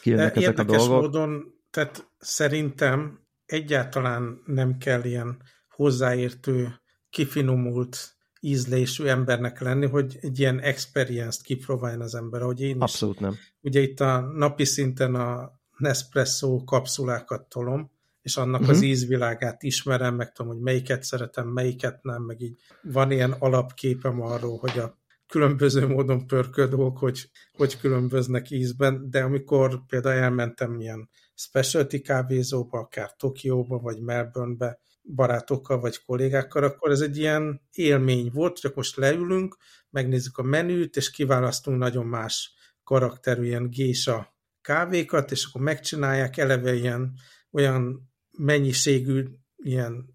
kijönnek 0.00 0.36
ezek 0.36 0.58
a 0.58 0.64
dolgok. 0.64 1.00
módon, 1.00 1.54
tehát 1.70 2.10
szerintem 2.18 3.23
egyáltalán 3.54 4.42
nem 4.46 4.78
kell 4.78 5.04
ilyen 5.04 5.42
hozzáértő, 5.68 6.80
kifinomult 7.10 8.16
ízlésű 8.40 9.04
embernek 9.04 9.60
lenni, 9.60 9.86
hogy 9.86 10.18
egy 10.20 10.38
ilyen 10.38 10.60
experience-t 10.60 11.42
kipróbáljon 11.42 12.00
az 12.00 12.14
ember, 12.14 12.42
ahogy 12.42 12.60
én 12.60 12.80
Abszolút 12.80 13.20
nem. 13.20 13.36
Ugye 13.60 13.80
itt 13.80 14.00
a 14.00 14.20
napi 14.20 14.64
szinten 14.64 15.14
a 15.14 15.52
Nespresso 15.76 16.64
kapszulákat 16.64 17.48
tolom, 17.48 17.90
és 18.22 18.36
annak 18.36 18.60
uh-huh. 18.60 18.76
az 18.76 18.82
ízvilágát 18.82 19.62
ismerem, 19.62 20.14
meg 20.14 20.32
tudom, 20.32 20.52
hogy 20.52 20.60
melyiket 20.62 21.02
szeretem, 21.02 21.48
melyiket 21.48 22.02
nem, 22.02 22.22
meg 22.22 22.40
így 22.40 22.58
van 22.82 23.10
ilyen 23.10 23.32
alapképem 23.32 24.20
arról, 24.20 24.58
hogy 24.58 24.78
a 24.78 24.98
különböző 25.26 25.86
módon 25.86 26.26
pörködők, 26.26 26.98
hogy, 26.98 27.30
hogy 27.52 27.78
különböznek 27.78 28.50
ízben, 28.50 29.10
de 29.10 29.22
amikor 29.22 29.86
például 29.86 30.22
elmentem 30.22 30.80
ilyen 30.80 31.08
specialty 31.34 32.00
kávézóba, 32.00 32.78
akár 32.78 33.12
Tokióba, 33.16 33.78
vagy 33.78 34.00
Melbournebe, 34.00 34.80
barátokkal 35.14 35.80
vagy 35.80 36.04
kollégákkal, 36.04 36.62
akkor 36.64 36.90
ez 36.90 37.00
egy 37.00 37.16
ilyen 37.18 37.60
élmény 37.72 38.30
volt, 38.32 38.58
csak 38.58 38.74
most 38.74 38.96
leülünk, 38.96 39.56
megnézzük 39.90 40.38
a 40.38 40.42
menüt, 40.42 40.96
és 40.96 41.10
kiválasztunk 41.10 41.78
nagyon 41.78 42.06
más 42.06 42.54
karakterű 42.84 43.44
ilyen 43.44 43.70
gésa 43.70 44.34
kávékat, 44.60 45.30
és 45.30 45.44
akkor 45.44 45.60
megcsinálják, 45.60 46.36
eleve 46.36 46.74
ilyen 46.74 47.12
olyan 47.50 48.12
mennyiségű 48.38 49.24
ilyen 49.56 50.13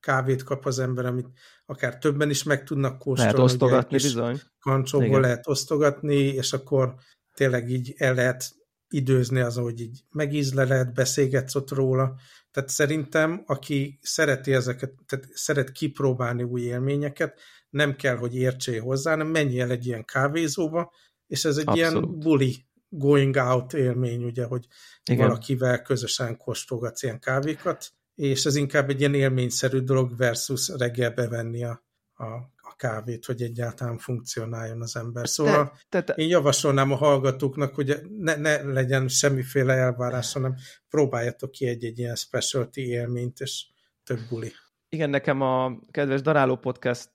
kávét 0.00 0.42
kap 0.42 0.66
az 0.66 0.78
ember, 0.78 1.06
amit 1.06 1.28
akár 1.66 1.98
többen 1.98 2.30
is 2.30 2.42
meg 2.42 2.64
tudnak 2.64 2.98
kóstolni. 2.98 3.32
Lehet 3.32 3.50
osztogatni 3.50 3.96
bizony. 3.96 4.40
Kancsóból 4.60 5.20
lehet 5.20 5.48
osztogatni, 5.48 6.14
és 6.14 6.52
akkor 6.52 6.94
tényleg 7.34 7.70
így 7.70 7.94
el 7.96 8.14
lehet 8.14 8.44
időzni 8.88 9.40
az, 9.40 9.56
hogy 9.56 9.80
így 9.80 10.04
megízleled, 10.10 10.92
beszélgetsz 10.92 11.54
ott 11.54 11.70
róla. 11.70 12.14
Tehát 12.50 12.68
szerintem, 12.68 13.42
aki 13.46 13.98
szereti 14.02 14.52
ezeket, 14.52 14.92
tehát 15.06 15.28
szeret 15.32 15.72
kipróbálni 15.72 16.42
új 16.42 16.60
élményeket, 16.60 17.40
nem 17.70 17.96
kell, 17.96 18.16
hogy 18.16 18.36
értsél 18.36 18.82
hozzá, 18.82 19.10
hanem 19.10 19.26
menj 19.26 19.60
el 19.60 19.70
egy 19.70 19.86
ilyen 19.86 20.04
kávézóba, 20.04 20.92
és 21.26 21.44
ez 21.44 21.56
egy 21.56 21.68
Abszolút. 21.68 22.04
ilyen 22.04 22.18
buli 22.18 22.66
going 22.88 23.36
out 23.36 23.72
élmény, 23.72 24.24
ugye, 24.24 24.44
hogy 24.44 24.66
Igen. 25.04 25.26
valakivel 25.26 25.82
közösen 25.82 26.36
kóstolgatsz 26.36 27.02
ilyen 27.02 27.20
kávékat, 27.20 27.92
és 28.14 28.44
ez 28.44 28.56
inkább 28.56 28.88
egy 28.88 29.00
ilyen 29.00 29.14
élményszerű 29.14 29.78
dolog 29.78 30.16
versus 30.16 30.68
reggel 30.68 31.10
bevenni 31.10 31.64
a, 31.64 31.84
a 32.14 32.52
kávét, 32.76 33.24
hogy 33.24 33.42
egyáltalán 33.42 33.98
funkcionáljon 33.98 34.82
az 34.82 34.96
ember. 34.96 35.28
Szóval 35.28 35.72
te, 35.88 36.02
te, 36.02 36.02
te. 36.02 36.12
én 36.22 36.28
javasolnám 36.28 36.92
a 36.92 36.96
hallgatóknak, 36.96 37.74
hogy 37.74 38.00
ne, 38.18 38.36
ne 38.36 38.62
legyen 38.62 39.08
semmiféle 39.08 39.72
elvárás, 39.72 40.32
hanem 40.32 40.54
próbáljatok 40.88 41.50
ki 41.50 41.66
egy-egy 41.66 41.98
ilyen 41.98 42.14
specialty 42.14 42.80
élményt, 42.80 43.40
és 43.40 43.66
több 44.04 44.20
buli. 44.28 44.52
Igen, 44.88 45.10
nekem 45.10 45.40
a 45.40 45.78
kedves 45.90 46.20
Daráló 46.20 46.56
Podcast 46.56 47.10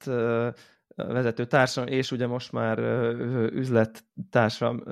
vezető 0.96 1.44
társam, 1.44 1.86
és 1.86 2.12
ugye 2.12 2.26
most 2.26 2.52
már 2.52 2.78
üzlettársam 3.52 4.84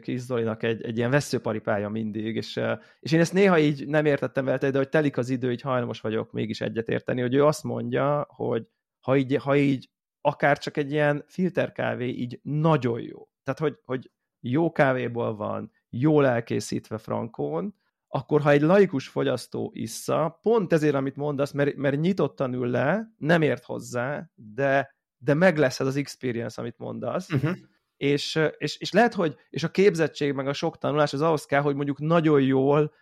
Kis 0.00 0.20
Zolinak 0.20 0.62
egy, 0.62 0.82
egy 0.82 0.96
ilyen 0.96 1.10
veszőparipája 1.10 1.88
mindig, 1.88 2.36
és, 2.36 2.60
és 3.00 3.12
én 3.12 3.20
ezt 3.20 3.32
néha 3.32 3.58
így 3.58 3.86
nem 3.86 4.04
értettem 4.04 4.44
vele, 4.44 4.58
de 4.58 4.78
hogy 4.78 4.88
telik 4.88 5.16
az 5.16 5.28
idő, 5.28 5.52
így 5.52 5.60
hajlamos 5.60 6.00
vagyok 6.00 6.32
mégis 6.32 6.60
egyetérteni, 6.60 7.20
hogy 7.20 7.34
ő 7.34 7.44
azt 7.44 7.64
mondja, 7.64 8.26
hogy 8.28 8.68
ha 9.00 9.16
így, 9.16 9.36
ha 9.36 9.56
így 9.56 9.90
akár 10.20 10.58
csak 10.58 10.76
egy 10.76 10.90
ilyen 10.90 11.24
filterkávé 11.26 12.08
így 12.08 12.40
nagyon 12.42 13.00
jó. 13.00 13.28
Tehát, 13.42 13.60
hogy, 13.60 13.78
hogy 13.84 14.10
jó 14.40 14.72
kávéból 14.72 15.36
van, 15.36 15.72
jól 15.90 16.26
elkészítve 16.26 16.98
frankón, 16.98 17.74
akkor 18.08 18.40
ha 18.40 18.50
egy 18.50 18.60
laikus 18.60 19.08
fogyasztó 19.08 19.70
issza, 19.74 20.38
pont 20.42 20.72
ezért, 20.72 20.94
amit 20.94 21.16
mondasz, 21.16 21.52
mert, 21.52 21.76
mert 21.76 22.00
nyitottan 22.00 22.52
ül 22.52 22.66
le, 22.66 23.14
nem 23.16 23.42
ért 23.42 23.64
hozzá, 23.64 24.30
de, 24.34 24.97
de 25.18 25.34
meg 25.34 25.58
lesz 25.58 25.80
ez 25.80 25.86
az 25.86 25.96
experience, 25.96 26.60
amit 26.60 26.78
mondasz, 26.78 27.32
uh-huh. 27.32 27.56
és, 27.96 28.40
és, 28.58 28.76
és 28.76 28.92
lehet, 28.92 29.14
hogy 29.14 29.36
és 29.50 29.62
a 29.62 29.70
képzettség 29.70 30.32
meg 30.32 30.48
a 30.48 30.52
sok 30.52 30.78
tanulás 30.78 31.12
az 31.12 31.20
ahhoz 31.20 31.44
kell, 31.44 31.60
hogy 31.60 31.74
mondjuk 31.74 31.98
nagyon 31.98 32.42
jól 32.42 32.92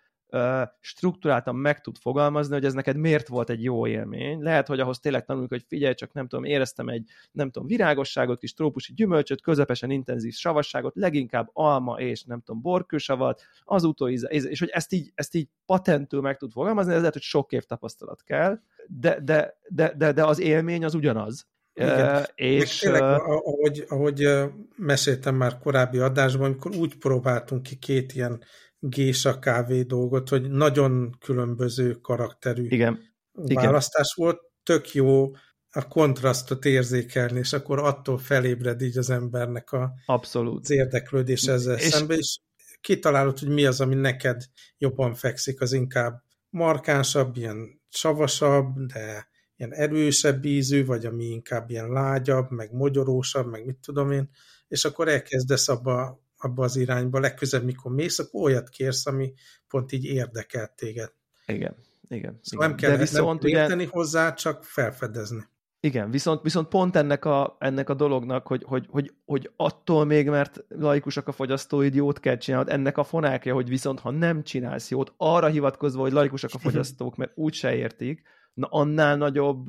struktúráltan 0.80 1.56
meg 1.56 1.80
tud 1.80 1.96
fogalmazni, 1.98 2.54
hogy 2.54 2.64
ez 2.64 2.72
neked 2.72 2.96
miért 2.96 3.28
volt 3.28 3.50
egy 3.50 3.62
jó 3.62 3.86
élmény. 3.86 4.40
Lehet, 4.40 4.66
hogy 4.66 4.80
ahhoz 4.80 4.98
tényleg 4.98 5.24
tanuljuk, 5.24 5.50
hogy 5.50 5.64
figyelj, 5.68 5.94
csak 5.94 6.12
nem 6.12 6.28
tudom, 6.28 6.44
éreztem 6.44 6.88
egy, 6.88 7.08
nem 7.32 7.50
tudom, 7.50 7.68
virágosságot, 7.68 8.38
kis 8.38 8.54
trópusi 8.54 8.92
gyümölcsöt, 8.92 9.40
közepesen 9.40 9.90
intenzív 9.90 10.32
savasságot, 10.32 10.94
leginkább 10.94 11.50
alma 11.52 12.00
és 12.00 12.24
nem 12.24 12.40
tudom, 12.40 12.62
borkősavat, 12.62 13.42
az 13.64 13.84
utóíze, 13.84 14.28
és 14.28 14.58
hogy 14.58 14.70
ezt 14.72 14.92
így, 14.92 15.12
ezt 15.14 15.34
így 15.34 15.48
patentül 15.66 16.20
meg 16.20 16.36
tud 16.36 16.52
fogalmazni, 16.52 16.92
ez 16.92 16.98
lehet, 16.98 17.12
hogy 17.12 17.22
sok 17.22 17.52
év 17.52 17.64
tapasztalat 17.64 18.22
kell, 18.22 18.60
de, 18.86 19.20
de, 19.20 19.58
de, 19.68 19.94
de, 19.96 20.12
de 20.12 20.24
az 20.24 20.40
élmény 20.40 20.84
az 20.84 20.94
ugyanaz. 20.94 21.46
Igen. 21.76 22.16
Uh, 22.16 22.22
és 22.34 22.78
tényleg, 22.78 23.02
ahogy, 23.02 23.84
ahogy 23.88 24.28
meséltem 24.76 25.34
már 25.34 25.58
korábbi 25.58 25.98
adásban, 25.98 26.46
amikor 26.46 26.76
úgy 26.76 26.98
próbáltunk 26.98 27.62
ki 27.62 27.76
két 27.76 28.12
ilyen 28.12 28.42
gésa 28.78 29.38
kávé 29.38 29.82
dolgot, 29.82 30.28
hogy 30.28 30.50
nagyon 30.50 31.16
különböző 31.20 31.92
karakterű 31.92 32.66
Igen. 32.68 32.98
választás 33.32 34.14
Igen. 34.16 34.28
volt, 34.28 34.40
tök 34.62 34.92
jó 34.92 35.30
a 35.70 35.88
kontrasztot 35.88 36.64
érzékelni, 36.64 37.38
és 37.38 37.52
akkor 37.52 37.78
attól 37.78 38.18
felébred 38.18 38.82
így 38.82 38.98
az 38.98 39.10
embernek 39.10 39.72
a, 39.72 39.92
Abszolút. 40.06 40.62
az 40.62 40.70
érdeklődés 40.70 41.42
ezzel 41.42 41.76
és... 41.76 41.82
szembe, 41.82 42.14
és 42.14 42.38
kitalálod, 42.80 43.38
hogy 43.38 43.48
mi 43.48 43.64
az, 43.64 43.80
ami 43.80 43.94
neked 43.94 44.42
jobban 44.78 45.14
fekszik, 45.14 45.60
az 45.60 45.72
inkább 45.72 46.22
markánsabb, 46.50 47.36
ilyen 47.36 47.80
savasabb, 47.88 48.76
de 48.76 49.28
ilyen 49.56 49.72
erősebb 49.72 50.44
ízű, 50.44 50.84
vagy 50.84 51.06
ami 51.06 51.24
inkább 51.24 51.70
ilyen 51.70 51.88
lágyabb, 51.88 52.50
meg 52.50 52.72
mogyorósabb, 52.72 53.50
meg 53.50 53.64
mit 53.64 53.78
tudom 53.78 54.10
én, 54.10 54.30
és 54.68 54.84
akkor 54.84 55.08
elkezdesz 55.08 55.68
abba 55.68 56.24
abba 56.36 56.64
az 56.64 56.76
irányba, 56.76 57.18
legközebb, 57.18 57.64
mikor 57.64 57.92
mész, 57.92 58.18
akkor 58.18 58.42
olyat 58.42 58.68
kérsz, 58.68 59.06
ami 59.06 59.32
pont 59.68 59.92
így 59.92 60.04
érdekel 60.04 60.72
téged. 60.76 61.12
Igen, 61.46 61.76
igen. 62.08 62.38
Szóval 62.42 62.66
igen. 62.66 62.68
nem 62.68 62.74
kell, 62.74 62.90
De 62.90 62.96
viszont 62.96 63.42
nem 63.42 63.52
érteni 63.52 63.82
ugye... 63.82 63.92
hozzá, 63.92 64.34
csak 64.34 64.64
felfedezni. 64.64 65.44
Igen, 65.80 66.10
viszont, 66.10 66.42
viszont 66.42 66.68
pont 66.68 66.96
ennek 66.96 67.24
a, 67.24 67.56
ennek 67.58 67.88
a 67.88 67.94
dolognak, 67.94 68.46
hogy, 68.46 68.62
hogy, 68.66 68.86
hogy, 68.90 69.12
hogy 69.24 69.50
attól 69.56 70.04
még, 70.04 70.28
mert 70.28 70.64
laikusak 70.68 71.28
a 71.28 71.32
fogyasztóid, 71.32 71.94
jót 71.94 72.20
kell 72.20 72.36
csinálnod, 72.36 72.72
ennek 72.72 72.98
a 72.98 73.04
fonákja, 73.04 73.54
hogy 73.54 73.68
viszont 73.68 74.00
ha 74.00 74.10
nem 74.10 74.42
csinálsz 74.42 74.90
jót, 74.90 75.12
arra 75.16 75.46
hivatkozva, 75.46 76.00
hogy 76.00 76.12
laikusak 76.12 76.50
a 76.54 76.58
fogyasztók, 76.68 77.16
mert 77.16 77.32
úgy 77.34 77.54
se 77.54 77.74
értik, 77.74 78.22
na 78.56 78.66
annál 78.66 79.16
nagyobb 79.16 79.66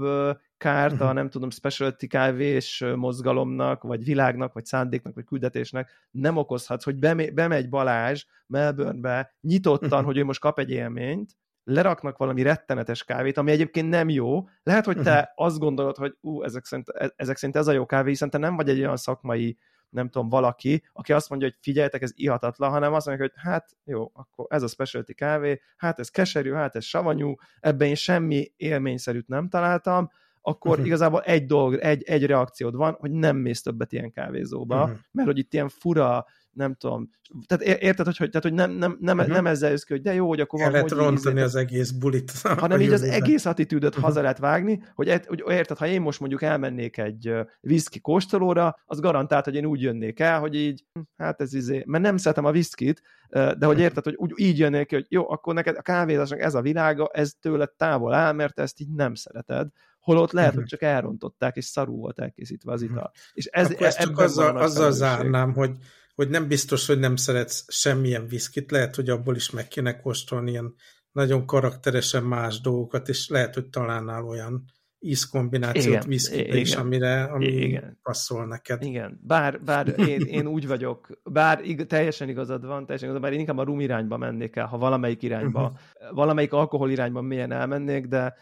kárt 0.58 1.02
a, 1.02 1.06
mhm. 1.06 1.14
nem 1.14 1.30
tudom, 1.30 1.50
specialty 1.50 2.08
kávés 2.08 2.84
mozgalomnak, 2.96 3.84
vagy 3.84 4.04
világnak, 4.04 4.54
vagy 4.54 4.66
szándéknak, 4.66 5.16
vagy 5.16 5.26
küldetésnek 5.26 5.92
nem 6.12 6.38
okozhatsz, 6.38 6.84
hogy 6.84 7.00
bemegy 7.34 7.70
Balázs 7.70 8.26
Melbournebe 8.48 9.36
nyitottan, 9.42 9.90
uh-huh. 9.90 10.06
hogy 10.06 10.18
ő 10.18 10.24
most 10.24 10.40
kap 10.40 10.60
egy 10.60 10.70
élményt, 10.70 11.32
leraknak 11.64 12.18
valami 12.18 12.42
rettenetes 12.42 13.04
kávét, 13.04 13.38
ami 13.38 13.52
egyébként 13.52 13.90
nem 13.90 14.10
jó. 14.10 14.48
Lehet, 14.64 14.86
hogy 14.86 15.02
te 15.02 15.12
uh-huh. 15.12 15.46
azt 15.46 15.60
gondolod, 15.60 15.96
hogy 15.96 16.18
ú, 16.22 16.44
ezek 16.44 16.66
szerint, 16.66 16.90
e, 16.90 17.14
ezek 17.16 17.38
szerint 17.38 17.58
ez 17.58 17.68
a 17.68 17.72
jó 17.72 17.86
kávé, 17.86 18.10
hiszen 18.10 18.30
te 18.30 18.38
nem 18.38 18.56
vagy 18.56 18.70
egy 18.70 18.80
olyan 18.80 18.98
szakmai 18.98 19.58
nem 19.90 20.10
tudom, 20.10 20.30
valaki, 20.30 20.84
aki 20.94 21.14
azt 21.14 21.30
mondja, 21.30 21.48
hogy 21.48 21.58
figyeljetek, 21.62 22.02
ez 22.02 22.12
ihatatlan, 22.16 22.70
hanem 22.70 22.94
azt 22.94 23.06
mondja, 23.06 23.26
hogy 23.26 23.44
hát 23.44 23.78
jó, 23.84 24.12
akkor 24.14 24.46
ez 24.50 24.64
a 24.64 24.68
specialty 24.68 25.14
kávé, 25.14 25.62
hát 25.78 26.00
ez 26.00 26.10
keserű, 26.10 26.52
hát 26.52 26.76
ez 26.76 26.84
savanyú, 26.84 27.36
ebben 27.60 27.88
én 27.88 27.96
semmi 27.96 28.52
élményszerűt 28.58 29.28
nem 29.28 29.50
találtam, 29.50 30.10
akkor 30.42 30.72
uh-huh. 30.72 30.86
igazából 30.86 31.22
egy 31.22 31.46
dolog, 31.46 31.74
egy, 31.74 32.04
egy 32.04 32.26
reakciód 32.26 32.76
van, 32.76 32.96
hogy 33.00 33.12
nem 33.12 33.38
mész 33.38 33.62
többet 33.62 33.92
ilyen 33.92 34.12
kávézóba, 34.12 34.84
uh-huh. 34.84 34.98
mert 35.12 35.28
hogy 35.28 35.38
itt 35.38 35.54
ilyen 35.54 35.70
fura, 35.70 36.26
nem 36.58 36.74
tudom, 36.74 37.10
tehát 37.46 37.82
érted, 37.82 38.06
hogy, 38.06 38.18
hogy, 38.18 38.30
tehát, 38.30 38.44
hogy 38.44 38.54
nem, 38.54 38.72
nem, 38.72 38.98
nem, 39.00 39.18
uh-huh. 39.18 39.34
nem 39.34 39.48
ezzel 39.48 39.70
jössz 39.70 39.88
hogy 39.88 40.02
de 40.02 40.14
jó, 40.14 40.28
hogy 40.28 40.40
akkor 40.40 40.60
van, 40.60 40.82
hogy 40.82 40.92
rontani 40.92 41.42
az 41.42 41.56
egész 41.56 41.92
bulit. 41.92 42.32
Hanem 42.60 42.82
így 42.82 42.92
az 42.92 43.02
egész 43.02 43.46
attitűdöt 43.46 43.90
uh-huh. 43.90 44.04
haza 44.04 44.22
lehet 44.22 44.38
vágni, 44.38 44.84
hogy, 44.96 45.22
hogy 45.28 45.44
érted, 45.48 45.78
ha 45.78 45.88
én 45.88 46.02
most 46.02 46.20
mondjuk 46.20 46.42
elmennék 46.42 46.98
egy 46.98 47.34
whisky 47.62 48.00
kóstolóra, 48.00 48.80
az 48.86 49.00
garantált, 49.00 49.46
hogy 49.46 49.56
én 49.56 49.66
úgy 49.66 49.82
jönnék 49.82 50.20
el, 50.20 50.40
hogy 50.40 50.56
így, 50.56 50.86
hm, 50.94 51.02
hát 51.18 51.42
ez 51.42 51.54
izé, 51.54 51.84
mert 51.86 52.04
nem 52.04 52.18
szeretem 52.18 52.46
a 52.46 52.52
viszkit, 52.52 53.02
de 53.30 53.66
hogy 53.66 53.80
érted, 53.80 54.04
hogy 54.04 54.16
úgy 54.16 54.34
így 54.36 54.58
jönnék 54.58 54.88
ki, 54.88 54.96
hogy 54.96 55.06
jó, 55.10 55.30
akkor 55.30 55.54
neked 55.54 55.78
a 55.78 55.82
kávézásnak 55.82 56.40
ez 56.40 56.56
a 56.56 56.62
világa, 56.62 57.10
ez 57.14 57.34
tőled 57.42 57.72
távol 57.72 58.14
áll, 58.14 58.34
mert 58.34 58.60
ezt 58.60 58.80
így 58.80 58.90
nem 58.90 59.14
szereted, 59.14 59.68
holott 60.08 60.32
lehet, 60.32 60.54
hogy 60.54 60.64
csak 60.64 60.82
elrontották, 60.82 61.56
és 61.56 61.66
szarú 61.66 61.98
volt 61.98 62.20
elkészítve 62.20 62.72
az 62.72 62.82
ital. 62.82 63.12
És 63.34 63.46
ez, 63.46 63.72
Akkor 63.72 63.86
ezt 63.86 64.00
csak 64.00 64.20
azzal, 64.20 64.58
azzal 64.58 64.92
zárnám, 64.92 65.54
hogy, 65.54 65.72
hogy 66.18 66.30
nem 66.30 66.48
biztos, 66.48 66.88
hogy 66.88 67.00
nem 67.00 67.16
szeretsz 67.16 67.66
semmilyen 67.68 68.28
viszkit, 68.28 68.72
lehet, 68.72 68.96
hogy 68.96 69.10
abból 69.10 69.36
is 69.36 69.50
meg 69.50 69.68
kéne 69.68 70.00
kóstolni 70.00 70.52
ilyen 70.52 70.74
nagyon 71.12 71.46
karakteresen 71.46 72.24
más 72.24 72.62
dolgokat, 72.62 73.10
és 73.10 73.28
lehet, 73.30 73.54
hogy 73.54 73.70
találnál 73.70 74.24
olyan 74.24 74.64
ízkombinációt 75.00 76.06
viszkit 76.06 76.54
is, 76.54 76.76
amire, 76.76 77.24
ami 77.24 77.46
igen. 77.46 78.00
passzol 78.04 78.46
neked. 78.46 78.84
Igen, 78.84 79.20
bár, 79.24 79.62
bár 79.64 80.00
én, 80.10 80.22
én 80.22 80.48
úgy 80.48 80.68
vagyok, 80.68 81.08
bár 81.24 81.62
ig, 81.64 81.86
teljesen 81.86 82.30
igazad 82.30 82.66
van, 82.66 82.86
teljesen 82.86 83.10
igazad, 83.10 83.22
bár 83.22 83.34
én 83.34 83.40
inkább 83.40 83.58
a 83.58 83.64
rum 83.64 83.80
irányba 83.80 84.18
mennék 84.18 84.56
el, 84.56 84.66
ha 84.66 84.78
valamelyik 84.78 85.24
irányba, 85.24 85.62
uh-huh. 85.62 86.16
valamelyik 86.16 86.54
alkohol 86.54 86.92
irányba 86.92 87.22
milyen 87.22 87.52
elmennék, 87.52 88.06
de 88.06 88.36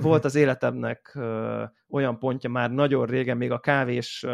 volt 0.00 0.24
az 0.24 0.34
életemnek 0.34 1.18
olyan 1.88 2.18
pontja 2.18 2.50
már 2.50 2.70
nagyon 2.70 3.06
régen, 3.06 3.36
még 3.36 3.50
a 3.50 3.58
kávés 3.58 4.26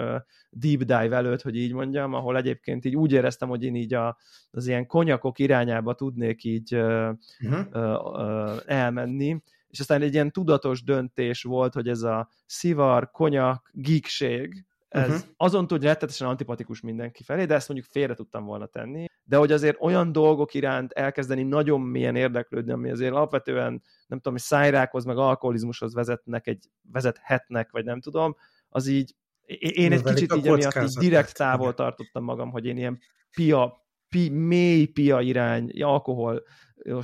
deep 0.50 0.78
dive 0.78 1.16
előtt, 1.16 1.42
hogy 1.42 1.56
így 1.56 1.72
mondjam, 1.72 2.14
ahol 2.14 2.36
egyébként 2.36 2.84
így 2.84 2.96
úgy 2.96 3.12
éreztem, 3.12 3.48
hogy 3.48 3.64
én 3.64 3.74
így 3.74 3.94
a, 3.94 4.18
az 4.50 4.66
ilyen 4.66 4.86
konyakok 4.86 5.38
irányába 5.38 5.94
tudnék 5.94 6.44
így 6.44 6.74
uh-huh. 6.74 8.60
elmenni, 8.66 9.42
és 9.68 9.80
aztán 9.80 10.02
egy 10.02 10.12
ilyen 10.12 10.30
tudatos 10.30 10.82
döntés 10.82 11.42
volt, 11.42 11.74
hogy 11.74 11.88
ez 11.88 12.02
a 12.02 12.28
szivar, 12.46 13.10
konyak, 13.10 13.70
geekség, 13.72 14.64
ez 14.88 15.08
uh-huh. 15.08 15.24
azon 15.36 15.66
tud, 15.66 15.78
hogy 15.78 15.86
rettetesen 15.86 16.28
antipatikus 16.28 16.80
mindenki 16.80 17.22
felé, 17.22 17.44
de 17.44 17.54
ezt 17.54 17.68
mondjuk 17.68 17.90
félre 17.90 18.14
tudtam 18.14 18.44
volna 18.44 18.66
tenni. 18.66 19.04
De 19.24 19.36
hogy 19.36 19.52
azért 19.52 19.76
olyan 19.80 20.12
dolgok 20.12 20.54
iránt 20.54 20.92
elkezdeni 20.92 21.42
nagyon 21.42 21.80
mélyen 21.80 22.16
érdeklődni, 22.16 22.72
ami 22.72 22.90
azért 22.90 23.12
alapvetően, 23.12 23.82
nem 24.06 24.18
tudom, 24.18 24.32
hogy 24.32 24.42
szájrákhoz, 24.42 25.04
meg 25.04 25.16
alkoholizmushoz 25.16 25.94
vezetnek, 25.94 26.46
egy, 26.46 26.70
vezethetnek, 26.82 27.70
vagy 27.70 27.84
nem 27.84 28.00
tudom, 28.00 28.36
az 28.68 28.86
így, 28.86 29.14
én 29.58 29.92
egy 29.92 30.02
kicsit 30.02 30.34
így 30.34 30.46
emiatt 30.46 30.82
így 30.82 30.96
direkt 30.98 31.34
távol 31.34 31.74
tartottam 31.74 32.24
magam, 32.24 32.50
hogy 32.50 32.66
én 32.66 32.76
ilyen 32.76 32.98
pia, 33.30 33.86
pi, 34.08 34.28
mély 34.28 34.86
pia 34.86 35.20
irány, 35.20 35.82
alkohol 35.82 36.42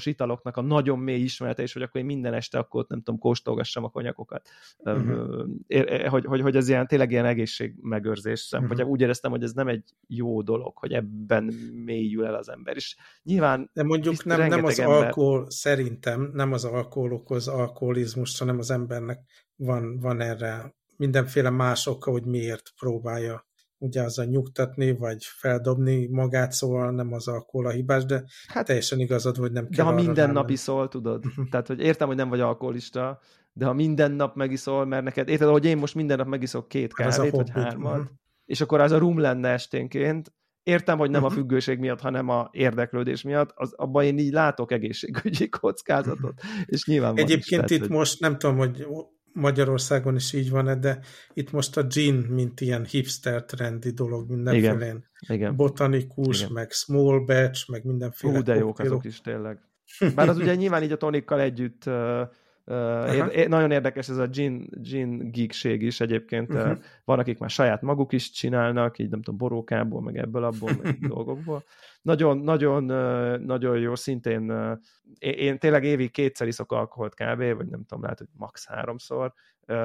italoknak 0.04 0.56
a 0.56 0.60
nagyon 0.60 0.98
mély 0.98 1.20
ismerete, 1.20 1.62
és 1.62 1.72
hogy 1.72 1.82
akkor 1.82 2.00
én 2.00 2.06
minden 2.06 2.34
este 2.34 2.58
akkor 2.58 2.84
nem 2.88 2.98
tudom, 2.98 3.20
kóstolgassam 3.20 3.84
a 3.84 3.88
konyakokat. 3.88 4.48
Uh-huh. 4.78 5.48
Hogy, 6.08 6.24
hogy, 6.24 6.40
hogy 6.40 6.56
ez 6.56 6.68
ilyen, 6.68 6.86
tényleg 6.86 7.10
ilyen 7.10 7.24
egészségmegőrzés 7.24 8.40
szempontjából. 8.40 8.84
Uh-huh. 8.84 8.92
Úgy 8.92 9.00
éreztem, 9.00 9.30
hogy 9.30 9.42
ez 9.42 9.52
nem 9.52 9.68
egy 9.68 9.84
jó 10.06 10.42
dolog, 10.42 10.78
hogy 10.78 10.92
ebben 10.92 11.44
mélyül 11.84 12.24
el 12.24 12.34
az 12.34 12.48
ember. 12.48 12.76
És 12.76 12.96
nyilván 13.22 13.70
De 13.72 13.82
mondjuk 13.82 14.24
nem, 14.24 14.48
nem 14.48 14.64
az 14.64 14.78
ember... 14.78 14.96
alkohol, 14.96 15.50
szerintem 15.50 16.30
nem 16.32 16.52
az 16.52 16.64
alkohol 16.64 17.12
okoz 17.12 17.48
alkoholizmus, 17.48 18.38
hanem 18.38 18.58
az 18.58 18.70
embernek 18.70 19.20
van, 19.56 19.98
van 19.98 20.20
erre 20.20 20.74
mindenféle 20.96 21.50
más 21.50 21.86
oka, 21.86 22.10
hogy 22.10 22.24
miért 22.24 22.72
próbálja 22.78 23.48
ugye 23.80 24.02
azzal 24.02 24.24
nyugtatni, 24.24 24.96
vagy 24.96 25.24
feldobni 25.24 26.06
magát, 26.06 26.52
szóval 26.52 26.90
nem 26.90 27.12
az 27.12 27.28
a 27.28 27.40
kóla 27.40 27.70
hibás, 27.70 28.04
de 28.04 28.24
hát, 28.46 28.66
teljesen 28.66 29.00
igazad, 29.00 29.36
hogy 29.36 29.52
nem 29.52 29.68
kell 29.68 29.84
De 29.84 29.90
ha 29.90 30.02
minden 30.02 30.30
nap 30.30 30.50
iszol, 30.50 30.88
tudod? 30.88 31.24
Mhm. 31.24 31.46
Tehát, 31.50 31.66
hogy 31.66 31.80
értem, 31.80 32.06
hogy 32.06 32.16
nem 32.16 32.28
vagy 32.28 32.40
alkoholista, 32.40 33.20
de 33.52 33.64
ha 33.66 33.72
minden 33.72 34.12
nap 34.12 34.34
megiszol, 34.34 34.84
mert 34.84 35.04
neked, 35.04 35.28
érted, 35.28 35.48
hogy 35.48 35.64
én 35.64 35.76
most 35.76 35.94
minden 35.94 36.16
nap 36.16 36.26
megiszok 36.26 36.68
két 36.68 36.92
hát 36.96 37.16
kávét, 37.16 37.30
vagy 37.30 37.50
hármat, 37.50 37.98
uh-huh. 37.98 38.10
és 38.44 38.60
akkor 38.60 38.80
az 38.80 38.92
a 38.92 38.98
rum 38.98 39.18
lenne 39.18 39.48
esténként, 39.48 40.32
értem, 40.62 40.98
hogy 40.98 41.10
nem 41.10 41.22
uh-huh. 41.22 41.36
a 41.36 41.40
függőség 41.40 41.78
miatt, 41.78 42.00
hanem 42.00 42.28
a 42.28 42.48
érdeklődés 42.52 43.22
miatt, 43.22 43.50
az, 43.54 43.72
abban 43.72 44.04
én 44.04 44.18
így 44.18 44.32
látok 44.32 44.72
egészségügyi 44.72 45.48
kockázatot, 45.48 46.40
és 46.64 46.86
nyilván 46.86 47.16
Egyébként 47.16 47.70
is, 47.70 47.76
itt 47.76 47.82
hogy... 47.82 47.90
most 47.90 48.20
nem 48.20 48.38
tudom, 48.38 48.56
hogy 48.56 48.86
Magyarországon 49.32 50.16
is 50.16 50.32
így 50.32 50.50
van 50.50 50.80
de 50.80 50.98
itt 51.34 51.52
most 51.52 51.76
a 51.76 51.82
gin, 51.82 52.14
mint 52.14 52.60
ilyen 52.60 52.84
hipster 52.84 53.44
trendi 53.44 53.90
dolog 53.90 54.30
mindenféle. 54.30 54.74
Igen, 54.74 55.04
igen. 55.28 55.56
Botanikus, 55.56 56.40
igen. 56.40 56.52
meg 56.52 56.70
small 56.70 57.24
batch, 57.24 57.70
meg 57.70 57.84
mindenféle. 57.84 58.36
Hú, 58.36 58.42
de 58.42 58.54
jók 58.54 58.78
azok 58.78 59.04
is 59.04 59.20
tényleg. 59.20 59.58
Bár 60.14 60.28
az 60.28 60.36
ugye 60.36 60.54
nyilván 60.54 60.82
így 60.82 60.92
a 60.92 60.96
tonikkal 60.96 61.40
együtt 61.40 61.84
Uh, 62.64 63.36
ér, 63.36 63.48
nagyon 63.48 63.70
érdekes 63.70 64.08
ez 64.08 64.16
a 64.16 64.26
gin, 64.26 64.68
gin 64.82 65.30
geekség 65.30 65.82
is 65.82 66.00
egyébként. 66.00 66.52
Uh-huh. 66.52 66.78
Van, 67.04 67.18
akik 67.18 67.38
már 67.38 67.50
saját 67.50 67.82
maguk 67.82 68.12
is 68.12 68.30
csinálnak, 68.30 68.98
így 68.98 69.10
nem 69.10 69.22
tudom, 69.22 69.38
borókából, 69.38 70.02
meg 70.02 70.16
ebből, 70.16 70.44
abból, 70.44 70.70
meg 70.82 70.98
dolgokból. 70.98 71.64
Nagyon, 72.02 72.38
nagyon, 72.38 72.84
nagyon 73.42 73.78
jó, 73.78 73.94
szintén 73.94 74.78
én 75.18 75.58
tényleg 75.58 75.84
évi 75.84 76.08
kétszer 76.08 76.46
iszok 76.46 76.72
alkoholt 76.72 77.14
kb, 77.14 77.38
vagy 77.38 77.66
nem 77.66 77.84
tudom, 77.84 78.02
lehet, 78.02 78.18
hogy 78.18 78.28
max. 78.32 78.66
háromszor, 78.66 79.32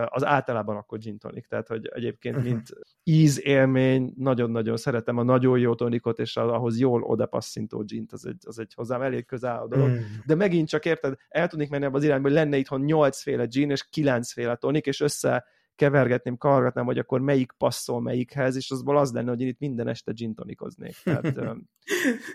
az 0.05 0.25
általában 0.25 0.75
akkor 0.75 0.97
gin 0.97 1.17
tonic, 1.17 1.47
tehát 1.47 1.67
hogy 1.67 1.87
egyébként 1.93 2.35
uh-huh. 2.35 2.51
mint 2.51 2.69
ízélmény 3.03 4.13
nagyon-nagyon 4.17 4.77
szeretem 4.77 5.17
a 5.17 5.23
nagyon 5.23 5.59
jó 5.59 5.75
tonikot, 5.75 6.19
és 6.19 6.37
ahhoz 6.37 6.79
jól 6.79 7.03
odapasszintó 7.03 7.83
gint, 7.83 8.11
az 8.11 8.25
egy, 8.25 8.43
az 8.45 8.59
egy 8.59 8.73
hozzám 8.73 9.01
elég 9.01 9.25
közel 9.25 9.61
a 9.61 9.67
dolog. 9.67 9.89
Uh-huh. 9.89 10.05
De 10.25 10.35
megint 10.35 10.67
csak 10.67 10.85
érted, 10.85 11.15
el 11.29 11.47
tudnék 11.47 11.69
menni 11.69 11.85
abba 11.85 11.97
az 11.97 12.03
irányba, 12.03 12.27
hogy 12.27 12.37
lenne 12.37 12.57
itthon 12.57 12.81
nyolcféle 12.81 13.45
gin 13.45 13.69
és 13.69 13.89
kilencféle 13.89 14.55
tonik, 14.55 14.85
és 14.85 14.99
össze 14.99 15.45
kevergetném, 15.75 16.37
kargatnám, 16.37 16.85
hogy 16.85 16.97
akkor 16.97 17.21
melyik 17.21 17.51
passzol 17.57 18.01
melyikhez, 18.01 18.55
és 18.55 18.71
azból 18.71 18.97
az 18.97 19.11
lenne, 19.11 19.29
hogy 19.29 19.41
én 19.41 19.47
itt 19.47 19.59
minden 19.59 19.87
este 19.87 20.11
gin 20.11 20.35
tonikoznék. 20.35 20.95
Tehát, 21.03 21.33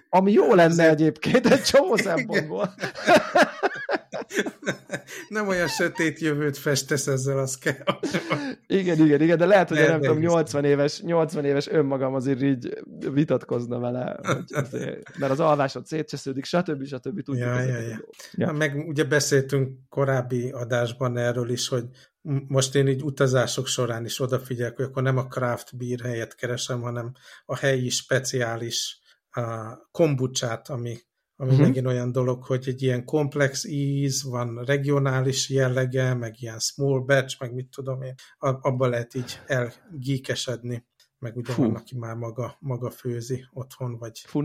ami 0.08 0.32
jó 0.32 0.54
lenne 0.54 0.88
egyébként 0.88 1.46
egy 1.46 1.62
csomó 1.62 1.96
szempontból. 1.96 2.74
nem 5.28 5.48
olyan 5.48 5.68
sötét 5.68 6.18
jövőt 6.18 6.56
festesz 6.56 7.06
ezzel, 7.06 7.38
az 7.38 7.58
kell. 7.58 7.98
igen, 8.66 9.04
igen, 9.04 9.20
igen, 9.20 9.38
de 9.38 9.46
lehet, 9.46 9.68
hogy 9.68 9.78
nem, 9.78 9.88
nem 9.88 10.00
tudom, 10.00 10.18
80 10.18 10.64
éves, 10.64 11.02
80 11.02 11.44
éves 11.44 11.68
önmagam 11.68 12.14
azért 12.14 12.42
így 12.42 12.82
vitatkozna 13.12 13.78
vele, 13.78 14.18
hogy 14.22 14.44
azért, 14.48 15.18
mert 15.18 15.32
az 15.32 15.40
alvásod 15.40 15.86
szétcsesződik, 15.86 16.44
stb. 16.44 16.84
stb. 16.84 17.22
Tudjuk 17.22 17.46
ja, 17.46 17.60
ja, 17.60 17.78
ja. 17.78 17.98
ja. 18.32 18.52
Meg 18.52 18.84
ugye 18.88 19.04
beszéltünk 19.04 19.78
korábbi 19.88 20.50
adásban 20.50 21.16
erről 21.16 21.50
is, 21.50 21.68
hogy 21.68 21.84
most 22.48 22.74
én 22.74 22.88
így 22.88 23.02
utazások 23.02 23.66
során 23.66 24.04
is 24.04 24.20
odafigyelek, 24.20 24.76
hogy 24.76 24.84
akkor 24.84 25.02
nem 25.02 25.16
a 25.16 25.26
craft 25.26 25.76
beer 25.76 26.00
helyet 26.00 26.34
keresem, 26.34 26.80
hanem 26.80 27.12
a 27.44 27.56
helyi 27.56 27.88
speciális 27.88 29.00
a 29.30 29.76
kombucsát, 29.90 30.68
ami 30.68 30.98
ami 31.40 31.50
uh-huh. 31.50 31.66
megint 31.66 31.86
olyan 31.86 32.12
dolog, 32.12 32.44
hogy 32.44 32.68
egy 32.68 32.82
ilyen 32.82 33.04
komplex 33.04 33.64
íz, 33.64 34.22
van 34.24 34.62
regionális 34.64 35.48
jellege, 35.48 36.14
meg 36.14 36.34
ilyen 36.40 36.58
small 36.58 37.00
batch, 37.00 37.40
meg 37.40 37.54
mit 37.54 37.68
tudom 37.68 38.02
én, 38.02 38.14
abba 38.38 38.86
lehet 38.86 39.14
így 39.14 39.40
elgíkesedni, 39.46 40.86
meg 41.18 41.36
ugye 41.36 41.52
Fú. 41.52 41.62
van, 41.62 41.74
aki 41.74 41.98
már 41.98 42.14
maga, 42.14 42.56
maga 42.58 42.90
főzi 42.90 43.44
otthon, 43.52 43.98
vagy 43.98 44.18
Fú, 44.18 44.40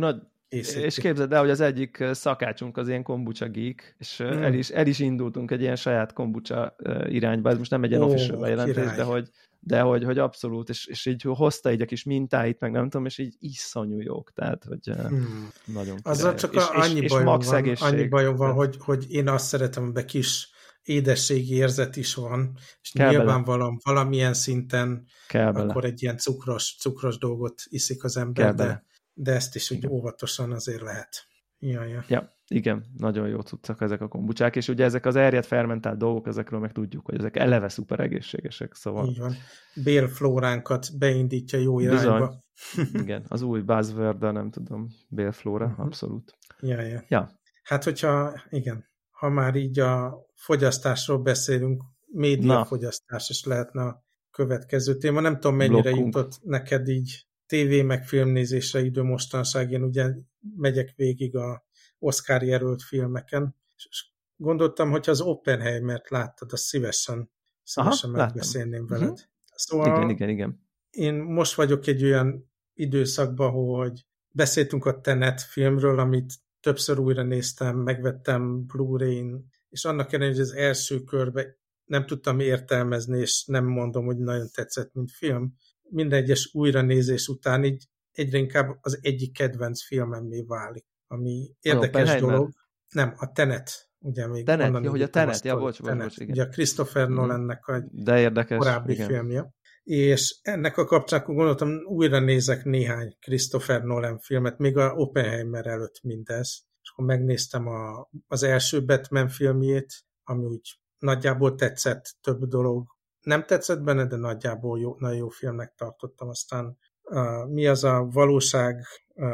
nagy, 0.55 0.83
és 0.83 0.97
képzeld 0.97 1.33
el, 1.33 1.39
hogy 1.39 1.49
az 1.49 1.59
egyik 1.59 2.03
szakácsunk 2.11 2.77
az 2.77 2.87
ilyen 2.87 3.03
kombucha 3.03 3.47
geek, 3.49 3.95
és 3.97 4.17
hmm. 4.17 4.43
el, 4.43 4.53
is, 4.53 4.69
el 4.69 4.87
is 4.87 4.99
indultunk 4.99 5.51
egy 5.51 5.61
ilyen 5.61 5.75
saját 5.75 6.13
kombucha 6.13 6.75
irányba, 7.07 7.49
ez 7.49 7.57
most 7.57 7.71
nem 7.71 7.83
egy 7.83 7.89
ilyen 7.89 8.01
oh, 8.01 8.07
official 8.09 8.39
bejelentés, 8.39 8.95
de 8.95 9.03
hogy 9.03 9.29
de 9.67 9.81
hogy, 9.81 10.03
hogy 10.03 10.17
abszolút, 10.17 10.69
és, 10.69 10.85
és 10.85 11.05
így 11.05 11.21
hozta 11.21 11.69
egy 11.69 11.85
kis 11.85 12.03
mintáit, 12.03 12.59
meg 12.59 12.71
nem 12.71 12.89
tudom, 12.89 13.05
és 13.05 13.17
így 13.17 13.35
iszonyú 13.39 13.99
jók, 13.99 14.31
tehát, 14.33 14.63
hogy 14.63 14.95
hmm. 14.95 15.49
nagyon 15.65 15.97
Azzal 16.03 16.33
csak 16.33 16.55
és, 16.55 16.63
annyi, 16.63 16.99
és, 16.99 17.11
bajom 17.11 17.39
és 17.39 17.79
van, 17.79 17.91
annyi 17.91 18.07
bajom 18.07 18.35
van, 18.35 18.53
hogy, 18.53 18.75
hogy 18.79 19.05
én 19.09 19.27
azt 19.27 19.45
szeretem, 19.45 19.91
hogy 19.93 20.05
kis 20.05 20.49
édességi 20.83 21.53
érzet 21.53 21.95
is 21.95 22.15
van, 22.15 22.57
és 22.81 22.89
Kell 22.89 23.09
nyilvánvalóan 23.09 23.79
valamilyen 23.83 24.33
szinten 24.33 25.05
Kell 25.27 25.53
akkor 25.53 25.65
bele. 25.65 25.87
egy 25.87 26.03
ilyen 26.03 26.17
cukros, 26.17 26.75
cukros 26.79 27.17
dolgot 27.17 27.63
iszik 27.65 28.03
az 28.03 28.17
ember, 28.17 28.53
de, 28.53 28.85
de 29.15 29.33
ezt 29.33 29.55
is 29.55 29.71
úgy 29.71 29.87
óvatosan 29.87 30.51
azért 30.51 30.81
lehet. 30.81 31.27
Jaj, 31.59 31.89
ja. 31.89 32.03
ja. 32.07 32.33
Igen, 32.47 32.85
nagyon 32.97 33.27
jó 33.27 33.39
cuccak 33.39 33.81
ezek 33.81 34.01
a 34.01 34.07
kombucsák, 34.07 34.55
és 34.55 34.67
ugye 34.67 34.83
ezek 34.83 35.05
az 35.05 35.15
erjedt 35.15 35.45
fermentált 35.45 35.97
dolgok, 35.97 36.27
ezekről 36.27 36.59
meg 36.59 36.71
tudjuk, 36.71 37.05
hogy 37.05 37.17
ezek 37.17 37.37
eleve 37.37 37.69
szuper 37.69 37.99
egészségesek, 37.99 38.73
szóval... 38.73 39.07
Így 39.07 39.19
van. 39.19 39.35
Bélflóránkat 39.83 40.97
beindítja 40.97 41.59
jó 41.59 41.79
irányba. 41.79 42.41
Bizony. 42.75 43.01
Igen, 43.03 43.25
az 43.27 43.41
új 43.41 43.61
buzzword 43.61 44.21
nem 44.21 44.51
tudom, 44.51 44.87
bélflóra, 45.09 45.65
uh-huh. 45.65 45.85
abszolút. 45.85 46.37
Ja, 46.59 46.81
ja. 46.81 47.03
ja. 47.07 47.39
Hát, 47.63 47.83
hogyha, 47.83 48.41
igen, 48.49 48.85
ha 49.09 49.29
már 49.29 49.55
így 49.55 49.79
a 49.79 50.17
fogyasztásról 50.33 51.17
beszélünk, 51.21 51.83
médiafogyasztás 52.05 53.29
is 53.29 53.43
lehetne 53.43 53.81
a 53.81 54.03
következő 54.31 54.97
téma. 54.97 55.19
Nem 55.19 55.39
tudom, 55.39 55.55
mennyire 55.55 55.81
Blokkunk. 55.91 56.15
jutott 56.15 56.39
neked 56.43 56.87
így 56.87 57.27
tévé 57.45 57.81
meg 57.81 58.05
filmnézésre 58.05 58.79
idő 58.79 59.01
mostanság. 59.01 59.71
Én 59.71 59.83
ugye 59.83 60.13
megyek 60.55 60.93
végig 60.95 61.35
a 61.35 61.65
Oscar 61.99 62.43
jelölt 62.43 62.83
filmeken, 62.83 63.55
és 63.89 64.05
gondoltam, 64.35 64.91
hogy 64.91 65.09
az 65.09 65.21
Oppenheimert 65.21 66.09
láttad, 66.09 66.51
azt 66.51 66.63
szívesen, 66.63 67.31
szívesen 67.63 68.09
Aha, 68.09 68.23
megbeszélném 68.23 68.81
láttam. 68.81 68.97
veled. 68.97 69.11
Uh-huh. 69.11 69.29
Szóval 69.55 69.87
igen, 69.87 70.09
igen, 70.09 70.29
igen. 70.29 70.67
Én 70.89 71.13
most 71.13 71.55
vagyok 71.55 71.87
egy 71.87 72.03
olyan 72.03 72.51
időszakban, 72.73 73.51
hogy 73.51 74.05
beszéltünk 74.29 74.85
a 74.85 75.01
Tenet 75.01 75.41
filmről, 75.41 75.99
amit 75.99 76.33
többször 76.59 76.99
újra 76.99 77.23
néztem, 77.23 77.77
megvettem 77.77 78.65
Blu-ray-n, 78.65 79.45
és 79.69 79.85
annak 79.85 80.13
ellenére, 80.13 80.35
hogy 80.35 80.41
az 80.41 80.53
első 80.53 81.03
körbe 81.03 81.57
nem 81.85 82.05
tudtam 82.05 82.39
értelmezni, 82.39 83.19
és 83.19 83.45
nem 83.45 83.65
mondom, 83.65 84.05
hogy 84.05 84.17
nagyon 84.17 84.47
tetszett, 84.53 84.93
mint 84.93 85.11
film. 85.11 85.55
Minden 85.89 86.21
egyes 86.21 86.49
újranézés 86.53 87.27
után 87.27 87.63
így 87.63 87.83
egyre 88.11 88.37
inkább 88.37 88.77
az 88.81 88.99
egyik 89.01 89.33
kedvenc 89.33 89.85
filmemmé 89.85 90.41
válik 90.41 90.85
ami 91.07 91.55
érdekes 91.61 92.13
a 92.13 92.19
dolog. 92.19 92.53
Nem, 92.89 93.13
a 93.17 93.31
Tenet, 93.31 93.89
ugye 93.99 94.27
még 94.27 94.45
Tenet, 94.45 94.67
onnan 94.67 94.83
jó, 94.83 94.89
hogy 94.89 95.01
a 95.01 95.09
Tenet, 95.09 95.43
ja, 95.43 95.57
bocs, 95.57 95.81
bocs, 95.81 95.97
bocs, 95.97 96.17
igen. 96.17 96.29
Ugye 96.29 96.43
a 96.43 96.47
Christopher 96.47 97.05
mhm. 97.05 97.13
Nolannek 97.13 97.67
a 97.67 97.83
De 97.91 98.19
érdekes, 98.19 98.57
korábbi 98.57 98.93
igen. 98.93 99.07
filmje. 99.07 99.53
És 99.83 100.39
ennek 100.41 100.77
a 100.77 100.85
kapcsán 100.85 101.23
gondoltam, 101.25 101.69
újra 101.85 102.19
nézek 102.19 102.63
néhány 102.63 103.17
Christopher 103.19 103.83
Nolan 103.83 104.19
filmet, 104.19 104.57
még 104.57 104.77
a 104.77 104.93
Oppenheimer 104.93 105.65
előtt 105.65 106.01
mindez. 106.03 106.63
És 106.81 106.89
akkor 106.91 107.05
megnéztem 107.05 107.67
a, 107.67 108.09
az 108.27 108.43
első 108.43 108.85
Batman 108.85 109.27
filmjét, 109.27 109.93
ami 110.23 110.45
úgy 110.45 110.79
nagyjából 110.97 111.55
tetszett 111.55 112.15
több 112.21 112.45
dolog. 112.45 112.94
Nem 113.25 113.45
tetszett 113.45 113.81
benne, 113.81 114.05
de 114.05 114.15
nagyjából 114.15 114.79
jó, 114.79 114.95
nagyon 114.99 115.17
jó 115.17 115.29
filmnek 115.29 115.73
tartottam. 115.77 116.29
Aztán 116.29 116.77
uh, 117.03 117.49
mi 117.49 117.67
az 117.67 117.83
a 117.83 118.07
valóság 118.11 118.85
uh, 119.13 119.27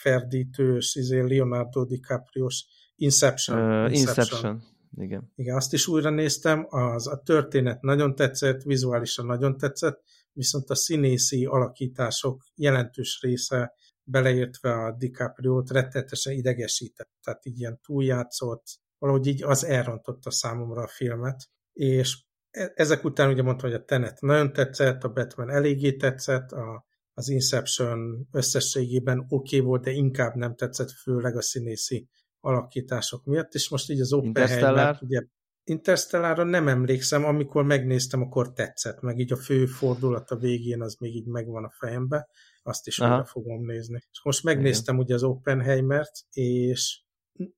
ferdítős, 0.00 0.94
izé 0.94 1.20
Leonardo 1.20 1.84
DiCaprio-s 1.84 2.64
Inception. 2.94 3.58
Uh, 3.58 3.92
Inception. 3.92 4.24
Inception. 4.24 4.62
Igen. 4.96 5.32
Igen, 5.34 5.56
azt 5.56 5.72
is 5.72 5.86
újra 5.86 6.10
néztem, 6.10 6.66
az 6.68 7.06
a 7.06 7.22
történet 7.22 7.80
nagyon 7.80 8.14
tetszett, 8.14 8.62
vizuálisan 8.62 9.26
nagyon 9.26 9.56
tetszett, 9.56 10.02
viszont 10.32 10.70
a 10.70 10.74
színészi 10.74 11.44
alakítások 11.44 12.44
jelentős 12.54 13.20
része 13.22 13.72
beleértve 14.02 14.72
a 14.72 14.92
DiCaprio-t 14.92 15.70
rettetesen 15.70 16.32
idegesített, 16.32 17.10
tehát 17.22 17.46
így 17.46 17.58
ilyen 17.58 17.80
túljátszott, 17.82 18.64
valahogy 18.98 19.26
így 19.26 19.42
az 19.42 19.64
elrontotta 19.64 20.30
számomra 20.30 20.82
a 20.82 20.88
filmet, 20.88 21.48
és 21.72 22.26
ezek 22.74 23.04
után 23.04 23.30
ugye 23.30 23.42
mondtam, 23.42 23.70
hogy 23.70 23.80
a 23.80 23.84
Tenet 23.84 24.20
nagyon 24.20 24.52
tetszett, 24.52 25.04
a 25.04 25.08
Batman 25.08 25.50
eléggé 25.50 25.92
tetszett, 25.92 26.52
a 26.52 26.86
az 27.18 27.28
Inception 27.28 28.28
összességében 28.32 29.18
oké 29.18 29.56
okay 29.56 29.60
volt, 29.66 29.82
de 29.82 29.90
inkább 29.90 30.34
nem 30.34 30.54
tetszett, 30.54 30.90
főleg 30.90 31.36
a 31.36 31.42
színészi 31.42 32.08
alakítások 32.40 33.24
miatt, 33.24 33.54
és 33.54 33.68
most 33.68 33.90
így 33.90 34.00
az 34.00 34.12
Oppenheimer, 34.12 34.98
ugye 35.00 35.22
Interstellára 35.64 36.44
nem 36.44 36.68
emlékszem, 36.68 37.24
amikor 37.24 37.64
megnéztem, 37.64 38.22
akkor 38.22 38.52
tetszett, 38.52 39.00
meg 39.00 39.18
így 39.18 39.32
a 39.32 39.36
fő 39.36 39.66
fordulat 39.66 40.30
a 40.30 40.36
végén, 40.36 40.82
az 40.82 40.96
még 41.00 41.14
így 41.14 41.26
megvan 41.26 41.64
a 41.64 41.70
fejembe, 41.78 42.28
azt 42.62 42.86
is 42.86 42.98
Aha. 42.98 43.24
fogom 43.24 43.64
nézni. 43.64 44.00
És 44.10 44.20
most 44.22 44.44
megnéztem 44.44 44.94
Igen. 44.94 45.06
ugye 45.06 45.14
az 45.14 45.22
Oppenheimert, 45.22 46.12
és 46.30 47.02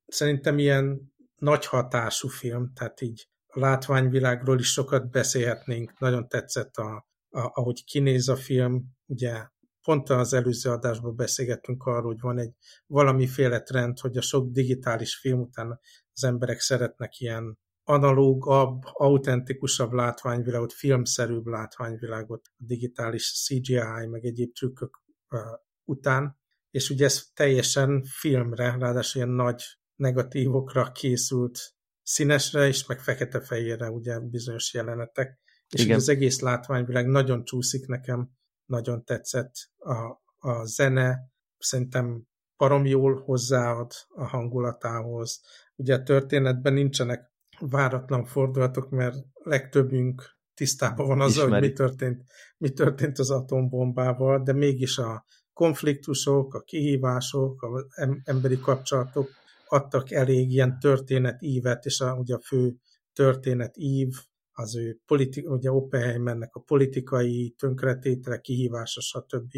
szerintem 0.06 0.58
ilyen 0.58 1.12
nagy 1.36 1.66
hatású 1.66 2.28
film, 2.28 2.72
tehát 2.74 3.00
így 3.00 3.28
látványvilágról 3.52 4.58
is 4.58 4.72
sokat 4.72 5.10
beszélhetnénk, 5.10 5.98
nagyon 5.98 6.28
tetszett 6.28 6.76
a, 6.76 7.08
a, 7.28 7.50
ahogy 7.54 7.84
kinéz 7.84 8.28
a 8.28 8.36
film, 8.36 8.84
ugye 9.06 9.46
pont 9.82 10.08
az 10.08 10.32
előző 10.32 10.70
adásban 10.70 11.16
beszélgettünk 11.16 11.84
arról, 11.84 12.02
hogy 12.02 12.20
van 12.20 12.38
egy 12.38 12.52
valamiféle 12.86 13.60
trend, 13.60 13.98
hogy 13.98 14.16
a 14.16 14.22
sok 14.22 14.50
digitális 14.50 15.16
film 15.16 15.40
után 15.40 15.80
az 16.12 16.24
emberek 16.24 16.60
szeretnek 16.60 17.20
ilyen 17.20 17.58
analógabb, 17.84 18.82
autentikusabb 18.82 19.92
látványvilágot, 19.92 20.72
filmszerűbb 20.72 21.46
látványvilágot, 21.46 22.42
a 22.46 22.64
digitális 22.64 23.44
CGI, 23.44 24.06
meg 24.10 24.24
egyéb 24.24 24.52
trükkök 24.52 25.02
után, 25.84 26.38
és 26.70 26.90
ugye 26.90 27.04
ez 27.04 27.24
teljesen 27.34 28.02
filmre, 28.02 28.76
ráadásul 28.78 29.22
ilyen 29.22 29.34
nagy 29.34 29.62
negatívokra 29.94 30.92
készült 30.92 31.74
színesre 32.10 32.68
is, 32.68 32.86
meg 32.86 33.00
fekete-fehérre 33.00 33.90
ugye 33.90 34.18
bizonyos 34.18 34.74
jelenetek, 34.74 35.38
és 35.68 35.84
Igen. 35.84 35.96
az 35.96 36.08
egész 36.08 36.40
látványvilág 36.40 37.06
nagyon 37.06 37.44
csúszik 37.44 37.86
nekem, 37.86 38.30
nagyon 38.64 39.04
tetszett 39.04 39.52
a, 39.76 40.20
a 40.48 40.64
zene, 40.64 41.18
szerintem 41.58 42.22
parom 42.56 42.86
jól 42.86 43.22
hozzáad 43.22 43.92
a 44.08 44.24
hangulatához. 44.24 45.40
Ugye 45.76 45.94
a 45.94 46.02
történetben 46.02 46.72
nincsenek 46.72 47.32
váratlan 47.58 48.24
fordulatok, 48.24 48.90
mert 48.90 49.16
legtöbbünk 49.32 50.38
tisztában 50.54 51.06
van 51.06 51.20
azzal, 51.20 51.44
Ismeri. 51.44 51.60
hogy 51.60 51.68
mi 51.68 51.74
történt, 51.74 52.22
mi 52.58 52.70
történt 52.70 53.18
az 53.18 53.30
atombombával, 53.30 54.42
de 54.42 54.52
mégis 54.52 54.98
a 54.98 55.24
konfliktusok, 55.52 56.54
a 56.54 56.60
kihívások, 56.60 57.62
az 57.62 57.86
emberi 58.24 58.58
kapcsolatok 58.58 59.30
adtak 59.70 60.10
elég 60.10 60.50
ilyen 60.52 60.78
történetívet, 60.78 61.84
és 61.84 62.00
a, 62.00 62.14
ugye 62.14 62.34
a 62.34 62.40
fő 62.40 62.76
történetív 63.12 64.08
az 64.52 64.76
ő 64.76 65.00
politi- 65.06 65.46
ugye 65.46 65.72
Oppenheimernek 65.72 66.54
a 66.54 66.60
politikai 66.60 67.54
tönkretétele, 67.58 68.40
kihívása, 68.40 69.00
stb. 69.00 69.56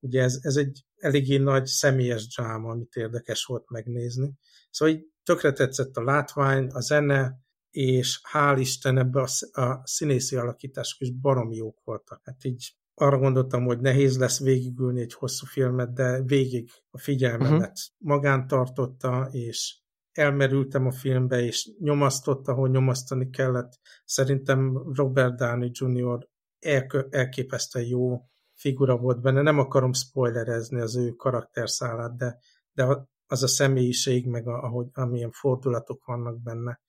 Ugye 0.00 0.22
ez, 0.22 0.38
ez 0.42 0.56
egy 0.56 0.84
eléggé 0.96 1.36
nagy 1.36 1.66
személyes 1.66 2.26
dráma, 2.26 2.70
amit 2.70 2.94
érdekes 2.94 3.44
volt 3.44 3.70
megnézni. 3.70 4.34
Szóval 4.70 4.94
így 4.94 5.06
tökre 5.22 5.52
tetszett 5.52 5.96
a 5.96 6.02
látvány, 6.02 6.66
a 6.66 6.80
zene, 6.80 7.38
és 7.70 8.20
hál' 8.32 8.56
Isten 8.58 8.98
ebbe 8.98 9.20
a, 9.20 9.60
a 9.60 9.82
színészi 9.84 10.36
alakítások 10.36 11.00
is 11.00 11.10
baromi 11.10 11.56
jók 11.56 11.80
voltak. 11.84 12.20
Hát 12.24 12.44
így 12.44 12.76
arra 12.94 13.18
gondoltam, 13.18 13.64
hogy 13.64 13.80
nehéz 13.80 14.18
lesz 14.18 14.40
végigülni 14.40 15.00
egy 15.00 15.14
hosszú 15.14 15.46
filmet, 15.46 15.92
de 15.92 16.22
végig 16.22 16.70
a 16.90 16.98
figyelmemet 16.98 17.60
uh-huh. 17.60 17.76
magán 17.98 18.46
tartotta, 18.46 19.28
és 19.30 19.78
elmerültem 20.12 20.86
a 20.86 20.92
filmbe, 20.92 21.40
és 21.40 21.70
nyomasztotta, 21.78 22.52
ahol 22.52 22.68
nyomasztani 22.68 23.30
kellett. 23.30 23.72
Szerintem 24.04 24.92
Robert 24.92 25.36
Downey 25.36 25.70
Jr. 25.72 26.28
Elkö- 26.58 27.14
elképesztően 27.14 27.86
jó 27.86 28.28
figura 28.52 28.96
volt 28.96 29.20
benne. 29.20 29.42
Nem 29.42 29.58
akarom 29.58 29.92
spoilerezni 29.92 30.80
az 30.80 30.96
ő 30.96 31.10
karakterszálát, 31.10 32.16
de, 32.16 32.38
de 32.72 33.08
az 33.26 33.42
a 33.42 33.48
személyiség, 33.48 34.26
meg 34.26 34.48
a, 34.48 34.62
ahogy, 34.62 34.86
amilyen 34.92 35.30
fordulatok 35.30 36.04
vannak 36.04 36.42
benne, 36.42 36.80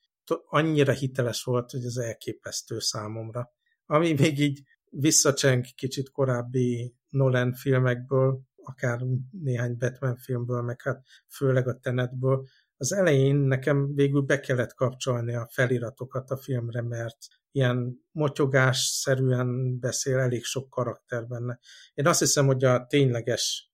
annyira 0.45 0.91
hiteles 0.91 1.43
volt, 1.43 1.71
hogy 1.71 1.85
ez 1.85 1.95
elképesztő 1.95 2.79
számomra. 2.79 3.51
Ami 3.85 4.13
még 4.13 4.39
így 4.39 4.61
visszacseng 4.89 5.65
kicsit 5.75 6.11
korábbi 6.11 6.95
Nolan 7.09 7.53
filmekből, 7.53 8.41
akár 8.55 9.01
néhány 9.31 9.77
Batman 9.77 10.17
filmből, 10.17 10.61
meg 10.61 10.81
hát 10.81 11.05
főleg 11.27 11.67
a 11.67 11.79
Tenetből, 11.79 12.47
az 12.77 12.93
elején 12.93 13.35
nekem 13.35 13.93
végül 13.93 14.21
be 14.21 14.39
kellett 14.39 14.73
kapcsolni 14.73 15.35
a 15.35 15.49
feliratokat 15.51 16.29
a 16.29 16.37
filmre, 16.37 16.81
mert 16.81 17.17
ilyen 17.51 18.05
motyogásszerűen 18.11 19.79
beszél 19.79 20.17
elég 20.17 20.43
sok 20.43 20.69
karakter 20.69 21.27
benne. 21.27 21.59
Én 21.93 22.07
azt 22.07 22.19
hiszem, 22.19 22.45
hogy 22.45 22.63
a 22.63 22.85
tényleges 22.85 23.71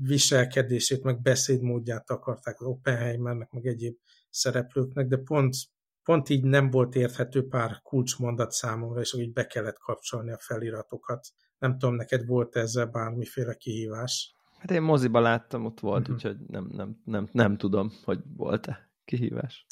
viselkedését, 0.00 1.02
meg 1.02 1.20
beszédmódját 1.20 2.10
akarták 2.10 2.60
az 2.60 2.66
Oppenheimernek, 2.66 3.50
meg 3.50 3.66
egyéb 3.66 3.96
szereplőknek, 4.30 5.06
de 5.06 5.16
pont, 5.16 5.54
pont 6.08 6.28
így 6.28 6.44
nem 6.44 6.70
volt 6.70 6.94
érthető 6.94 7.48
pár 7.48 7.80
kulcsmondat 7.82 8.50
számomra, 8.50 9.00
és 9.00 9.14
úgy 9.14 9.32
be 9.32 9.46
kellett 9.46 9.78
kapcsolni 9.78 10.32
a 10.32 10.38
feliratokat. 10.38 11.28
Nem 11.58 11.78
tudom, 11.78 11.94
neked 11.94 12.26
volt 12.26 12.56
ezzel 12.56 12.86
bármiféle 12.86 13.54
kihívás? 13.54 14.34
Hát 14.58 14.70
én 14.70 14.82
moziba 14.82 15.20
láttam, 15.20 15.64
ott 15.64 15.80
volt, 15.80 16.00
uh-huh. 16.00 16.14
úgyhogy 16.14 16.36
nem, 16.46 16.68
nem, 16.72 17.00
nem, 17.04 17.28
nem 17.32 17.56
tudom, 17.56 17.92
hogy 18.04 18.18
volt-e 18.36 18.90
kihívás. 19.04 19.66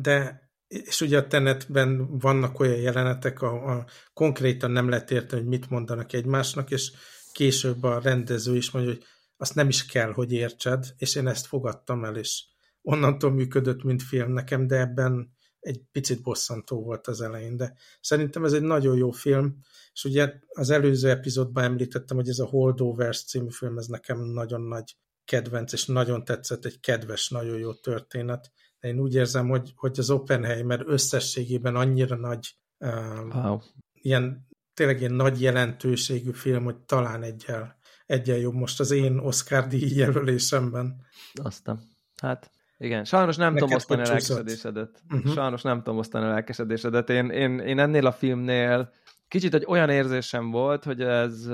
De 0.00 0.42
és 0.66 1.00
ugye 1.00 1.18
a 1.18 1.26
tenetben 1.26 2.18
vannak 2.18 2.60
olyan 2.60 2.80
jelenetek, 2.80 3.42
a, 3.42 3.76
a 3.76 3.86
konkrétan 4.12 4.70
nem 4.70 4.88
lehet 4.88 5.10
érteni, 5.10 5.40
hogy 5.40 5.50
mit 5.50 5.70
mondanak 5.70 6.12
egymásnak, 6.12 6.70
és 6.70 6.92
később 7.32 7.82
a 7.82 8.00
rendező 8.00 8.56
is 8.56 8.70
mondja, 8.70 8.92
hogy 8.92 9.02
azt 9.36 9.54
nem 9.54 9.68
is 9.68 9.86
kell, 9.86 10.12
hogy 10.12 10.32
értsed, 10.32 10.84
és 10.96 11.14
én 11.14 11.26
ezt 11.26 11.46
fogadtam 11.46 12.04
el, 12.04 12.16
és 12.16 12.44
onnantól 12.82 13.30
működött, 13.32 13.82
mint 13.82 14.02
film 14.02 14.32
nekem, 14.32 14.66
de 14.66 14.76
ebben 14.76 15.32
egy 15.64 15.82
picit 15.92 16.22
bosszantó 16.22 16.82
volt 16.82 17.06
az 17.06 17.20
elején, 17.20 17.56
de 17.56 17.74
szerintem 18.00 18.44
ez 18.44 18.52
egy 18.52 18.62
nagyon 18.62 18.96
jó 18.96 19.10
film, 19.10 19.58
és 19.92 20.04
ugye 20.04 20.32
az 20.48 20.70
előző 20.70 21.10
epizódban 21.10 21.64
említettem, 21.64 22.16
hogy 22.16 22.28
ez 22.28 22.38
a 22.38 22.46
Holdovers 22.46 23.24
című 23.24 23.50
film, 23.50 23.78
ez 23.78 23.86
nekem 23.86 24.18
nagyon 24.18 24.60
nagy 24.60 24.96
kedvenc, 25.24 25.72
és 25.72 25.86
nagyon 25.86 26.24
tetszett, 26.24 26.64
egy 26.64 26.80
kedves, 26.80 27.28
nagyon 27.28 27.58
jó 27.58 27.72
történet. 27.72 28.52
De 28.80 28.88
én 28.88 28.98
úgy 28.98 29.14
érzem, 29.14 29.48
hogy, 29.48 29.72
hogy 29.76 29.98
az 29.98 30.10
Oppenheimer 30.10 30.82
összességében 30.86 31.76
annyira 31.76 32.16
nagy, 32.16 32.58
um, 32.78 33.30
wow. 33.30 33.58
ilyen, 33.92 34.48
tényleg 34.74 35.00
ilyen 35.00 35.14
nagy 35.14 35.40
jelentőségű 35.40 36.32
film, 36.32 36.64
hogy 36.64 36.76
talán 36.76 37.22
egyel, 37.22 37.78
egyel 38.06 38.38
jobb 38.38 38.54
most 38.54 38.80
az 38.80 38.90
én 38.90 39.18
Oscar 39.18 39.66
díj 39.66 39.96
jelölésemben. 39.96 41.06
Aztán, 41.34 41.82
hát 42.20 42.50
igen, 42.84 43.04
sajnos 43.04 43.36
nem 43.36 43.54
tudom 43.54 43.72
osztani 43.72 44.00
a 44.00 44.04
lelkesedésedet. 44.04 45.02
Uh-huh. 45.10 45.32
Sajnos 45.32 45.62
nem 45.62 45.82
tudom 45.82 45.98
osztani 45.98 46.24
a 46.24 46.28
lelkesedésedet. 46.28 47.10
Én, 47.10 47.30
én, 47.30 47.58
én 47.58 47.78
ennél 47.78 48.06
a 48.06 48.12
filmnél 48.12 48.92
kicsit 49.28 49.54
egy 49.54 49.64
olyan 49.66 49.90
érzésem 49.90 50.50
volt, 50.50 50.84
hogy 50.84 51.00
ez, 51.00 51.48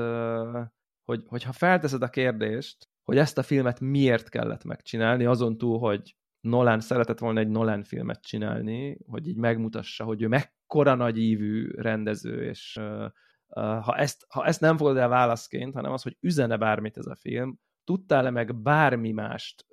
hogy, 1.05 1.23
hogyha 1.27 1.53
felteszed 1.53 2.03
a 2.03 2.09
kérdést, 2.09 2.89
hogy 3.05 3.19
ezt 3.19 3.39
a 3.39 3.43
filmet 3.43 3.81
miért 3.81 4.29
kellett 4.29 4.65
megcsinálni, 4.65 5.25
azon 5.25 5.59
túl, 5.59 5.79
hogy 5.79 6.17
Nolan 6.41 6.81
szeretett 6.81 7.19
volna 7.19 7.41
egy 7.41 7.49
Nolan 7.49 7.83
filmet 7.83 8.23
csinálni, 8.23 8.99
hogy 9.07 9.29
így 9.29 9.37
megmutassa, 9.37 10.05
hogy 10.05 10.23
ő 10.23 10.29
mekkora 10.29 10.95
nagy 10.95 11.19
ívű 11.19 11.71
rendező, 11.71 12.45
és 12.45 12.81
ha 13.55 13.97
ezt, 13.97 14.27
ha 14.29 14.47
ezt 14.47 14.61
nem 14.61 14.77
fogod 14.77 14.97
el 14.97 15.09
válaszként, 15.09 15.75
hanem 15.75 15.93
az, 15.93 16.03
hogy 16.03 16.17
üzene 16.21 16.57
bármit 16.57 16.97
ez 16.97 17.07
a 17.07 17.15
film, 17.15 17.59
tudtál-e 17.85 18.31
meg 18.31 18.63
bármi 18.63 19.13
mást, 19.13 19.67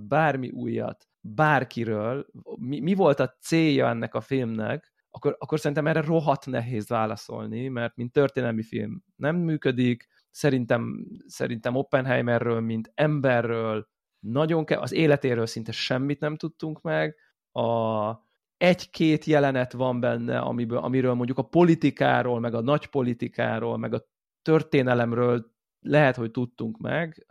bármi 0.00 0.50
újat, 0.50 1.08
bárkiről, 1.20 2.26
mi, 2.58 2.80
mi 2.80 2.94
volt 2.94 3.20
a 3.20 3.36
célja 3.40 3.88
ennek 3.88 4.14
a 4.14 4.20
filmnek, 4.20 4.94
akkor, 5.10 5.36
akkor 5.38 5.58
szerintem 5.58 5.86
erre 5.86 6.00
rohadt 6.00 6.46
nehéz 6.46 6.88
válaszolni, 6.88 7.68
mert 7.68 7.96
mint 7.96 8.12
történelmi 8.12 8.62
film 8.62 9.02
nem 9.16 9.36
működik, 9.36 10.06
szerintem, 10.30 11.06
szerintem 11.26 11.74
Oppenheimerről, 11.74 12.60
mint 12.60 12.90
emberről 12.94 13.88
nagyon 14.18 14.64
ke- 14.64 14.80
az 14.80 14.92
életéről 14.92 15.46
szinte 15.46 15.72
semmit 15.72 16.20
nem 16.20 16.36
tudtunk 16.36 16.80
meg, 16.82 17.16
a 17.52 18.24
egy-két 18.56 19.24
jelenet 19.24 19.72
van 19.72 20.00
benne, 20.00 20.38
amiből, 20.38 20.78
amiről 20.78 21.14
mondjuk 21.14 21.38
a 21.38 21.42
politikáról, 21.42 22.40
meg 22.40 22.54
a 22.54 22.60
nagy 22.60 22.86
politikáról, 22.86 23.76
meg 23.76 23.94
a 23.94 24.06
történelemről 24.42 25.54
lehet, 25.86 26.16
hogy 26.16 26.30
tudtunk 26.30 26.78
meg, 26.78 27.26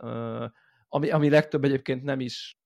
ami, 0.88 1.10
ami 1.10 1.28
legtöbb 1.28 1.64
egyébként 1.64 2.02
nem 2.02 2.20
is 2.20 2.58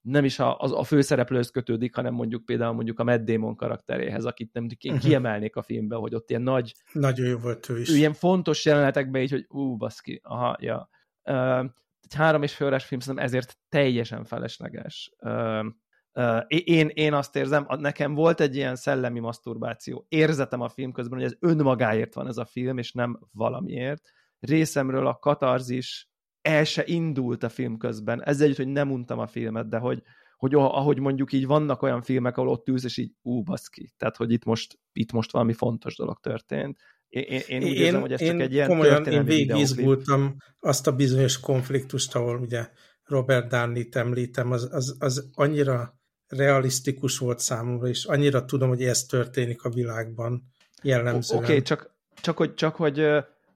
nem 0.00 0.24
is 0.24 0.38
a, 0.38 0.58
a, 0.58 0.78
a 0.78 0.84
főszereplőhöz 0.84 1.50
kötődik, 1.50 1.94
hanem 1.94 2.14
mondjuk 2.14 2.44
például 2.44 2.72
mondjuk 2.72 2.98
a 2.98 3.04
Matt 3.04 3.24
Damon 3.24 3.56
karakteréhez, 3.56 4.24
akit 4.24 4.52
nem 4.52 4.66
én 4.78 4.92
uh-huh. 4.92 5.08
kiemelnék 5.08 5.56
a 5.56 5.62
filmbe, 5.62 5.96
hogy 5.96 6.14
ott 6.14 6.30
ilyen 6.30 6.42
nagy... 6.42 6.74
Nagyon 6.92 7.26
jó 7.26 7.38
volt 7.38 7.68
ő 7.68 7.80
is. 7.80 7.90
Ő 7.90 7.96
ilyen 7.96 8.12
fontos 8.12 8.64
jelenetekben 8.64 9.22
így, 9.22 9.30
hogy 9.30 9.46
ú, 9.48 9.76
baszki, 9.76 10.20
aha, 10.22 10.56
ja. 10.60 10.88
Uh, 11.24 11.64
egy 12.00 12.14
három 12.14 12.42
és 12.42 12.54
főres 12.54 12.84
film 12.84 13.00
szerintem 13.00 13.24
ezért 13.24 13.58
teljesen 13.68 14.24
felesleges. 14.24 15.12
Uh, 15.18 15.66
uh, 16.14 16.44
én, 16.48 16.88
én 16.88 17.12
azt 17.12 17.36
érzem, 17.36 17.66
nekem 17.78 18.14
volt 18.14 18.40
egy 18.40 18.56
ilyen 18.56 18.76
szellemi 18.76 19.20
maszturbáció. 19.20 20.06
Érzetem 20.08 20.60
a 20.60 20.68
film 20.68 20.92
közben, 20.92 21.18
hogy 21.18 21.26
ez 21.26 21.36
önmagáért 21.40 22.14
van 22.14 22.26
ez 22.26 22.36
a 22.36 22.44
film, 22.44 22.78
és 22.78 22.92
nem 22.92 23.18
valamiért. 23.32 24.02
Részemről 24.40 25.06
a 25.06 25.18
katarzis 25.18 26.08
el 26.42 26.64
se 26.64 26.82
indult 26.86 27.42
a 27.42 27.48
film 27.48 27.76
közben. 27.76 28.22
Ezzel 28.24 28.44
együtt, 28.44 28.56
hogy 28.56 28.68
nem 28.68 28.90
untam 28.90 29.18
a 29.18 29.26
filmet, 29.26 29.68
de 29.68 29.78
hogy, 29.78 30.02
hogy 30.36 30.54
ahogy 30.54 30.98
mondjuk 30.98 31.32
így 31.32 31.46
vannak 31.46 31.82
olyan 31.82 32.02
filmek, 32.02 32.36
ahol 32.36 32.50
ott 32.50 32.68
ülsz, 32.68 32.84
és 32.84 32.96
így 32.96 33.12
ú, 33.22 33.42
baszki. 33.42 33.92
Tehát, 33.96 34.16
hogy 34.16 34.32
itt 34.32 34.44
most, 34.44 34.78
itt 34.92 35.12
most 35.12 35.32
valami 35.32 35.52
fontos 35.52 35.96
dolog 35.96 36.18
történt. 36.20 36.78
Én, 37.08 37.22
én, 37.22 37.42
én 37.48 37.62
úgy 37.62 37.68
én, 37.68 37.82
érzem, 37.82 38.00
hogy 38.00 38.12
ez 38.12 38.20
csak 38.20 38.40
egy 38.40 38.52
ilyen 38.52 38.68
komolyan, 38.68 39.06
én 39.06 39.24
végigizgultam 39.24 40.36
azt 40.60 40.86
a 40.86 40.92
bizonyos 40.92 41.40
konfliktust, 41.40 42.14
ahol 42.14 42.38
ugye 42.38 42.68
Robert 43.04 43.48
Downey-t 43.48 43.96
említem, 43.96 44.50
az, 44.50 44.68
az, 44.72 44.96
az 44.98 45.30
annyira 45.32 46.00
realisztikus 46.26 47.18
volt 47.18 47.38
számomra, 47.38 47.88
és 47.88 48.04
annyira 48.04 48.44
tudom, 48.44 48.68
hogy 48.68 48.84
ez 48.84 49.04
történik 49.04 49.62
a 49.62 49.70
világban 49.70 50.52
jellemzően. 50.82 51.42
Oké, 51.42 51.50
okay, 51.52 51.62
csak, 51.62 51.94
csak, 52.20 52.36
hogy, 52.36 52.54
csak 52.54 52.76
hogy 52.76 53.06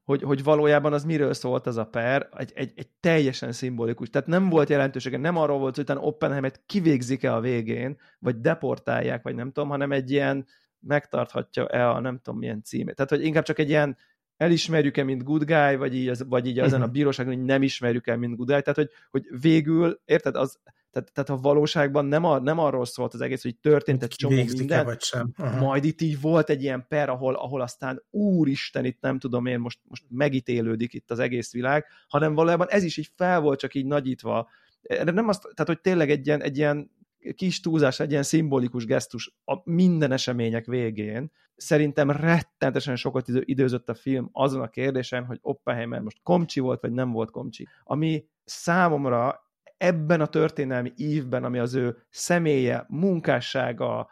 hogy, 0.04 0.22
hogy 0.22 0.42
valójában 0.42 0.92
az 0.92 1.04
miről 1.04 1.34
szólt 1.34 1.66
ez 1.66 1.76
a 1.76 1.84
per, 1.84 2.28
egy, 2.36 2.52
egy, 2.54 2.72
egy 2.76 2.88
teljesen 3.00 3.52
szimbolikus. 3.52 4.10
Tehát 4.10 4.28
nem 4.28 4.48
volt 4.48 4.68
jelentősége, 4.68 5.16
nem 5.16 5.36
arról 5.36 5.58
volt, 5.58 5.74
hogy 5.74 5.84
utána 5.84 6.00
Oppenheimet 6.00 6.62
kivégzik-e 6.66 7.34
a 7.34 7.40
végén, 7.40 7.96
vagy 8.18 8.40
deportálják, 8.40 9.22
vagy 9.22 9.34
nem 9.34 9.52
tudom, 9.52 9.68
hanem 9.68 9.92
egy 9.92 10.10
ilyen 10.10 10.46
megtarthatja-e 10.80 11.90
a 11.90 12.00
nem 12.00 12.20
tudom 12.22 12.38
milyen 12.38 12.62
címét. 12.62 12.94
Tehát, 12.94 13.10
hogy 13.10 13.24
inkább 13.24 13.44
csak 13.44 13.58
egy 13.58 13.68
ilyen 13.68 13.96
elismerjük-e, 14.36 15.02
mint 15.02 15.24
good 15.24 15.44
guy, 15.44 15.76
vagy 15.76 15.94
így, 15.94 16.08
az, 16.08 16.24
vagy 16.28 16.46
így 16.46 16.58
ezen 16.58 16.82
a 16.82 16.84
mhm. 16.84 16.92
bíróságon, 16.92 17.34
hogy 17.34 17.44
nem 17.44 17.62
ismerjük 17.62 18.06
el, 18.06 18.16
mint 18.16 18.36
good 18.36 18.48
guy. 18.48 18.60
Tehát, 18.60 18.76
hogy, 18.76 18.90
hogy 19.10 19.26
végül, 19.40 20.00
érted, 20.04 20.36
az, 20.36 20.58
tehát, 20.94 21.12
tehát 21.12 21.30
a 21.30 21.36
valóságban 21.36 22.06
nem, 22.06 22.24
a, 22.24 22.38
nem 22.38 22.58
arról 22.58 22.84
szólt 22.84 23.14
az 23.14 23.20
egész, 23.20 23.42
hogy 23.42 23.56
történt 23.56 24.02
egy 24.02 24.08
csomó 24.08 24.34
minden, 24.34 24.84
vagy 24.84 25.02
sem. 25.02 25.32
Aha. 25.36 25.60
majd 25.64 25.84
itt 25.84 26.00
így 26.00 26.20
volt 26.20 26.50
egy 26.50 26.62
ilyen 26.62 26.86
per, 26.88 27.08
ahol, 27.08 27.34
ahol 27.34 27.60
aztán 27.60 28.02
úristen, 28.10 28.84
itt 28.84 29.00
nem 29.00 29.18
tudom 29.18 29.46
én, 29.46 29.58
most, 29.58 29.78
most 29.82 30.04
megítélődik 30.08 30.94
itt 30.94 31.10
az 31.10 31.18
egész 31.18 31.52
világ, 31.52 31.86
hanem 32.08 32.34
valójában 32.34 32.68
ez 32.70 32.82
is 32.82 32.96
így 32.96 33.10
fel 33.16 33.40
volt 33.40 33.58
csak 33.58 33.74
így 33.74 33.86
nagyítva. 33.86 34.48
De 34.80 35.10
nem 35.10 35.28
azt, 35.28 35.40
tehát 35.42 35.66
hogy 35.66 35.80
tényleg 35.80 36.10
egy 36.10 36.26
ilyen, 36.26 36.42
egy 36.42 36.56
ilyen 36.56 36.90
kis 37.34 37.60
túlzás, 37.60 38.00
egy 38.00 38.10
ilyen 38.10 38.22
szimbolikus 38.22 38.84
gesztus 38.84 39.34
a 39.44 39.70
minden 39.70 40.12
események 40.12 40.66
végén. 40.66 41.32
Szerintem 41.56 42.10
rettenetesen 42.10 42.96
sokat 42.96 43.28
időzött 43.28 43.88
a 43.88 43.94
film 43.94 44.28
azon 44.32 44.60
a 44.60 44.68
kérdésen, 44.68 45.24
hogy 45.24 45.38
Oppenheimer 45.42 46.00
most 46.00 46.20
komcsi 46.22 46.60
volt, 46.60 46.80
vagy 46.80 46.92
nem 46.92 47.10
volt 47.10 47.30
komcsi. 47.30 47.68
Ami 47.84 48.24
számomra 48.44 49.44
ebben 49.76 50.20
a 50.20 50.26
történelmi 50.26 50.92
ívben, 50.96 51.44
ami 51.44 51.58
az 51.58 51.74
ő 51.74 51.96
személye, 52.10 52.84
munkássága, 52.88 54.08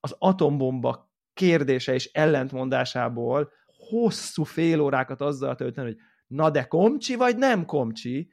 az 0.00 0.16
atombomba 0.18 1.12
kérdése 1.34 1.94
és 1.94 2.10
ellentmondásából 2.12 3.52
hosszú 3.88 4.42
fél 4.42 4.80
órákat 4.80 5.20
azzal 5.20 5.54
tölteni, 5.54 5.86
hogy 5.86 5.96
na 6.26 6.50
de 6.50 6.64
komcsi 6.64 7.14
vagy 7.14 7.36
nem 7.36 7.64
komcsi, 7.64 8.30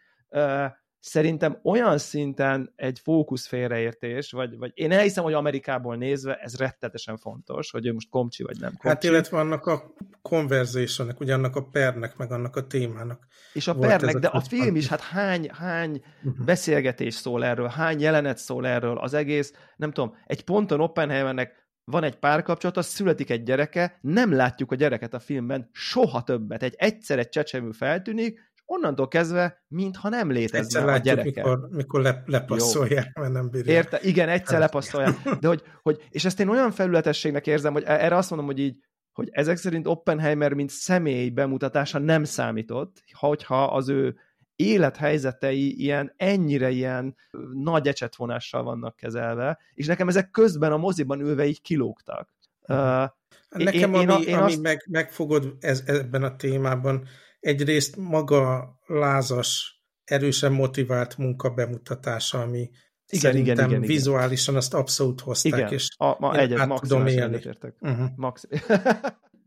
szerintem 1.01 1.59
olyan 1.63 1.97
szinten 1.97 2.73
egy 2.75 2.99
fókusz 2.99 3.47
félreértés, 3.47 4.31
vagy, 4.31 4.57
vagy 4.57 4.71
én 4.73 4.91
elhiszem, 4.91 5.23
hogy 5.23 5.33
Amerikából 5.33 5.95
nézve 5.95 6.35
ez 6.35 6.57
rettetesen 6.57 7.17
fontos, 7.17 7.71
hogy 7.71 7.85
ő 7.85 7.93
most 7.93 8.09
komcsi 8.09 8.43
vagy 8.43 8.59
nem 8.59 8.69
komcsi. 8.69 8.87
Hát 8.87 9.03
illetve 9.03 9.39
annak 9.39 9.65
a 9.65 9.93
konverzációnak, 10.21 11.19
ugye 11.19 11.33
annak 11.33 11.55
a 11.55 11.63
pernek, 11.63 12.17
meg 12.17 12.31
annak 12.31 12.55
a 12.55 12.67
témának. 12.67 13.27
És 13.53 13.67
a 13.67 13.75
pernek, 13.75 14.15
de 14.15 14.27
a, 14.27 14.37
a 14.37 14.41
film 14.41 14.75
is, 14.75 14.87
hát 14.87 15.01
hány, 15.01 15.49
hány 15.49 16.03
uh-huh. 16.23 16.45
beszélgetés 16.45 17.13
szól 17.13 17.45
erről, 17.45 17.67
hány 17.67 17.99
jelenet 17.99 18.37
szól 18.37 18.67
erről, 18.67 18.97
az 18.97 19.13
egész, 19.13 19.53
nem 19.75 19.91
tudom, 19.91 20.15
egy 20.25 20.43
ponton 20.43 20.79
Oppenheimernek 20.79 21.59
van 21.83 22.03
egy 22.03 22.15
párkapcsolat, 22.15 22.83
születik 22.83 23.29
egy 23.29 23.43
gyereke, 23.43 23.97
nem 24.01 24.33
látjuk 24.33 24.71
a 24.71 24.75
gyereket 24.75 25.13
a 25.13 25.19
filmben 25.19 25.69
soha 25.71 26.23
többet. 26.23 26.63
Egy 26.63 26.75
egyszer 26.77 27.19
egy 27.19 27.29
csecsemő 27.29 27.71
feltűnik, 27.71 28.50
onnantól 28.71 29.07
kezdve, 29.07 29.63
mintha 29.67 30.09
nem 30.09 30.31
létezne 30.31 30.57
egyszer 30.59 30.87
a 30.87 30.97
gyereke. 30.97 31.41
mikor, 31.41 31.67
mikor 31.71 32.01
le, 32.01 32.23
lepasszolják, 32.25 33.11
Jó. 33.15 33.21
mert 33.21 33.33
nem 33.33 33.49
bírják. 33.49 33.75
Érte? 33.75 33.99
Igen, 34.01 34.29
egyszer 34.29 34.59
hát. 34.59 34.61
lepasszolják. 34.61 35.29
De 35.39 35.47
hogy, 35.47 35.63
hogy, 35.81 36.05
és 36.09 36.25
ezt 36.25 36.39
én 36.39 36.49
olyan 36.49 36.71
felületességnek 36.71 37.47
érzem, 37.47 37.73
hogy 37.73 37.83
erre 37.83 38.15
azt 38.15 38.29
mondom, 38.29 38.47
hogy 38.47 38.59
így, 38.59 38.77
hogy 39.11 39.29
ezek 39.31 39.57
szerint 39.57 39.87
Oppenheimer, 39.87 40.53
mint 40.53 40.69
személy 40.69 41.29
bemutatása 41.29 41.99
nem 41.99 42.23
számított, 42.23 43.03
hogyha 43.11 43.63
az 43.63 43.89
ő 43.89 44.15
élethelyzetei 44.55 45.79
ilyen, 45.81 46.13
ennyire 46.17 46.69
ilyen 46.69 47.15
nagy 47.53 47.87
ecsetvonással 47.87 48.63
vannak 48.63 48.95
kezelve, 48.95 49.59
és 49.73 49.85
nekem 49.85 50.07
ezek 50.07 50.31
közben 50.31 50.71
a 50.71 50.77
moziban 50.77 51.19
ülve 51.19 51.45
így 51.45 51.61
kilógtak. 51.61 52.33
Uh, 52.67 53.05
Nekem, 53.49 53.93
én, 53.93 54.09
ami, 54.09 54.23
én 54.23 54.35
ami 54.35 54.51
azt... 54.51 54.61
meg, 54.61 54.85
megfogod 54.89 55.55
ez, 55.59 55.83
ebben 55.85 56.23
a 56.23 56.35
témában, 56.35 57.07
egyrészt 57.41 57.95
maga 57.95 58.75
lázas, 58.85 59.81
erősen 60.03 60.51
motivált 60.51 61.17
munka 61.17 61.49
bemutatása, 61.49 62.41
ami 62.41 62.59
igen, 62.59 63.31
szerintem 63.31 63.53
igen, 63.53 63.69
igen, 63.69 63.81
vizuálisan 63.81 64.53
igen. 64.53 64.55
azt 64.55 64.73
abszolút 64.73 65.21
hozták, 65.21 65.59
igen. 65.59 65.73
és 65.73 65.87
a, 65.97 66.15
ma 66.19 66.37
egyet, 66.37 66.59
át 66.59 66.81
tudom 66.81 67.07
élni. 67.07 67.35
Egyetértek. 67.35 67.75
Uh-huh. 67.79 68.09
Max... 68.15 68.47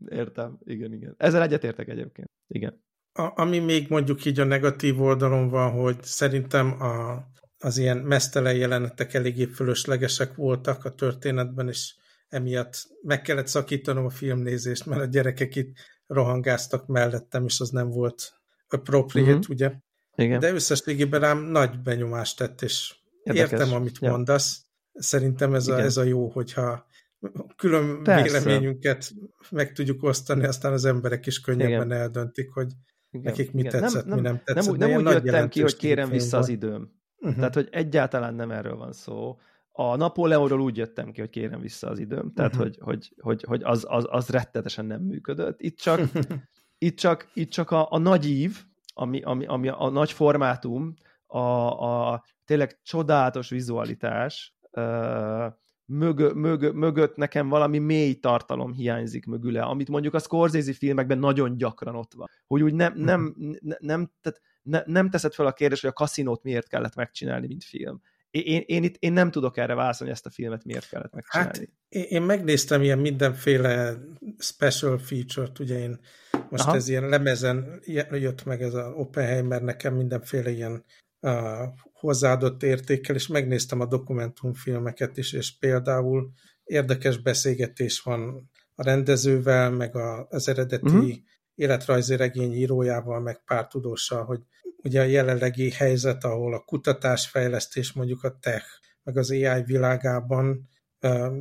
Értem, 0.09 0.59
igen, 0.63 0.93
igen. 0.93 1.15
Ezzel 1.17 1.41
egyetértek 1.41 1.87
egyébként. 1.87 2.29
Igen. 2.47 2.83
A, 3.11 3.41
ami 3.41 3.59
még 3.59 3.89
mondjuk 3.89 4.25
így 4.25 4.39
a 4.39 4.43
negatív 4.43 5.01
oldalon 5.01 5.49
van, 5.49 5.71
hogy 5.71 6.03
szerintem 6.03 6.81
a, 6.81 7.23
az 7.57 7.77
ilyen 7.77 7.97
mesztelen 7.97 8.55
jelenetek 8.55 9.13
eléggé 9.13 9.45
fölöslegesek 9.45 10.35
voltak 10.35 10.85
a 10.85 10.93
történetben, 10.93 11.67
és 11.67 11.95
emiatt 12.27 12.73
meg 13.01 13.21
kellett 13.21 13.47
szakítanom 13.47 14.05
a 14.05 14.09
filmnézést, 14.09 14.85
mert 14.85 15.01
a 15.01 15.05
gyerekek 15.05 15.55
itt 15.55 15.77
rohangáztak 16.07 16.87
mellettem, 16.87 17.45
és 17.45 17.59
az 17.59 17.69
nem 17.69 17.89
volt 17.89 18.33
appropriate, 18.67 19.31
uh-huh. 19.31 19.49
ugye? 19.49 19.71
Igen. 20.15 20.39
De 20.39 20.53
összességében 20.53 21.19
rám 21.19 21.43
nagy 21.43 21.81
benyomást 21.81 22.37
tett, 22.37 22.61
és 22.61 22.95
Érdekes. 23.23 23.51
értem, 23.51 23.73
amit 23.73 23.97
ja. 24.01 24.09
mondasz. 24.09 24.65
Szerintem 24.93 25.53
ez 25.53 25.67
a, 25.67 25.79
ez 25.79 25.97
a 25.97 26.03
jó, 26.03 26.29
hogyha 26.29 26.85
külön 27.55 28.03
Persze. 28.03 28.39
véleményünket 28.39 29.13
meg 29.49 29.71
tudjuk 29.71 30.03
osztani, 30.03 30.45
aztán 30.45 30.73
az 30.73 30.85
emberek 30.85 31.25
is 31.25 31.39
könnyebben 31.39 31.85
Igen. 31.85 31.91
eldöntik, 31.91 32.49
hogy 32.49 32.71
igen, 33.09 33.31
nekik 33.31 33.51
mi 33.51 33.59
igen. 33.59 33.71
tetszett, 33.71 34.05
nem, 34.05 34.15
mi 34.15 34.21
nem 34.21 34.41
tetszett. 34.43 34.63
Nem, 34.63 34.73
úgy, 34.73 35.03
nem 35.03 35.15
úgy 35.15 35.23
jöttem 35.25 35.49
ki, 35.49 35.61
hogy 35.61 35.75
kérem 35.75 36.09
vissza 36.09 36.37
az 36.37 36.49
időm. 36.49 36.91
Uh-huh. 37.17 37.35
Tehát, 37.35 37.53
hogy 37.53 37.67
egyáltalán 37.71 38.33
nem 38.33 38.51
erről 38.51 38.75
van 38.75 38.93
szó. 38.93 39.37
A 39.77 39.95
Napóleonról 39.95 40.61
úgy 40.61 40.77
jöttem 40.77 41.11
ki, 41.11 41.19
hogy 41.19 41.29
kérem 41.29 41.61
vissza 41.61 41.89
az 41.89 41.99
időm. 41.99 42.33
Tehát, 42.33 42.51
uh-huh. 42.51 42.67
hogy, 42.67 42.77
hogy, 42.81 43.13
hogy, 43.21 43.43
hogy 43.47 43.63
az, 43.63 43.85
az, 43.89 44.05
az 44.09 44.29
rettetesen 44.29 44.85
nem 44.85 45.01
működött. 45.01 45.61
Itt 45.61 45.77
csak, 45.77 45.99
itt 46.77 46.97
csak, 46.97 47.29
itt 47.33 47.49
csak 47.49 47.71
a, 47.71 47.91
a 47.91 47.97
nagy 47.97 48.29
ív, 48.29 48.63
ami, 48.93 49.21
ami, 49.21 49.45
ami 49.45 49.67
a, 49.67 49.81
a 49.81 49.89
nagy 49.89 50.11
formátum, 50.11 50.93
a, 51.27 51.39
a 51.39 52.23
tényleg 52.45 52.79
csodálatos 52.83 53.49
vizualitás, 53.49 54.55
mögö, 55.85 56.33
mögö, 56.33 56.71
mögött 56.71 57.15
nekem 57.15 57.49
valami 57.49 57.77
mély 57.77 58.13
tartalom 58.13 58.73
hiányzik 58.73 59.25
mögüle, 59.25 59.61
amit 59.61 59.89
mondjuk 59.89 60.13
a 60.13 60.19
Scorsese 60.19 60.73
filmekben 60.73 61.17
nagyon 61.17 61.57
gyakran 61.57 61.95
ott 61.95 62.13
van. 62.13 62.29
Hogy 62.47 62.61
úgy 62.61 62.73
nem, 62.73 62.93
nem, 62.95 63.35
nem, 63.37 63.77
nem, 63.79 64.11
tehát 64.21 64.41
ne, 64.61 64.81
nem 64.85 65.09
teszed 65.09 65.33
fel 65.33 65.45
a 65.45 65.53
kérdést, 65.53 65.81
hogy 65.81 65.89
a 65.89 65.93
kaszinót 65.93 66.43
miért 66.43 66.67
kellett 66.67 66.95
megcsinálni, 66.95 67.47
mint 67.47 67.63
film. 67.63 68.01
Én, 68.43 68.63
én, 68.65 68.83
itt, 68.83 68.95
én 68.99 69.13
nem 69.13 69.31
tudok 69.31 69.57
erre 69.57 69.73
válaszolni, 69.73 70.13
ezt 70.13 70.25
a 70.25 70.29
filmet 70.29 70.65
miért 70.65 70.89
kellett 70.89 71.13
megcsinálni. 71.13 71.57
Hát, 71.57 71.69
én 71.89 72.21
megnéztem 72.21 72.81
ilyen 72.81 72.99
mindenféle 72.99 73.97
special 74.37 74.97
feature-t, 74.97 75.59
ugye 75.59 75.79
én 75.79 75.99
most 76.49 76.63
Aha. 76.63 76.75
ez 76.75 76.87
ilyen 76.87 77.09
lemezen 77.09 77.81
jött 78.11 78.45
meg 78.45 78.61
ez 78.61 78.73
a 78.73 78.93
Oppenheimer, 78.95 79.61
nekem 79.61 79.95
mindenféle 79.95 80.49
ilyen 80.49 80.83
uh, 81.19 81.31
hozzáadott 81.93 82.63
értékkel, 82.63 83.15
és 83.15 83.27
megnéztem 83.27 83.79
a 83.79 83.85
dokumentumfilmeket 83.85 85.17
is, 85.17 85.33
és 85.33 85.57
például 85.57 86.31
érdekes 86.63 87.17
beszélgetés 87.17 88.01
van 88.01 88.49
a 88.75 88.83
rendezővel, 88.83 89.71
meg 89.71 89.95
a, 89.95 90.27
az 90.29 90.47
eredeti 90.47 90.85
uh-huh. 90.85 91.15
Életrajzi 91.55 92.15
regény 92.15 92.53
írójával, 92.53 93.19
meg 93.19 93.43
pár 93.45 93.67
tudóssal, 93.67 94.23
hogy 94.23 94.39
ugye 94.77 95.01
a 95.01 95.05
jelenlegi 95.05 95.71
helyzet, 95.71 96.23
ahol 96.23 96.53
a 96.53 96.63
kutatásfejlesztés, 96.63 97.93
mondjuk 97.93 98.23
a 98.23 98.37
tech, 98.39 98.65
meg 99.03 99.17
az 99.17 99.31
AI 99.31 99.63
világában 99.63 100.69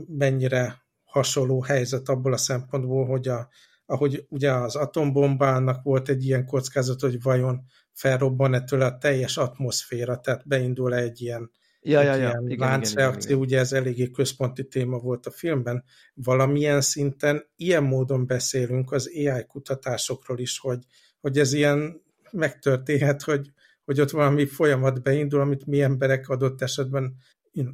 mennyire 0.07 0.83
hasonló 1.05 1.63
helyzet 1.63 2.09
abból 2.09 2.33
a 2.33 2.37
szempontból, 2.37 3.07
hogy 3.07 3.29
a, 3.29 3.49
ahogy 3.87 4.27
ugye 4.29 4.53
az 4.53 4.77
atombombának 4.77 5.83
volt 5.83 6.09
egy 6.09 6.25
ilyen 6.25 6.47
kockázat, 6.47 7.01
hogy 7.01 7.23
vajon 7.23 7.65
felrobban 7.93 8.55
ettől 8.55 8.83
a 8.83 8.99
teljes 8.99 9.37
atmoszféra, 9.37 10.21
tehát 10.21 10.47
beindul 10.47 10.95
egy 10.95 11.21
ilyen, 11.21 11.51
ja, 11.85 12.03
ja, 12.03 12.15
ja. 12.15 12.17
ilyen 12.17 12.51
igen, 12.51 12.69
láncreakció, 12.69 13.21
igen, 13.21 13.29
igen, 13.31 13.39
ugye 13.39 13.59
ez 13.59 13.73
eléggé 13.73 14.11
központi 14.11 14.69
téma 14.69 14.99
volt 14.99 15.27
a 15.27 15.31
filmben. 15.31 15.85
Valamilyen 16.15 16.81
szinten 16.81 17.47
ilyen 17.57 17.83
módon 17.83 18.27
beszélünk 18.27 18.93
az 18.93 19.11
AI 19.15 19.45
kutatásokról 19.47 20.39
is, 20.39 20.59
hogy, 20.59 20.85
hogy 21.21 21.39
ez 21.39 21.53
ilyen 21.53 22.03
megtörténhet, 22.31 23.23
hogy, 23.23 23.51
hogy 23.85 24.01
ott 24.01 24.11
valami 24.11 24.47
folyamat 24.47 25.03
beindul, 25.03 25.41
amit 25.41 25.67
mi 25.67 25.83
emberek 25.83 26.29
adott 26.29 26.63
esetben 26.63 27.17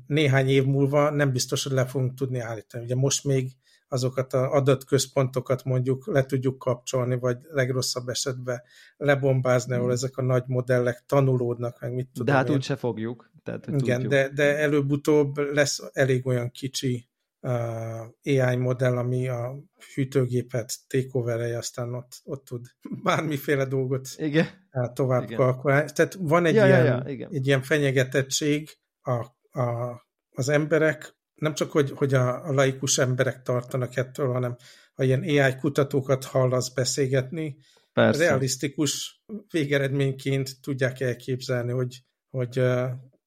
néhány 0.06 0.48
év 0.48 0.64
múlva 0.64 1.10
nem 1.10 1.32
biztos, 1.32 1.62
hogy 1.62 1.72
le 1.72 1.86
fogunk 1.86 2.14
tudni 2.14 2.38
állítani. 2.38 2.84
Ugye 2.84 2.94
most 2.94 3.24
még 3.24 3.50
azokat 3.92 4.32
az 4.32 4.48
adatközpontokat 4.50 5.64
mondjuk 5.64 6.06
le 6.06 6.26
tudjuk 6.26 6.58
kapcsolni, 6.58 7.18
vagy 7.18 7.38
legrosszabb 7.42 8.08
esetben 8.08 8.62
lebombázni, 8.96 9.72
ahol 9.72 9.84
hmm. 9.84 9.94
ezek 9.94 10.16
a 10.16 10.22
nagy 10.22 10.44
modellek 10.46 11.04
tanulódnak, 11.06 11.80
meg 11.80 11.94
mit 11.94 12.08
tudom 12.12 12.26
De 12.26 12.32
hát 12.32 12.48
én. 12.48 12.54
úgyse 12.54 12.76
fogjuk. 12.76 13.30
Tehát, 13.42 13.64
hogy 13.64 13.82
Igen, 13.82 14.08
de, 14.08 14.28
de 14.28 14.58
előbb-utóbb 14.58 15.38
lesz 15.38 15.82
elég 15.92 16.26
olyan 16.26 16.50
kicsi 16.50 17.08
uh, 17.40 18.40
AI 18.40 18.56
modell, 18.56 18.96
ami 18.96 19.28
a 19.28 19.58
hűtőgépet 19.94 20.72
takeover 20.86 21.40
aztán 21.40 21.94
ott, 21.94 22.20
ott 22.24 22.44
tud 22.44 22.66
bármiféle 23.04 23.64
dolgot 23.64 24.08
Igen. 24.16 24.46
tovább 24.92 25.22
Igen. 25.22 25.36
kalkulálni. 25.36 25.90
Tehát 25.94 26.14
van 26.14 26.44
egy, 26.44 26.54
ja, 26.54 26.66
ilyen, 26.66 26.84
ja, 26.84 27.02
ja, 27.04 27.04
Igen. 27.06 27.28
egy 27.32 27.46
ilyen 27.46 27.62
fenyegetettség 27.62 28.68
a, 29.00 29.12
a, 29.60 30.00
az 30.30 30.48
emberek 30.48 31.18
nem 31.40 31.54
csak, 31.54 31.70
hogy, 31.70 31.90
hogy 31.90 32.14
a, 32.14 32.52
laikus 32.52 32.98
emberek 32.98 33.42
tartanak 33.42 33.96
ettől, 33.96 34.32
hanem 34.32 34.56
ha 34.94 35.04
ilyen 35.04 35.22
AI 35.22 35.56
kutatókat 35.56 36.24
hallasz 36.24 36.68
beszélgetni, 36.68 37.56
Persze. 37.92 38.24
realisztikus 38.24 39.22
végeredményként 39.50 40.60
tudják 40.60 41.00
elképzelni, 41.00 41.72
hogy, 41.72 42.04
hogy 42.30 42.62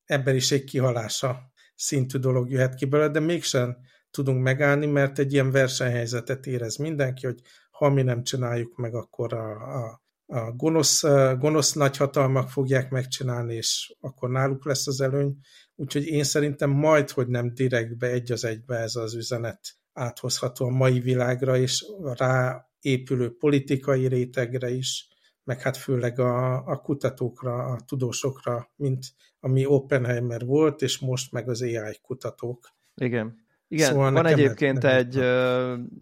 emberiség 0.05 0.63
kihalása 0.63 1.51
szintű 1.75 2.17
dolog 2.17 2.49
jöhet 2.49 2.75
ki 2.75 2.85
belőle, 2.85 3.09
de 3.09 3.19
mégsem 3.19 3.77
tudunk 4.11 4.43
megállni, 4.43 4.85
mert 4.85 5.19
egy 5.19 5.33
ilyen 5.33 5.51
versenyhelyzetet 5.51 6.45
érez 6.45 6.75
mindenki, 6.75 7.25
hogy 7.25 7.41
ha 7.71 7.89
mi 7.89 8.01
nem 8.01 8.23
csináljuk 8.23 8.77
meg, 8.77 8.95
akkor 8.95 9.33
a, 9.33 9.51
a, 9.77 10.03
a 10.25 10.51
gonosz, 10.51 11.03
gonosz 11.37 11.73
nagyhatalmak 11.73 12.49
fogják 12.49 12.89
megcsinálni, 12.89 13.55
és 13.55 13.95
akkor 13.99 14.29
náluk 14.29 14.65
lesz 14.65 14.87
az 14.87 15.01
előny. 15.01 15.37
Úgyhogy 15.75 16.05
én 16.05 16.23
szerintem 16.23 16.69
majd, 16.69 17.09
hogy 17.09 17.27
nem 17.27 17.53
direktbe 17.53 18.07
egy 18.07 18.31
az 18.31 18.45
egybe 18.45 18.75
ez 18.75 18.95
az 18.95 19.15
üzenet 19.15 19.59
áthozható 19.93 20.65
a 20.65 20.69
mai 20.69 20.99
világra, 20.99 21.57
és 21.57 21.85
rá 22.17 22.67
épülő 22.81 23.37
politikai 23.37 24.07
rétegre 24.07 24.69
is, 24.69 25.07
meg 25.43 25.61
hát 25.61 25.77
főleg 25.77 26.19
a, 26.19 26.65
a 26.65 26.77
kutatókra, 26.77 27.65
a 27.65 27.79
tudósokra, 27.87 28.71
mint 28.75 29.05
ami 29.39 29.65
Oppenheimer 29.65 30.45
volt, 30.45 30.81
és 30.81 30.99
most 30.99 31.31
meg 31.31 31.49
az 31.49 31.61
AI 31.61 31.99
kutatók. 32.01 32.67
Igen. 32.95 33.41
Igen, 33.67 33.89
szóval 33.89 34.11
van 34.11 34.25
egyébként 34.25 34.83
egy, 34.83 35.15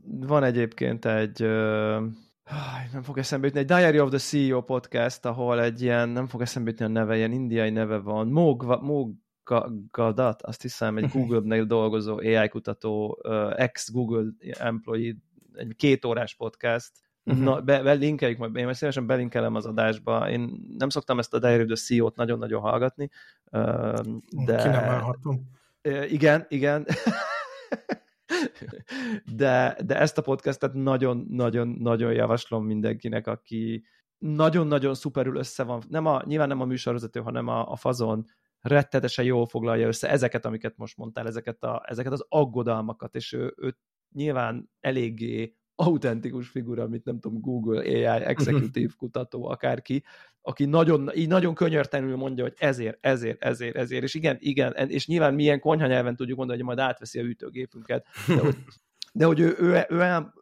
van 0.04 0.44
egyébként 0.44 1.06
egy, 1.06 1.40
nem 2.92 3.04
fog 3.04 3.18
eszembe 3.18 3.46
jutni, 3.46 3.62
egy 3.62 3.66
Diary 3.66 4.00
of 4.00 4.10
the 4.10 4.18
CEO 4.18 4.62
podcast, 4.62 5.26
ahol 5.26 5.62
egy 5.62 5.82
ilyen, 5.82 6.10
nem 6.10 6.28
fog 6.28 6.42
eszembe 6.42 6.70
jutni 6.70 6.86
a 6.86 6.88
neve, 6.88 7.18
ilyen 7.18 7.32
indiai 7.32 7.70
neve 7.70 7.98
van, 7.98 8.28
Mog, 8.28 8.80
Mog 8.82 9.14
Gadat, 9.92 10.42
azt 10.42 10.62
hiszem, 10.62 10.98
egy 10.98 11.10
Google-nek 11.10 11.64
dolgozó 11.64 12.18
AI 12.18 12.48
kutató, 12.50 13.20
ex-Google 13.56 14.26
employee, 14.60 15.16
egy 15.54 15.76
két 15.76 16.06
órás 16.06 16.36
podcast, 16.36 16.92
Uh-huh. 17.24 17.44
Na, 17.44 17.62
be, 17.62 17.82
belinkeljük 17.84 18.38
majd, 18.38 18.56
én 18.56 18.64
majd 18.64 18.76
szívesen 18.76 19.06
belinkelem 19.06 19.56
az 19.56 19.66
adásba. 19.66 20.30
Én 20.30 20.66
nem 20.78 20.90
szoktam 20.90 21.20
ezt 21.20 21.34
a 21.34 21.40
Diary 21.40 21.66
the 21.66 21.76
CEO-t 21.76 22.16
nagyon-nagyon 22.16 22.62
hallgatni, 22.62 23.10
de... 24.46 24.56
Ki 24.56 24.68
nem 24.68 25.16
Igen, 26.10 26.46
igen. 26.50 26.86
de, 29.36 29.78
de 29.86 30.00
ezt 30.00 30.18
a 30.18 30.22
podcastet 30.22 30.74
nagyon-nagyon-nagyon 30.74 32.14
javaslom 32.14 32.66
mindenkinek, 32.66 33.28
aki 33.28 33.84
nagyon-nagyon 34.18 34.94
szuperül 34.94 35.36
össze 35.36 35.64
van, 35.64 35.84
nem 35.90 36.06
a, 36.06 36.22
nyilván 36.26 36.48
nem 36.48 36.62
a 36.62 36.66
műsorvezető, 36.66 37.20
hanem 37.20 37.48
a, 37.48 37.72
a 37.72 37.76
fazon 37.76 38.26
rettetesen 38.62 39.26
jól 39.26 39.46
foglalja 39.46 39.88
össze 39.88 40.10
ezeket, 40.10 40.46
amiket 40.46 40.78
most 40.78 40.98
mondtál, 40.98 41.28
ezeket, 41.28 41.64
a, 41.64 41.84
ezeket 41.88 42.12
az 42.12 42.26
aggodalmakat, 42.30 43.16
és 43.16 43.34
ő, 43.34 43.54
ő 43.58 43.78
nyilván 44.14 44.70
eléggé 44.80 45.56
autentikus 45.76 46.48
figura, 46.48 46.84
amit 46.84 47.06
nem 47.06 47.20
tudom, 47.20 47.42
Google 47.42 47.80
AI 47.80 48.24
executive 48.24 48.94
kutató, 48.98 49.46
akárki, 49.46 50.04
aki 50.42 50.66
nagyon, 50.66 51.12
így 51.16 51.28
nagyon 51.28 51.54
könyörtelenül 51.54 52.16
mondja, 52.16 52.44
hogy 52.44 52.54
ezért, 52.58 52.98
ezért, 53.06 53.44
ezért, 53.44 53.76
ezért, 53.76 54.04
és 54.04 54.14
igen, 54.14 54.38
igen, 54.40 54.74
és 54.74 55.08
nyilván 55.08 55.34
milyen 55.34 55.60
konyha 55.60 55.88
nyelven 55.88 56.16
tudjuk 56.16 56.38
mondani, 56.38 56.58
hogy 56.58 56.68
majd 56.68 56.80
átveszi 56.80 57.20
a 57.20 57.24
ütőgépünket, 57.24 58.06
de 58.28 58.40
hogy, 58.40 58.58
de 59.14 59.26
hogy 59.26 59.40
ő, 59.40 59.56
ő, 59.60 59.86
ő 59.90 60.02
el, 60.02 60.34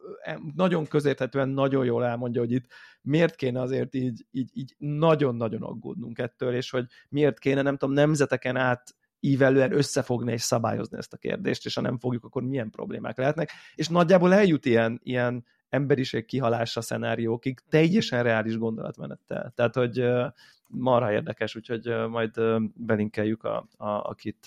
nagyon 0.54 0.86
közérthetően 0.86 1.48
nagyon 1.48 1.84
jól 1.84 2.04
elmondja, 2.04 2.40
hogy 2.40 2.52
itt 2.52 2.66
miért 3.02 3.34
kéne 3.34 3.60
azért 3.60 3.94
így, 3.94 4.26
így, 4.30 4.50
így 4.52 4.74
nagyon-nagyon 4.78 5.62
aggódnunk 5.62 6.18
ettől, 6.18 6.54
és 6.54 6.70
hogy 6.70 6.86
miért 7.08 7.38
kéne, 7.38 7.62
nem 7.62 7.76
tudom, 7.76 7.94
nemzeteken 7.94 8.56
át 8.56 8.94
ívelően 9.20 9.72
összefogni 9.72 10.32
és 10.32 10.42
szabályozni 10.42 10.98
ezt 10.98 11.12
a 11.12 11.16
kérdést, 11.16 11.66
és 11.66 11.74
ha 11.74 11.80
nem 11.80 11.98
fogjuk, 11.98 12.24
akkor 12.24 12.42
milyen 12.42 12.70
problémák 12.70 13.16
lehetnek. 13.16 13.50
És 13.74 13.88
nagyjából 13.88 14.34
eljut 14.34 14.64
ilyen, 14.64 15.00
ilyen 15.02 15.44
emberiség 15.68 16.24
kihalása 16.24 16.80
szenáriókig 16.80 17.60
teljesen 17.68 18.22
reális 18.22 18.58
gondolatmenettel. 18.58 19.52
Tehát, 19.54 19.74
hogy 19.74 20.04
marha 20.66 21.12
érdekes, 21.12 21.56
úgyhogy 21.56 22.08
majd 22.08 22.40
belinkeljük, 22.74 23.44
a, 23.44 23.66
a, 23.76 23.88
akit, 23.88 24.46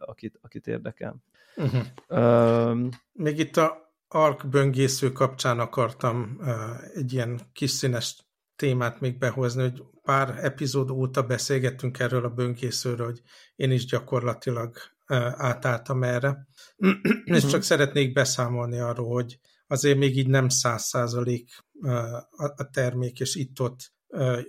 akit, 0.00 0.38
akit 0.42 0.66
érdekel. 0.66 1.16
Uh-huh. 1.56 2.70
Um, 2.70 2.88
Még 3.12 3.38
itt 3.38 3.56
a 3.56 3.85
ARK 4.08 4.48
böngésző 4.48 5.12
kapcsán 5.12 5.58
akartam 5.58 6.40
egy 6.94 7.12
ilyen 7.12 7.40
kis 7.52 7.70
színes 7.70 8.16
témát 8.56 9.00
még 9.00 9.18
behozni, 9.18 9.62
hogy 9.62 9.82
pár 10.02 10.44
epizód 10.44 10.90
óta 10.90 11.22
beszélgettünk 11.22 11.98
erről 11.98 12.24
a 12.24 12.30
böngészőről, 12.30 13.06
hogy 13.06 13.20
én 13.56 13.70
is 13.70 13.84
gyakorlatilag 13.84 14.76
átálltam 15.36 16.02
erre, 16.02 16.46
és 17.24 17.46
csak 17.46 17.62
szeretnék 17.62 18.12
beszámolni 18.12 18.78
arról, 18.78 19.12
hogy 19.12 19.38
azért 19.66 19.98
még 19.98 20.16
így 20.16 20.28
nem 20.28 20.48
száz 20.48 20.82
százalék 20.82 21.64
a 22.56 22.70
termék, 22.72 23.20
és 23.20 23.34
itt-ott 23.34 23.94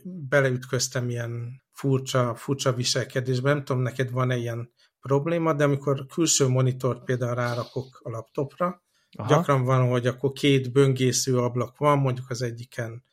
beleütköztem 0.04 1.10
ilyen 1.10 1.64
furcsa, 1.72 2.36
furcsa 2.36 2.74
viselkedésbe. 2.74 3.54
Nem 3.54 3.64
tudom, 3.64 3.82
neked 3.82 4.12
van-e 4.12 4.36
ilyen 4.36 4.72
probléma, 5.00 5.54
de 5.54 5.64
amikor 5.64 6.06
külső 6.06 6.48
monitort 6.48 7.04
például 7.04 7.36
rárakok 7.36 8.00
a 8.04 8.10
laptopra, 8.10 8.86
Aha. 9.18 9.30
gyakran 9.30 9.64
van, 9.64 9.90
hogy 9.90 10.08
akkor 10.08 10.32
két 10.32 10.72
böngésző 10.72 11.38
ablak 11.38 11.78
van, 11.78 11.98
mondjuk 11.98 12.30
az 12.30 12.42
egyiken 12.42 13.04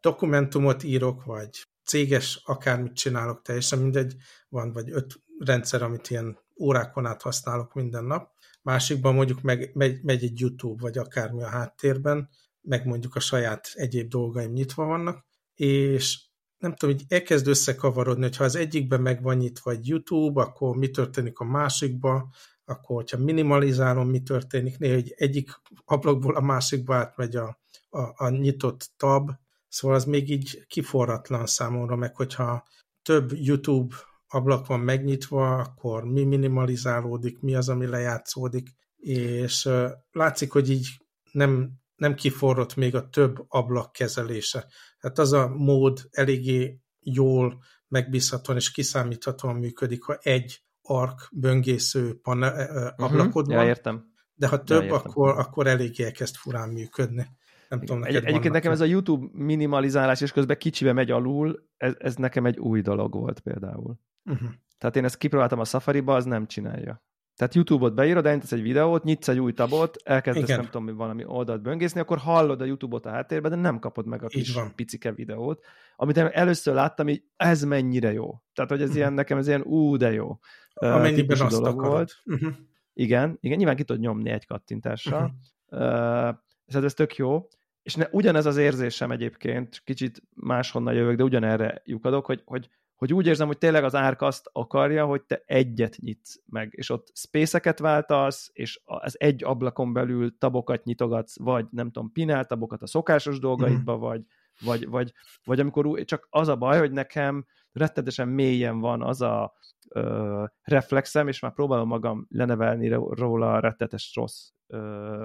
dokumentumot 0.00 0.82
írok, 0.82 1.24
vagy 1.24 1.66
céges 1.84 2.42
akármit 2.44 2.92
csinálok, 2.92 3.42
teljesen 3.42 3.78
mindegy, 3.78 4.14
van 4.48 4.72
vagy 4.72 4.90
öt 4.90 5.22
rendszer, 5.38 5.82
amit 5.82 6.10
ilyen 6.10 6.38
órákon 6.60 7.06
át 7.06 7.22
használok 7.22 7.74
minden 7.74 8.04
nap. 8.04 8.30
Másikban 8.62 9.14
mondjuk 9.14 9.40
meg, 9.40 9.70
megy, 9.74 10.02
megy 10.02 10.24
egy 10.24 10.40
YouTube, 10.40 10.82
vagy 10.82 10.98
akármi 10.98 11.42
a 11.42 11.48
háttérben, 11.48 12.28
meg 12.60 12.86
mondjuk 12.86 13.14
a 13.14 13.20
saját 13.20 13.70
egyéb 13.74 14.08
dolgaim 14.08 14.52
nyitva 14.52 14.84
vannak, 14.84 15.26
és 15.54 16.24
nem 16.58 16.74
tudom, 16.74 16.94
így 16.94 17.04
elkezd 17.08 17.46
összekavarodni, 17.46 18.22
hogy 18.22 18.36
ha 18.36 18.44
az 18.44 18.56
egyikben 18.56 19.00
meg 19.00 19.22
van 19.22 19.36
nyitva 19.36 19.70
egy 19.70 19.88
YouTube, 19.88 20.40
akkor 20.40 20.76
mi 20.76 20.90
történik 20.90 21.38
a 21.38 21.44
másikba, 21.44 22.28
akkor 22.66 22.96
hogyha 22.96 23.18
minimalizálom, 23.18 24.08
mi 24.08 24.22
történik, 24.22 24.78
néha 24.78 24.94
egy 24.94 25.14
egyik 25.16 25.50
ablakból 25.84 26.36
a 26.36 26.40
másikba 26.40 26.94
átmegy 26.94 27.36
a, 27.36 27.58
a, 27.88 28.24
a 28.24 28.28
nyitott 28.28 28.90
tab, 28.96 29.30
Szóval 29.76 29.96
az 29.96 30.04
még 30.04 30.30
így 30.30 30.66
kiforratlan 30.66 31.46
számomra, 31.46 31.96
meg 31.96 32.16
hogyha 32.16 32.66
több 33.02 33.32
YouTube 33.32 33.94
ablak 34.28 34.66
van 34.66 34.80
megnyitva, 34.80 35.58
akkor 35.58 36.04
mi 36.04 36.24
minimalizálódik, 36.24 37.40
mi 37.40 37.54
az, 37.54 37.68
ami 37.68 37.86
lejátszódik, 37.86 38.68
és 38.96 39.68
látszik, 40.10 40.52
hogy 40.52 40.70
így 40.70 40.88
nem, 41.32 41.72
nem 41.96 42.14
kiforrott 42.14 42.74
még 42.74 42.94
a 42.94 43.08
több 43.08 43.44
ablak 43.48 43.92
kezelése. 43.92 44.66
Hát 44.98 45.18
az 45.18 45.32
a 45.32 45.48
mód 45.48 46.08
eléggé 46.10 46.80
jól, 47.00 47.62
megbízhatóan 47.88 48.58
és 48.58 48.70
kiszámíthatóan 48.70 49.56
működik, 49.56 50.02
ha 50.02 50.18
egy 50.22 50.62
ark 50.86 51.28
böngésző 51.32 52.18
pane, 52.22 52.52
uh, 52.52 53.04
ablakod 53.04 53.46
van. 53.46 53.56
Ja, 53.56 53.68
értem. 53.68 54.14
De 54.34 54.48
ha 54.48 54.62
több, 54.62 54.84
ja, 54.84 54.94
akkor, 54.94 55.38
akkor 55.38 55.66
eléggé 55.66 56.04
elkezd 56.04 56.34
furán 56.34 56.68
működni. 56.68 57.26
Nem 57.68 57.78
tudom, 57.78 58.04
egy, 58.04 58.14
egyébként 58.14 58.52
nekem 58.52 58.72
ez 58.72 58.80
a 58.80 58.84
YouTube 58.84 59.26
minimalizálás, 59.32 60.20
és 60.20 60.32
közben 60.32 60.58
kicsibe 60.58 60.92
megy 60.92 61.10
alul, 61.10 61.68
ez, 61.76 61.94
ez 61.98 62.14
nekem 62.14 62.46
egy 62.46 62.58
új 62.58 62.80
dolog 62.80 63.12
volt 63.12 63.40
például. 63.40 63.98
Uh-huh. 64.24 64.48
Tehát 64.78 64.96
én 64.96 65.04
ezt 65.04 65.16
kipróbáltam 65.18 65.58
a 65.58 65.64
Safari-ba, 65.64 66.14
az 66.14 66.24
nem 66.24 66.46
csinálja. 66.46 67.04
Tehát 67.36 67.54
YouTube-ot 67.54 67.94
beírod, 67.94 68.26
elintesz 68.26 68.52
egy 68.52 68.62
videót, 68.62 69.04
nyitsz 69.04 69.28
egy 69.28 69.38
új 69.38 69.52
tabot, 69.52 69.96
elkezdesz 70.04 70.42
Igen. 70.42 70.60
nem 70.60 70.70
tudom, 70.70 70.96
valami 70.96 71.24
oldalt 71.24 71.62
böngészni, 71.62 72.00
akkor 72.00 72.18
hallod 72.18 72.60
a 72.60 72.64
YouTube-ot 72.64 73.06
a 73.06 73.10
háttérben, 73.10 73.50
de 73.50 73.56
nem 73.56 73.78
kapod 73.78 74.06
meg 74.06 74.22
a 74.22 74.26
kis 74.26 74.54
van. 74.54 74.72
picike 74.74 75.12
videót. 75.12 75.64
Amit 75.96 76.16
először 76.18 76.74
láttam, 76.74 77.06
hogy 77.06 77.22
ez 77.36 77.62
mennyire 77.62 78.12
jó. 78.12 78.42
Tehát, 78.54 78.70
hogy 78.70 78.80
ez 78.80 78.86
uh-huh. 78.86 78.96
ilyen, 79.02 79.12
nekem 79.12 79.38
ez 79.38 79.46
ilyen 79.46 79.62
ú, 79.62 79.96
de 79.96 80.12
jó. 80.12 80.38
Amennyiben 80.80 81.40
azt 81.40 81.60
dolog 81.60 81.78
akarod. 81.78 81.92
volt. 81.92 82.22
Uh-huh. 82.24 82.54
Igen, 82.92 83.38
igen, 83.40 83.56
nyilván 83.56 83.76
ki 83.76 83.84
tudod 83.84 84.02
nyomni 84.02 84.30
egy 84.30 84.46
kattintással. 84.46 85.34
Uh-huh. 85.68 86.28
Uh, 86.28 86.34
és 86.66 86.74
ez 86.74 86.94
tök 86.94 87.16
jó, 87.16 87.48
és 87.82 87.94
ne, 87.94 88.06
ugyanez 88.10 88.46
az 88.46 88.56
érzésem 88.56 89.10
egyébként, 89.10 89.82
kicsit 89.84 90.22
máshonnan 90.34 90.94
jövök, 90.94 91.16
de 91.16 91.22
ugyanerre 91.22 91.82
lyukadok, 91.84 92.26
hogy, 92.26 92.42
hogy, 92.44 92.68
hogy 92.94 93.12
úgy 93.12 93.26
érzem, 93.26 93.46
hogy 93.46 93.58
tényleg 93.58 93.84
az 93.84 93.94
árk 93.94 94.22
azt 94.22 94.50
akarja, 94.52 95.06
hogy 95.06 95.22
te 95.22 95.42
egyet 95.46 95.96
nyitsz 96.00 96.40
meg, 96.46 96.72
és 96.76 96.90
ott 96.90 97.10
spészeket 97.14 97.78
váltasz, 97.78 98.50
és 98.52 98.80
az 98.84 99.20
egy 99.20 99.44
ablakon 99.44 99.92
belül 99.92 100.38
tabokat 100.38 100.84
nyitogatsz, 100.84 101.38
vagy 101.38 101.66
nem 101.70 101.90
tudom, 101.90 102.12
pinál 102.12 102.44
tabokat 102.44 102.82
a 102.82 102.86
szokásos 102.86 103.38
dolgaidba, 103.38 103.96
mm. 103.96 104.00
vagy, 104.00 104.22
vagy, 104.60 104.88
vagy, 104.88 105.12
vagy 105.44 105.60
amikor 105.60 106.04
csak 106.04 106.26
az 106.30 106.48
a 106.48 106.56
baj, 106.56 106.78
hogy 106.78 106.92
nekem 106.92 107.46
rettetesen 107.76 108.28
mélyen 108.28 108.80
van 108.80 109.02
az 109.02 109.20
a 109.20 109.52
ö, 109.88 110.44
reflexem, 110.62 111.28
és 111.28 111.40
már 111.40 111.52
próbálom 111.52 111.88
magam 111.88 112.26
lenevelni 112.30 112.88
róla 112.88 113.52
a 113.52 113.60
rettetes 113.60 114.14
rossz 114.14 114.48
ö, 114.66 114.78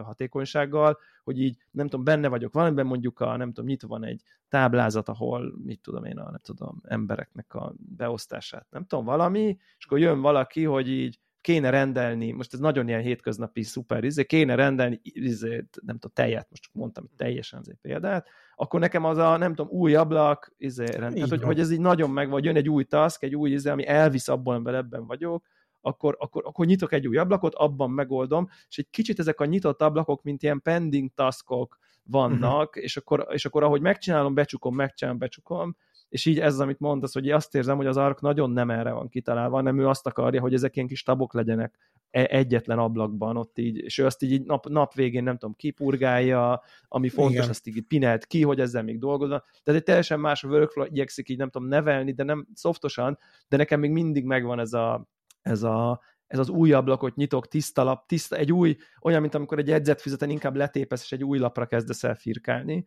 hatékonysággal, 0.03 0.97
hogy 1.23 1.41
így, 1.41 1.57
nem 1.71 1.87
tudom, 1.87 2.05
benne 2.05 2.27
vagyok 2.27 2.53
valamiben, 2.53 2.85
mondjuk 2.85 3.19
a, 3.19 3.37
nem 3.37 3.47
tudom, 3.47 3.69
nyitva 3.69 3.87
van 3.87 4.05
egy 4.05 4.21
táblázat, 4.49 5.09
ahol, 5.09 5.53
mit 5.63 5.81
tudom 5.81 6.03
én, 6.03 6.17
a, 6.17 6.23
nem 6.23 6.39
tudom, 6.43 6.81
embereknek 6.83 7.53
a 7.53 7.73
beosztását, 7.77 8.67
nem 8.69 8.85
tudom, 8.85 9.05
valami, 9.05 9.57
és 9.77 9.85
akkor 9.85 9.99
jön 9.99 10.21
valaki, 10.21 10.63
hogy 10.63 10.89
így 10.89 11.19
kéne 11.41 11.69
rendelni, 11.69 12.31
most 12.31 12.53
ez 12.53 12.59
nagyon 12.59 12.87
ilyen 12.87 13.01
hétköznapi 13.01 13.63
szuper, 13.63 14.03
izé, 14.03 14.25
kéne 14.25 14.55
rendelni, 14.55 14.99
izé, 15.03 15.65
nem 15.81 15.97
tudom, 15.97 16.11
tejet, 16.13 16.49
most 16.49 16.69
mondtam 16.73 17.03
hogy 17.03 17.17
teljesen 17.17 17.59
azért 17.59 17.77
példát, 17.81 18.27
akkor 18.55 18.79
nekem 18.79 19.05
az 19.05 19.17
a, 19.17 19.37
nem 19.37 19.55
tudom, 19.55 19.71
új 19.71 19.95
ablak, 19.95 20.53
izé, 20.57 20.85
rend, 20.85 21.13
tehát, 21.13 21.29
hogy, 21.29 21.43
hogy, 21.43 21.59
ez 21.59 21.71
így 21.71 21.79
nagyon 21.79 22.09
meg, 22.09 22.29
vagy 22.29 22.43
jön 22.43 22.55
egy 22.55 22.69
új 22.69 22.83
task, 22.83 23.23
egy 23.23 23.35
új 23.35 23.51
izé, 23.51 23.69
ami 23.69 23.87
elvisz 23.87 24.27
abból, 24.27 24.53
amiben 24.53 24.75
ebben 24.75 25.05
vagyok, 25.05 25.45
akkor, 25.81 26.15
akkor, 26.19 26.43
akkor 26.45 26.65
nyitok 26.65 26.91
egy 26.91 27.07
új 27.07 27.17
ablakot, 27.17 27.53
abban 27.53 27.89
megoldom, 27.89 28.49
és 28.69 28.77
egy 28.77 28.89
kicsit 28.89 29.19
ezek 29.19 29.39
a 29.39 29.45
nyitott 29.45 29.81
ablakok, 29.81 30.23
mint 30.23 30.43
ilyen 30.43 30.61
pending 30.61 31.09
taskok 31.13 31.77
vannak, 32.03 32.67
uh-huh. 32.67 32.83
és, 32.83 32.97
akkor, 32.97 33.27
és 33.29 33.45
akkor 33.45 33.63
ahogy 33.63 33.81
megcsinálom, 33.81 34.33
becsukom, 34.33 34.75
megcsinálom, 34.75 35.19
becsukom, 35.19 35.75
és 36.11 36.25
így 36.25 36.39
ez, 36.39 36.59
amit 36.59 36.79
mondasz, 36.79 37.13
hogy 37.13 37.29
azt 37.29 37.55
érzem, 37.55 37.77
hogy 37.77 37.85
az 37.85 37.97
ARK 37.97 38.21
nagyon 38.21 38.51
nem 38.51 38.69
erre 38.69 38.91
van 38.91 39.09
kitalálva, 39.09 39.55
hanem 39.55 39.79
ő 39.79 39.87
azt 39.87 40.07
akarja, 40.07 40.41
hogy 40.41 40.53
ezek 40.53 40.75
ilyen 40.75 40.87
kis 40.87 41.03
tabok 41.03 41.33
legyenek 41.33 41.77
e- 42.09 42.27
egyetlen 42.29 42.79
ablakban 42.79 43.37
ott 43.37 43.57
így, 43.57 43.77
és 43.77 43.97
ő 43.97 44.05
azt 44.05 44.23
így 44.23 44.43
nap, 44.43 44.67
nap 44.67 44.93
végén 44.93 45.23
nem 45.23 45.37
tudom, 45.37 45.55
kipurgálja, 45.55 46.61
ami 46.87 47.09
fontos, 47.09 47.35
Igen. 47.35 47.49
azt 47.49 47.67
így 47.67 47.81
pinelt 47.81 48.25
ki, 48.25 48.43
hogy 48.43 48.59
ezzel 48.59 48.83
még 48.83 48.99
dolgozza. 48.99 49.43
Tehát 49.63 49.79
egy 49.79 49.85
teljesen 49.85 50.19
más 50.19 50.43
workflow 50.43 50.85
igyekszik 50.85 51.29
így 51.29 51.37
nem 51.37 51.49
tudom 51.49 51.67
nevelni, 51.67 52.11
de 52.11 52.23
nem 52.23 52.47
szoftosan, 52.53 53.17
de 53.47 53.57
nekem 53.57 53.79
még 53.79 53.91
mindig 53.91 54.25
megvan 54.25 54.59
ez 54.59 54.73
a, 54.73 55.07
ez 55.41 55.63
a 55.63 56.01
ez 56.31 56.39
az 56.39 56.49
új 56.49 56.73
ablakot 56.73 57.15
nyitok, 57.15 57.47
tiszta 57.47 57.83
lap, 57.83 58.07
tiszta, 58.07 58.35
egy 58.35 58.51
új, 58.51 58.77
olyan, 59.01 59.21
mint 59.21 59.35
amikor 59.35 59.59
egy 59.59 59.67
jegyzetfüzeten 59.67 60.29
inkább 60.29 60.55
letépesz, 60.55 61.03
és 61.03 61.11
egy 61.11 61.23
új 61.23 61.37
lapra 61.37 61.65
kezdesz 61.65 62.03
el 62.03 62.15
firkálni, 62.15 62.85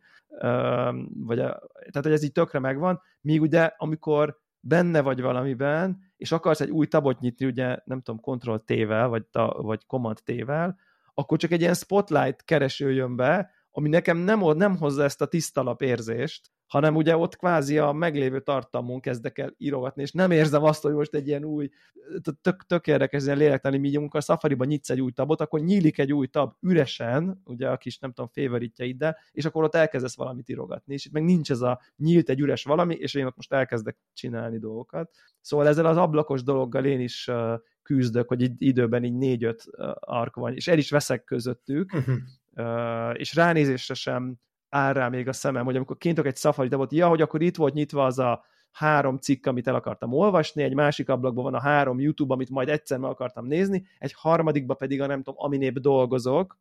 vagy 1.13 1.37
tehát, 1.37 2.01
hogy 2.01 2.11
ez 2.11 2.23
így 2.23 2.31
tökre 2.31 2.59
megvan, 2.59 3.01
míg 3.21 3.41
ugye, 3.41 3.71
amikor 3.77 4.39
benne 4.59 5.01
vagy 5.01 5.21
valamiben, 5.21 5.99
és 6.17 6.31
akarsz 6.31 6.61
egy 6.61 6.69
új 6.69 6.87
tabot 6.87 7.19
nyitni, 7.19 7.45
ugye 7.45 7.77
nem 7.83 8.01
tudom, 8.01 8.37
Ctrl 8.37 8.55
T-vel, 8.55 9.07
vagy, 9.07 9.25
ta, 9.25 9.61
vagy 9.61 9.85
Command 9.85 10.17
T-vel, 10.23 10.79
akkor 11.13 11.37
csak 11.37 11.51
egy 11.51 11.61
ilyen 11.61 11.73
spotlight 11.73 12.43
kereső 12.43 12.91
jön 12.91 13.15
be, 13.15 13.51
ami 13.71 13.89
nekem 13.89 14.17
nem, 14.17 14.39
nem 14.39 14.77
hozza 14.77 15.03
ezt 15.03 15.21
a 15.21 15.25
tisztalap 15.25 15.81
érzést, 15.81 16.51
hanem 16.67 16.95
ugye 16.95 17.17
ott 17.17 17.35
kvázi 17.35 17.77
a 17.77 17.91
meglévő 17.91 18.39
tartalmon 18.39 18.99
kezdek 18.99 19.37
el 19.37 19.53
írogatni, 19.57 20.01
és 20.01 20.11
nem 20.11 20.31
érzem 20.31 20.63
azt, 20.63 20.81
hogy 20.81 20.93
most 20.93 21.13
egy 21.13 21.27
ilyen 21.27 21.43
új, 21.43 21.69
tök, 22.41 22.65
tök 22.65 22.87
érdekes, 22.87 23.23
ilyen 23.23 23.37
lélektani 23.37 23.77
míg 23.77 23.97
amikor 23.97 24.19
a 24.19 24.23
Safari-ban 24.23 24.67
nyitsz 24.67 24.89
egy 24.89 25.01
új 25.01 25.11
tabot, 25.11 25.41
akkor 25.41 25.59
nyílik 25.59 25.97
egy 25.97 26.13
új 26.13 26.27
tab 26.27 26.53
üresen, 26.61 27.41
ugye 27.45 27.69
a 27.69 27.77
kis, 27.77 27.99
nem 27.99 28.11
tudom, 28.11 28.29
favoritjeiddel, 28.33 29.17
és 29.31 29.45
akkor 29.45 29.63
ott 29.63 29.75
elkezdesz 29.75 30.15
valamit 30.15 30.49
írogatni, 30.49 30.93
és 30.93 31.05
itt 31.05 31.11
meg 31.11 31.23
nincs 31.23 31.51
ez 31.51 31.61
a 31.61 31.81
nyílt 31.97 32.29
egy 32.29 32.39
üres 32.39 32.63
valami, 32.63 32.95
és 32.95 33.13
én 33.13 33.25
ott 33.25 33.35
most 33.35 33.53
elkezdek 33.53 33.97
csinálni 34.13 34.57
dolgokat. 34.57 35.11
Szóval 35.41 35.67
ezzel 35.67 35.85
az 35.85 35.97
ablakos 35.97 36.43
dologgal 36.43 36.85
én 36.85 36.99
is 36.99 37.29
küzdök, 37.81 38.27
hogy 38.27 38.51
időben 38.57 39.03
így 39.03 39.15
négy-öt 39.15 39.65
ark 39.99 40.35
van, 40.35 40.53
és 40.53 40.67
el 40.67 40.77
is 40.77 40.89
veszek 40.89 41.23
közöttük, 41.23 41.93
uh-huh. 41.93 43.19
és 43.19 43.35
ránézésre 43.35 43.93
sem 43.93 44.35
áll 44.69 44.93
rá 44.93 45.09
még 45.09 45.27
a 45.27 45.33
szemem, 45.33 45.65
hogy 45.65 45.75
amikor 45.75 45.97
kintok 45.97 46.25
egy 46.25 46.37
Safari 46.37 46.67
tabot, 46.67 46.91
ja, 46.91 47.07
hogy 47.07 47.21
akkor 47.21 47.41
itt 47.41 47.55
volt 47.55 47.73
nyitva 47.73 48.05
az 48.05 48.19
a 48.19 48.43
három 48.71 49.17
cikk, 49.17 49.45
amit 49.45 49.67
el 49.67 49.75
akartam 49.75 50.13
olvasni, 50.13 50.63
egy 50.63 50.73
másik 50.73 51.09
ablakban 51.09 51.43
van 51.43 51.53
a 51.53 51.61
három 51.61 51.99
YouTube, 51.99 52.33
amit 52.33 52.49
majd 52.49 52.69
egyszer 52.69 52.97
meg 52.97 53.09
akartam 53.09 53.45
nézni, 53.45 53.85
egy 53.99 54.13
harmadikban 54.13 54.77
pedig 54.77 55.01
a 55.01 55.05
nem 55.05 55.23
tudom, 55.23 55.35
aminébb 55.43 55.79
dolgozok, 55.79 56.57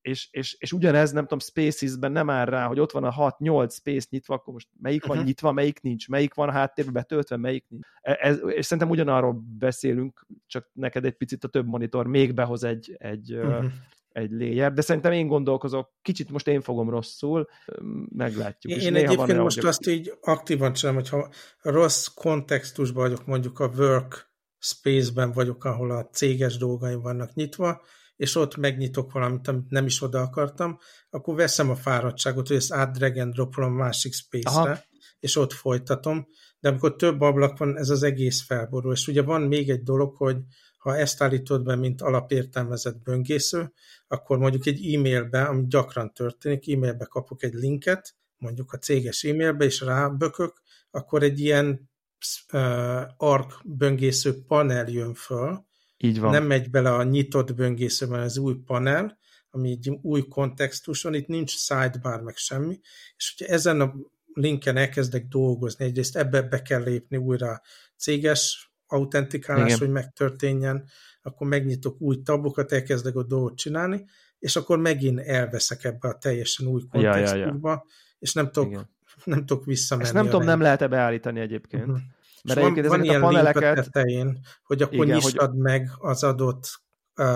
és, 0.00 0.28
és, 0.30 0.56
és 0.58 0.72
ugyanez, 0.72 1.12
nem 1.12 1.22
tudom, 1.22 1.38
Spaces-ben 1.38 2.12
nem 2.12 2.30
áll 2.30 2.44
rá, 2.44 2.66
hogy 2.66 2.80
ott 2.80 2.92
van 2.92 3.04
a 3.04 3.34
6-8 3.38 3.74
Space 3.74 4.06
nyitva, 4.10 4.34
akkor 4.34 4.52
most 4.52 4.68
melyik 4.80 5.02
van 5.02 5.10
uh-huh. 5.10 5.26
nyitva, 5.26 5.52
melyik 5.52 5.80
nincs, 5.80 6.08
melyik 6.08 6.34
van 6.34 6.48
a 6.48 6.52
háttérben 6.52 6.94
betöltve, 6.94 7.36
melyik 7.36 7.64
nincs. 7.68 7.86
E, 8.00 8.18
ez, 8.20 8.40
és 8.46 8.64
szerintem 8.66 8.92
ugyanarról 8.92 9.42
beszélünk, 9.58 10.26
csak 10.46 10.70
neked 10.72 11.04
egy 11.04 11.16
picit 11.16 11.44
a 11.44 11.48
több 11.48 11.66
monitor 11.66 12.06
még 12.06 12.34
behoz 12.34 12.64
egy, 12.64 12.94
egy, 12.98 13.34
uh-huh 13.34 13.64
egy 14.12 14.30
layer, 14.30 14.72
de 14.72 14.80
szerintem 14.80 15.12
én 15.12 15.26
gondolkozok, 15.26 15.90
kicsit 16.02 16.30
most 16.30 16.48
én 16.48 16.60
fogom 16.60 16.90
rosszul, 16.90 17.48
meglátjuk. 18.08 18.72
Én, 18.72 18.80
én 18.80 18.94
egyébként 18.94 19.32
van 19.32 19.36
most 19.36 19.64
azt 19.64 19.86
így 19.86 20.12
aktívan 20.20 20.72
csinálom, 20.72 21.00
hogyha 21.00 21.30
rossz 21.62 22.06
kontextusban 22.06 23.02
vagyok, 23.02 23.26
mondjuk 23.26 23.58
a 23.58 23.70
work 23.76 24.30
space-ben 24.58 25.32
vagyok, 25.32 25.64
ahol 25.64 25.90
a 25.90 26.08
céges 26.12 26.56
dolgaim 26.56 27.00
vannak 27.00 27.34
nyitva, 27.34 27.82
és 28.16 28.34
ott 28.34 28.56
megnyitok 28.56 29.12
valamit, 29.12 29.48
amit 29.48 29.70
nem 29.70 29.86
is 29.86 30.02
oda 30.02 30.20
akartam, 30.20 30.78
akkor 31.10 31.34
veszem 31.34 31.70
a 31.70 31.74
fáradtságot, 31.74 32.48
hogy 32.48 32.56
ezt 32.56 32.72
át 32.72 32.96
drag 32.96 33.16
and 33.16 33.32
dropolom 33.32 33.72
a 33.72 33.76
másik 33.76 34.12
space-re, 34.12 34.84
és 35.20 35.36
ott 35.36 35.52
folytatom, 35.52 36.26
de 36.60 36.68
amikor 36.68 36.96
több 36.96 37.20
ablak 37.20 37.58
van, 37.58 37.78
ez 37.78 37.90
az 37.90 38.02
egész 38.02 38.42
felborul. 38.42 38.92
És 38.92 39.08
ugye 39.08 39.22
van 39.22 39.42
még 39.42 39.70
egy 39.70 39.82
dolog, 39.82 40.16
hogy 40.16 40.36
ha 40.82 40.96
ezt 40.96 41.22
állítod 41.22 41.64
be, 41.64 41.74
mint 41.74 42.02
alapértelmezett 42.02 43.02
böngésző, 43.02 43.72
akkor 44.08 44.38
mondjuk 44.38 44.66
egy 44.66 44.94
e-mailbe, 44.94 45.42
ami 45.42 45.66
gyakran 45.66 46.12
történik, 46.12 46.72
e-mailbe 46.72 47.04
kapok 47.04 47.42
egy 47.42 47.54
linket, 47.54 48.14
mondjuk 48.36 48.72
a 48.72 48.78
céges 48.78 49.24
e-mailbe, 49.24 49.64
és 49.64 49.80
rábökök, 49.80 50.62
akkor 50.90 51.22
egy 51.22 51.40
ilyen 51.40 51.90
uh, 52.52 53.02
ARC 53.16 53.54
böngésző 53.64 54.44
panel 54.46 54.88
jön 54.88 55.14
föl, 55.14 55.64
Így 55.96 56.20
van. 56.20 56.30
nem 56.30 56.44
megy 56.44 56.70
bele 56.70 56.94
a 56.94 57.02
nyitott 57.02 57.54
böngészőben 57.54 58.20
az 58.20 58.36
új 58.36 58.54
panel, 58.54 59.18
ami 59.50 59.70
egy 59.70 59.88
új 60.02 60.28
kontextuson, 60.28 61.14
itt 61.14 61.26
nincs 61.26 61.50
sidebar 61.50 62.20
meg 62.22 62.36
semmi, 62.36 62.80
és 63.16 63.34
hogyha 63.36 63.54
ezen 63.54 63.80
a 63.80 63.94
linken 64.32 64.76
elkezdek 64.76 65.26
dolgozni, 65.26 65.84
egyrészt 65.84 66.16
ebbe 66.16 66.42
be 66.42 66.62
kell 66.62 66.82
lépni 66.82 67.16
újra 67.16 67.60
céges 67.96 68.71
autentikálás, 68.92 69.66
Igen. 69.66 69.78
hogy 69.78 69.90
megtörténjen, 69.90 70.84
akkor 71.22 71.46
megnyitok 71.46 72.00
új 72.00 72.22
tabokat, 72.22 72.72
elkezdek 72.72 73.16
a 73.16 73.22
dolgot 73.22 73.56
csinálni, 73.56 74.04
és 74.38 74.56
akkor 74.56 74.78
megint 74.78 75.20
elveszek 75.20 75.84
ebbe 75.84 76.08
a 76.08 76.18
teljesen 76.18 76.66
új 76.66 76.82
kontextusba, 76.90 77.36
ja, 77.36 77.46
ja, 77.46 77.58
ja. 77.62 77.84
és 78.18 78.32
nem 78.32 78.50
tudok, 78.50 78.88
nem 79.24 79.46
tudok 79.46 79.64
visszamenni. 79.64 80.06
Ezt 80.06 80.16
nem 80.16 80.24
tudom, 80.24 80.44
nem 80.44 80.60
lehet-e 80.60 80.86
beállítani 80.86 81.40
egyébként. 81.40 81.86
Uh-huh. 81.86 82.00
Mert 82.44 82.60
van, 82.60 82.70
egyébként 82.70 82.94
van 82.94 83.04
ilyen 83.04 83.22
a 83.22 83.26
paneleket... 83.26 83.78
a 83.78 83.82
tetején, 83.82 84.38
hogy 84.62 84.82
akkor 84.82 85.04
igen, 85.04 85.16
nyissad 85.16 85.50
hogy... 85.50 85.58
meg 85.58 85.90
az 85.98 86.22
adott 86.22 86.80
uh, 87.16 87.26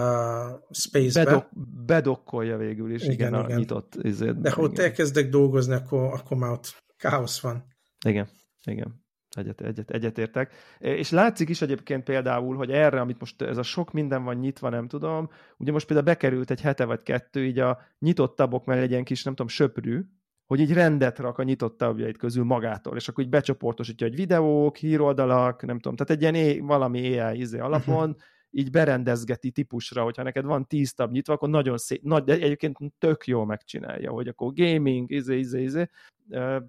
space-be. 0.70 1.24
Bedok, 1.24 1.48
bedokkolja 1.84 2.57
végül 2.57 2.92
is, 2.94 3.02
igen, 3.02 3.14
igen, 3.14 3.44
igen. 3.44 3.57
a 3.57 3.59
nyitott 3.59 3.94
izét. 4.02 4.40
De 4.40 4.50
ha 4.50 4.62
ott 4.62 4.78
elkezdek 4.78 5.28
dolgozni, 5.28 5.74
akkor, 5.74 6.12
akkor 6.12 6.36
már 6.36 6.50
ott 6.50 6.84
káosz 6.96 7.40
van. 7.40 7.64
Igen, 8.04 8.28
igen. 8.64 9.05
Egyet, 9.37 9.61
egyet, 9.61 9.91
egyetértek. 9.91 10.53
És 10.78 11.11
látszik 11.11 11.49
is 11.49 11.62
egyébként 11.62 12.05
például, 12.05 12.57
hogy 12.57 12.70
erre, 12.70 13.01
amit 13.01 13.20
most 13.20 13.43
ez 13.43 13.57
a 13.57 13.62
sok 13.62 13.93
minden 13.93 14.24
van 14.24 14.37
nyitva, 14.37 14.68
nem 14.68 14.89
tudom, 14.89 15.30
ugye 15.57 15.72
most 15.72 15.87
például 15.87 16.09
bekerült 16.09 16.51
egy 16.51 16.61
hete 16.61 16.84
vagy 16.84 17.03
kettő, 17.03 17.45
így 17.45 17.59
a 17.59 17.78
nyitott 17.99 18.37
tabok 18.37 18.64
mellé 18.64 18.82
egy 18.82 18.91
ilyen 18.91 19.05
kis, 19.05 19.24
nem 19.24 19.34
tudom, 19.34 19.51
söprű, 19.51 20.01
hogy 20.47 20.61
így 20.61 20.72
rendet 20.72 21.18
rak 21.18 21.39
a 21.39 21.43
nyitott 21.43 21.78
tabjait 21.78 22.16
közül 22.16 22.45
magától, 22.45 22.97
és 22.97 23.09
akkor 23.09 23.24
így 23.24 23.30
becsoportosítja, 23.30 24.07
hogy 24.07 24.16
videók, 24.16 24.76
híroldalak, 24.76 25.64
nem 25.66 25.78
tudom, 25.78 25.97
tehát 25.97 26.12
egy 26.12 26.20
ilyen 26.20 26.34
é, 26.34 26.59
valami 26.59 27.18
AI 27.18 27.39
izé 27.39 27.59
alapon, 27.59 28.16
így 28.51 28.70
berendezgeti 28.70 29.51
típusra, 29.51 30.03
hogyha 30.03 30.22
neked 30.22 30.45
van 30.45 30.66
tíz 30.66 30.95
tab 30.95 31.11
nyitva, 31.11 31.32
akkor 31.32 31.49
nagyon 31.49 31.78
szép, 31.78 32.03
nagy, 32.03 32.24
de 32.24 32.32
egyébként 32.32 32.78
tök 32.99 33.26
jól 33.26 33.47
megcsinálja, 33.47 34.11
hogy 34.11 34.28
akkor 34.28 34.53
gaming, 34.53 35.11
izé, 35.11 35.39
izé, 35.39 35.62
izé, 35.62 35.89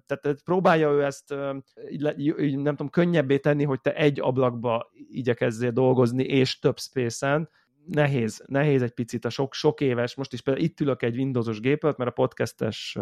tehát 0.06 0.42
próbálja 0.44 0.90
ő 0.90 1.04
ezt 1.04 1.34
így, 1.88 2.58
nem 2.58 2.76
tudom, 2.76 2.88
könnyebbé 2.88 3.38
tenni, 3.38 3.64
hogy 3.64 3.80
te 3.80 3.94
egy 3.94 4.20
ablakba 4.20 4.90
igyekezzél 5.10 5.70
dolgozni, 5.70 6.24
és 6.24 6.58
több 6.58 6.78
space-en, 6.78 7.48
nehéz, 7.88 8.44
nehéz 8.46 8.82
egy 8.82 8.92
picit 8.92 9.24
a 9.24 9.30
sok, 9.30 9.54
sok 9.54 9.80
éves, 9.80 10.14
most 10.14 10.32
is 10.32 10.40
például 10.40 10.64
itt 10.64 10.80
ülök 10.80 11.02
egy 11.02 11.16
Windowsos 11.16 11.60
gépet, 11.60 11.96
mert 11.96 12.10
a 12.10 12.12
podcastes 12.12 12.98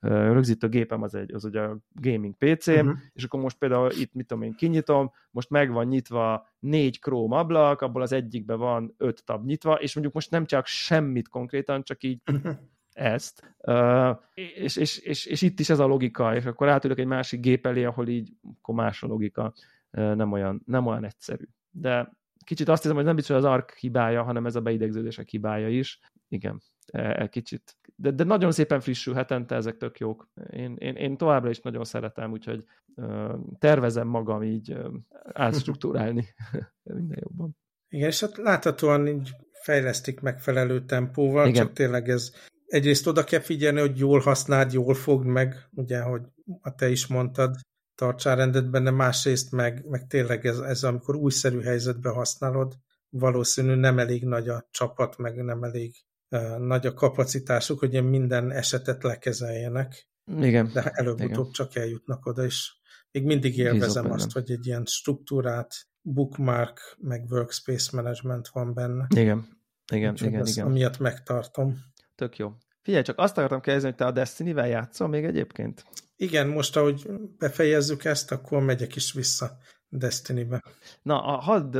rögzítő 0.00 0.68
gépem 0.68 1.02
az, 1.02 1.14
egy, 1.14 1.34
az 1.34 1.44
ugye 1.44 1.60
a 1.60 1.78
gaming 1.94 2.34
PC-m, 2.36 2.72
uh-huh. 2.72 2.96
és 3.12 3.24
akkor 3.24 3.40
most 3.40 3.58
például 3.58 3.90
itt, 3.90 4.14
mit 4.14 4.26
tudom 4.26 4.42
én, 4.42 4.54
kinyitom, 4.54 5.12
most 5.30 5.50
meg 5.50 5.72
van 5.72 5.86
nyitva 5.86 6.48
négy 6.58 6.98
Chrome 7.00 7.36
ablak, 7.36 7.80
abból 7.80 8.02
az 8.02 8.12
egyikbe 8.12 8.54
van 8.54 8.94
öt 8.96 9.24
tab 9.24 9.44
nyitva, 9.44 9.74
és 9.74 9.94
mondjuk 9.94 10.14
most 10.14 10.30
nem 10.30 10.46
csak 10.46 10.66
semmit 10.66 11.28
konkrétan, 11.28 11.82
csak 11.82 12.02
így 12.02 12.20
uh-huh 12.32 12.56
ezt, 12.96 13.56
uh, 13.58 14.16
és, 14.34 14.76
és, 14.76 14.98
és, 14.98 15.26
és 15.26 15.42
itt 15.42 15.60
is 15.60 15.70
ez 15.70 15.78
a 15.78 15.86
logika, 15.86 16.34
és 16.34 16.44
akkor 16.44 16.68
átülök 16.68 16.98
egy 16.98 17.06
másik 17.06 17.40
gép 17.40 17.66
elé, 17.66 17.84
ahol 17.84 18.08
így 18.08 18.32
akkor 18.54 18.74
más 18.74 19.02
a 19.02 19.06
logika, 19.06 19.54
uh, 19.90 20.14
nem 20.14 20.32
olyan, 20.32 20.62
nem 20.66 20.86
olyan 20.86 21.04
egyszerű. 21.04 21.44
De 21.70 22.12
kicsit 22.44 22.68
azt 22.68 22.82
hiszem, 22.82 22.96
hogy 22.96 23.04
nem 23.04 23.14
biztos, 23.14 23.36
hogy 23.36 23.44
az 23.44 23.50
ARC 23.50 23.78
hibája, 23.78 24.22
hanem 24.22 24.46
ez 24.46 24.56
a 24.56 24.60
beidegződések 24.60 25.28
hibája 25.28 25.68
is. 25.68 26.00
Igen, 26.28 26.62
e, 26.86 27.22
e, 27.22 27.28
kicsit. 27.28 27.76
De, 27.96 28.10
de 28.10 28.24
nagyon 28.24 28.52
szépen 28.52 28.80
frissül 28.80 29.14
hetente, 29.14 29.54
ezek 29.54 29.76
tök 29.76 29.98
jók. 29.98 30.28
Én, 30.50 30.76
én, 30.78 30.94
én 30.94 31.16
továbbra 31.16 31.50
is 31.50 31.60
nagyon 31.60 31.84
szeretem, 31.84 32.32
úgyhogy 32.32 32.64
uh, 32.94 33.34
tervezem 33.58 34.08
magam 34.08 34.42
így 34.42 34.72
uh, 34.72 34.94
átstruktúrálni 35.32 36.24
minden 36.82 37.18
jobban. 37.20 37.56
Igen, 37.88 38.08
és 38.08 38.20
hát 38.20 38.36
láthatóan 38.36 39.06
így 39.06 39.30
fejlesztik 39.62 40.20
megfelelő 40.20 40.84
tempóval, 40.84 41.48
Igen. 41.48 41.64
csak 41.64 41.72
tényleg 41.72 42.08
ez 42.08 42.32
egyrészt 42.66 43.06
oda 43.06 43.24
kell 43.24 43.40
figyelni, 43.40 43.80
hogy 43.80 43.98
jól 43.98 44.20
használd, 44.20 44.72
jól 44.72 44.94
fogd 44.94 45.26
meg, 45.26 45.68
ugye, 45.70 46.00
hogy 46.00 46.22
a 46.60 46.74
te 46.74 46.88
is 46.88 47.06
mondtad, 47.06 47.56
tartsál 47.94 48.36
rendet 48.36 48.70
benne, 48.70 48.90
másrészt 48.90 49.52
meg, 49.52 49.84
meg 49.88 50.06
tényleg 50.06 50.46
ez, 50.46 50.58
ez, 50.58 50.82
amikor 50.82 51.16
újszerű 51.16 51.60
helyzetben 51.60 52.12
használod, 52.12 52.74
valószínű 53.08 53.74
nem 53.74 53.98
elég 53.98 54.24
nagy 54.24 54.48
a 54.48 54.68
csapat, 54.70 55.18
meg 55.18 55.44
nem 55.44 55.62
elég 55.62 55.94
uh, 56.30 56.58
nagy 56.58 56.86
a 56.86 56.94
kapacitásuk, 56.94 57.78
hogy 57.78 58.04
minden 58.04 58.50
esetet 58.50 59.02
lekezeljenek. 59.02 60.08
Igen. 60.38 60.70
De 60.72 60.82
előbb-utóbb 60.82 61.50
csak 61.50 61.76
eljutnak 61.76 62.26
oda, 62.26 62.44
és 62.44 62.72
még 63.10 63.24
mindig 63.24 63.58
élvezem 63.58 64.10
azt, 64.10 64.32
hogy 64.32 64.50
egy 64.50 64.66
ilyen 64.66 64.84
struktúrát, 64.84 65.74
bookmark, 66.02 66.96
meg 67.00 67.24
workspace 67.30 67.90
management 67.92 68.48
van 68.48 68.74
benne. 68.74 69.06
Igen, 69.14 69.48
igen, 69.92 70.10
Úgyhogy 70.10 70.28
igen, 70.28 70.46
igen. 70.46 70.66
Amiatt 70.66 70.98
megtartom. 70.98 71.76
Tök 72.16 72.36
jó. 72.36 72.52
Figyelj, 72.82 73.02
csak 73.02 73.18
azt 73.18 73.38
akartam 73.38 73.60
kérdezni, 73.60 73.88
hogy 73.88 73.96
te 73.96 74.04
a 74.04 74.10
Destiny-vel 74.10 74.68
játszol 74.68 75.08
még 75.08 75.24
egyébként? 75.24 75.84
Igen, 76.16 76.48
most 76.48 76.76
ahogy 76.76 77.06
befejezzük 77.38 78.04
ezt, 78.04 78.32
akkor 78.32 78.62
megyek 78.62 78.96
is 78.96 79.12
vissza 79.12 79.50
Destiny-be. 79.88 80.62
Na, 81.02 81.18
hadd, 81.18 81.76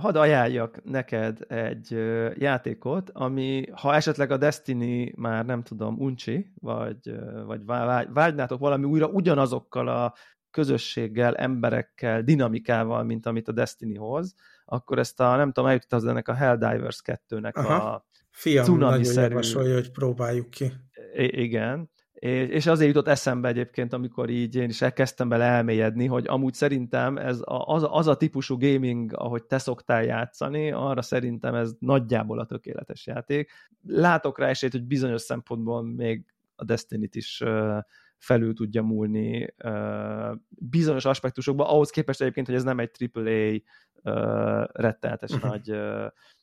hadd 0.00 0.16
ajánljak 0.16 0.84
neked 0.84 1.38
egy 1.48 1.90
játékot, 2.38 3.10
ami, 3.12 3.64
ha 3.72 3.94
esetleg 3.94 4.30
a 4.30 4.36
Destiny 4.36 5.12
már 5.16 5.44
nem 5.44 5.62
tudom, 5.62 5.98
uncsi, 5.98 6.52
vagy, 6.54 7.14
vagy 7.46 7.64
vágynátok 8.12 8.58
valami 8.58 8.84
újra 8.84 9.06
ugyanazokkal 9.06 9.88
a 9.88 10.14
közösséggel, 10.50 11.36
emberekkel, 11.36 12.22
dinamikával, 12.22 13.02
mint 13.02 13.26
amit 13.26 13.48
a 13.48 13.52
Destiny 13.52 13.98
hoz, 13.98 14.34
akkor 14.64 14.98
ezt 14.98 15.20
a, 15.20 15.36
nem 15.36 15.52
tudom, 15.52 15.68
eljutott 15.68 15.92
az 15.92 16.04
ennek 16.04 16.28
a 16.28 16.34
Helldivers 16.34 17.02
2-nek 17.04 17.52
Aha. 17.52 17.74
a 17.74 18.08
Fiam 18.40 18.78
nagyon 18.78 19.14
javasolja, 19.14 19.74
hogy 19.74 19.90
próbáljuk 19.90 20.50
ki. 20.50 20.72
I- 21.14 21.42
igen, 21.42 21.90
és 22.20 22.66
azért 22.66 22.88
jutott 22.88 23.08
eszembe 23.08 23.48
egyébként, 23.48 23.92
amikor 23.92 24.30
így 24.30 24.54
én 24.54 24.68
is 24.68 24.82
elkezdtem 24.82 25.28
bele 25.28 25.44
elmélyedni, 25.44 26.06
hogy 26.06 26.26
amúgy 26.26 26.54
szerintem 26.54 27.16
ez 27.16 27.40
a, 27.40 27.64
az, 27.66 27.86
az 27.90 28.06
a 28.06 28.16
típusú 28.16 28.58
gaming, 28.58 29.12
ahogy 29.14 29.44
te 29.44 29.58
szoktál 29.58 30.04
játszani, 30.04 30.72
arra 30.72 31.02
szerintem 31.02 31.54
ez 31.54 31.72
nagyjából 31.78 32.38
a 32.38 32.46
tökéletes 32.46 33.06
játék. 33.06 33.50
Látok 33.86 34.38
rá 34.38 34.48
esélyt, 34.48 34.72
hogy 34.72 34.84
bizonyos 34.84 35.20
szempontból 35.20 35.82
még 35.82 36.24
a 36.54 36.64
Destiny-t 36.64 37.14
is 37.14 37.42
felül 38.18 38.54
tudja 38.54 38.82
múlni 38.82 39.54
bizonyos 40.48 41.04
aspektusokban, 41.04 41.66
ahhoz 41.66 41.90
képest 41.90 42.20
egyébként, 42.20 42.46
hogy 42.46 42.56
ez 42.56 42.64
nem 42.64 42.78
egy 42.78 43.10
AAA 43.12 44.68
retteltes 44.72 45.30
uh-huh. 45.30 45.50
nagy 45.50 45.70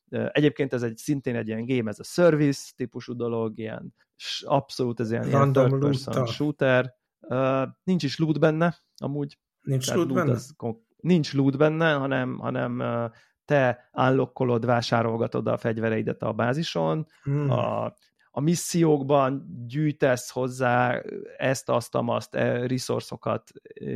Egyébként 0.10 0.74
ez 0.74 0.84
egy 0.84 0.98
szintén 0.98 1.36
egy 1.36 1.48
ilyen 1.48 1.66
game 1.66 1.90
ez 1.90 2.00
a 2.00 2.04
service 2.04 2.72
típusú 2.76 3.16
dolog, 3.16 3.58
ilyen 3.58 3.94
abszolút 4.42 5.00
ez 5.00 5.12
ilyen, 5.12 5.28
ilyen 5.28 5.54
third 5.54 5.80
person 5.80 6.26
shooter. 6.26 6.96
Uh, 7.20 7.68
nincs 7.84 8.04
is 8.04 8.18
loot 8.18 8.40
benne, 8.40 8.78
amúgy. 8.98 9.38
Nincs 9.62 9.94
loot, 9.94 10.08
loot 10.08 10.18
benne? 10.18 10.32
Az, 10.32 10.56
nincs 10.98 11.34
loot 11.34 11.58
benne, 11.58 11.94
hanem, 11.94 12.38
hanem 12.38 12.80
uh, 12.80 13.12
te 13.48 13.90
állokkolod, 13.92 14.66
vásárolgatod 14.66 15.48
a 15.48 15.58
fegyvereidet 15.58 16.22
a 16.22 16.34
bázison, 16.34 17.08
hmm. 17.24 17.50
a, 17.50 17.94
a 18.32 18.40
missziókban 18.40 19.64
gyűjtesz 19.68 20.30
hozzá 20.30 21.02
ezt, 21.38 21.70
azt, 21.70 21.96
azt, 21.96 22.36
e, 22.36 22.68
resourcokat, 22.68 23.52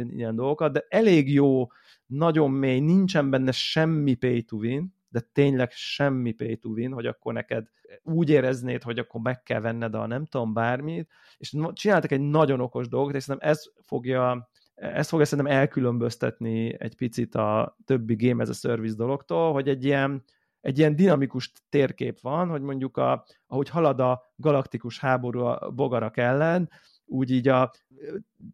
ilyen 0.10 0.36
dolgokat, 0.36 0.72
de 0.72 0.86
elég 0.90 1.34
jó, 1.34 1.68
nagyon 2.06 2.52
mély, 2.52 2.80
nincsen 2.80 3.30
benne 3.30 3.52
semmi 3.52 4.14
pay 4.14 4.44
to 4.44 4.58
win, 4.58 4.96
de 5.12 5.20
tényleg 5.32 5.72
semmi 5.72 6.32
pay 6.32 6.58
to 6.58 6.70
win, 6.70 6.92
hogy 6.92 7.06
akkor 7.06 7.34
neked 7.34 7.68
úgy 8.04 8.30
éreznéd, 8.30 8.84
hogy 8.84 9.00
akkor 9.00 9.22
meg 9.22 9.44
kell 9.44 9.60
venned 9.60 9.96
a 9.96 10.06
nem 10.06 10.26
tudom 10.26 10.54
bármit, 10.54 11.10
és 11.38 11.56
csináltak 11.74 12.12
egy 12.12 12.22
nagyon 12.22 12.60
okos 12.60 12.88
dolgot, 12.88 13.16
és 13.16 13.24
szerintem 13.24 13.50
ez 13.50 13.64
fogja 13.82 14.50
ezt 14.76 15.10
fogja 15.10 15.26
szerintem 15.26 15.54
elkülönböztetni 15.54 16.82
egy 16.82 16.96
picit 16.96 17.36
a 17.36 17.78
többi 17.86 18.16
Game 18.16 18.44
as 18.44 18.50
a 18.50 18.54
Service 18.54 18.96
dologtól, 18.96 19.54
hogy 19.54 19.70
egy 19.70 19.84
ilyen, 19.84 20.24
egy 20.62 20.78
ilyen 20.78 20.96
dinamikus 20.96 21.52
térkép 21.70 22.22
van, 22.22 22.50
hogy 22.50 22.62
mondjuk 22.62 22.98
a, 22.98 23.26
ahogy 23.48 23.70
halad 23.70 24.00
a 24.00 24.22
galaktikus 24.36 25.00
háború 25.00 25.40
a 25.40 25.72
bogarak 25.72 26.18
ellen, 26.18 26.70
úgy 27.06 27.32
így 27.32 27.48
a, 27.48 27.72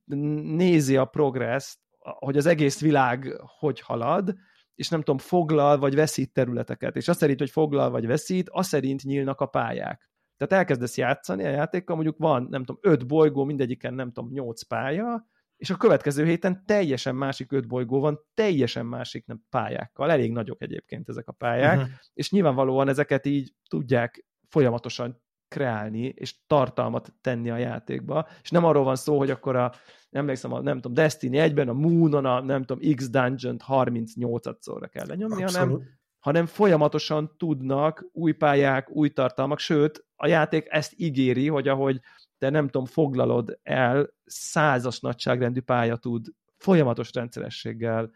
nézi 0.05 0.97
a 0.97 1.05
progress 1.05 1.77
hogy 2.15 2.37
az 2.37 2.45
egész 2.45 2.81
világ 2.81 3.41
hogy 3.59 3.79
halad, 3.79 4.35
és 4.77 4.89
nem 4.89 4.99
tudom, 4.99 5.17
foglal 5.17 5.77
vagy 5.77 5.95
veszít 5.95 6.33
területeket, 6.33 6.95
és 6.95 7.07
azt 7.07 7.19
szerint, 7.19 7.39
hogy 7.39 7.49
foglal 7.49 7.89
vagy 7.89 8.07
veszít, 8.07 8.49
azt 8.49 8.69
szerint 8.69 9.03
nyílnak 9.03 9.41
a 9.41 9.45
pályák. 9.45 10.09
Tehát 10.37 10.53
elkezdesz 10.53 10.97
játszani 10.97 11.45
a 11.45 11.49
játékkal, 11.49 11.95
mondjuk 11.95 12.17
van, 12.17 12.47
nem 12.49 12.63
tudom, 12.63 12.81
öt 12.81 13.07
bolygó, 13.07 13.43
mindegyiken 13.43 13.93
nem 13.93 14.11
tudom, 14.11 14.31
nyolc 14.31 14.63
pálya, 14.63 15.27
és 15.57 15.69
a 15.69 15.77
következő 15.77 16.25
héten 16.25 16.63
teljesen 16.65 17.15
másik 17.15 17.51
öt 17.51 17.67
bolygó 17.67 17.99
van, 17.99 18.19
teljesen 18.33 18.85
másik 18.85 19.25
nem, 19.25 19.43
pályákkal. 19.49 20.11
Elég 20.11 20.31
nagyok 20.31 20.61
egyébként 20.61 21.09
ezek 21.09 21.27
a 21.27 21.31
pályák, 21.31 21.77
uh-huh. 21.77 21.91
és 22.13 22.31
nyilvánvalóan 22.31 22.87
ezeket 22.87 23.25
így 23.25 23.53
tudják 23.69 24.25
folyamatosan 24.49 25.21
kreálni, 25.47 26.05
és 26.05 26.35
tartalmat 26.47 27.13
tenni 27.21 27.49
a 27.49 27.57
játékba, 27.57 28.27
és 28.41 28.49
nem 28.49 28.65
arról 28.65 28.83
van 28.83 28.95
szó, 28.95 29.17
hogy 29.17 29.29
akkor 29.29 29.55
a 29.55 29.73
emlékszem, 30.11 30.53
a, 30.53 30.61
nem 30.61 30.75
tudom, 30.75 30.93
Destiny 30.93 31.35
1-ben 31.35 31.69
a 31.69 31.73
Moonon 31.73 32.25
a, 32.25 32.41
nem 32.41 32.63
tudom, 32.63 32.95
X 32.95 33.09
Dungeon-t 33.09 33.63
38-szorra 33.67 34.87
kell 34.91 35.07
lenyomni, 35.07 35.41
hanem, 35.41 35.81
hanem 36.19 36.45
folyamatosan 36.45 37.35
tudnak 37.37 38.05
új 38.11 38.31
pályák, 38.31 38.89
új 38.89 39.09
tartalmak, 39.09 39.59
sőt, 39.59 40.05
a 40.15 40.27
játék 40.27 40.65
ezt 40.69 40.93
ígéri, 40.95 41.47
hogy 41.47 41.67
ahogy 41.67 41.99
te 42.37 42.49
nem 42.49 42.65
tudom, 42.65 42.85
foglalod 42.85 43.59
el, 43.63 44.09
százas 44.25 44.99
nagyságrendű 44.99 45.61
pálya 45.61 45.95
tud 45.95 46.27
folyamatos 46.57 47.13
rendszerességgel 47.13 48.11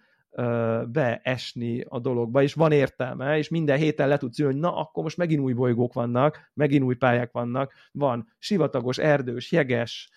beesni 0.88 1.86
a 1.88 2.00
dologba, 2.00 2.42
és 2.42 2.54
van 2.54 2.72
értelme, 2.72 3.38
és 3.38 3.50
minden 3.50 3.78
héten 3.78 4.08
le 4.08 4.18
tudsz 4.18 4.40
ülni, 4.40 4.52
hogy 4.54 4.62
na, 4.62 4.76
akkor 4.76 5.04
most 5.04 5.18
megint 5.18 5.42
új 5.42 5.54
bolygók 5.54 5.94
vannak, 5.94 6.52
megint 6.54 6.84
új 6.84 6.96
pályák 6.96 7.32
vannak, 7.32 7.74
van 7.92 8.28
sivatagos, 8.40 8.98
erdős, 8.98 9.52
jeges, 9.52 10.10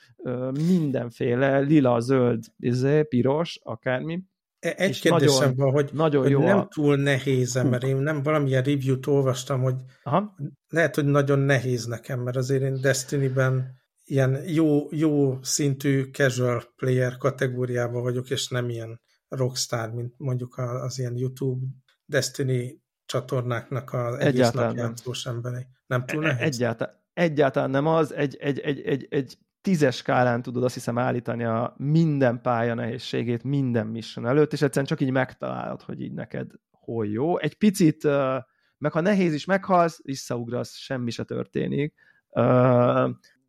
mindenféle, 0.69 1.59
lila, 1.59 2.01
zöld, 2.01 2.45
izé, 2.59 3.03
piros, 3.03 3.59
akármi. 3.62 4.23
E, 4.59 4.75
egy 4.77 5.01
kérdésem 5.01 5.49
nagyon, 5.49 5.57
van, 5.57 5.73
hogy, 5.73 5.91
nagyon 5.93 6.23
hogy 6.23 6.31
jó 6.31 6.41
nem 6.41 6.59
a... 6.59 6.67
túl 6.67 6.97
nehéz, 6.97 7.55
mert 7.55 7.83
én 7.83 7.97
nem 7.97 8.23
valamilyen 8.23 8.62
review-t 8.62 9.07
olvastam, 9.07 9.62
hogy 9.62 9.75
Aha. 10.03 10.35
lehet, 10.69 10.95
hogy 10.95 11.05
nagyon 11.05 11.39
nehéz 11.39 11.85
nekem, 11.87 12.21
mert 12.21 12.37
azért 12.37 12.62
én 12.62 12.81
Destiny-ben 12.81 13.83
ilyen 14.05 14.43
jó, 14.47 14.87
jó 14.91 15.43
szintű 15.43 16.03
casual 16.03 16.62
player 16.77 17.17
kategóriában 17.17 18.03
vagyok, 18.03 18.31
és 18.31 18.49
nem 18.49 18.69
ilyen 18.69 19.01
rockstar, 19.29 19.93
mint 19.93 20.14
mondjuk 20.16 20.59
az 20.59 20.99
ilyen 20.99 21.16
YouTube 21.16 21.66
Destiny 22.05 22.83
csatornáknak 23.07 23.93
az 23.93 24.14
egész 24.14 24.51
nap 24.51 24.77
játszós 24.77 25.27
emberei. 25.27 25.66
Nem 25.87 26.05
túl 26.07 26.25
e, 26.25 26.27
nehéz? 26.27 26.55
Egyáltalán, 26.55 26.95
egyáltalán 27.12 27.70
nem 27.70 27.87
az, 27.87 28.14
egy, 28.14 28.37
egy, 28.37 28.59
egy, 28.59 28.81
egy, 28.81 29.07
egy 29.11 29.39
tízes 29.61 29.97
skálán 29.97 30.43
tudod 30.43 30.64
azt 30.64 30.75
hiszem 30.75 30.99
állítani 30.99 31.45
a 31.45 31.75
minden 31.77 32.41
pálya 32.41 32.75
nehézségét 32.75 33.43
minden 33.43 33.87
mission 33.87 34.27
előtt, 34.27 34.53
és 34.53 34.62
egyszerűen 34.62 34.87
csak 34.87 35.01
így 35.01 35.11
megtalálod, 35.11 35.83
hogy 35.83 36.01
így 36.01 36.12
neked 36.12 36.51
hol 36.70 37.07
jó. 37.07 37.39
Egy 37.39 37.55
picit, 37.55 38.05
meg 38.79 38.93
ha 38.93 39.01
nehéz 39.01 39.33
is 39.33 39.45
meghalsz, 39.45 40.01
visszaugrasz, 40.03 40.77
semmi 40.77 41.11
se 41.11 41.25
történik 41.25 41.95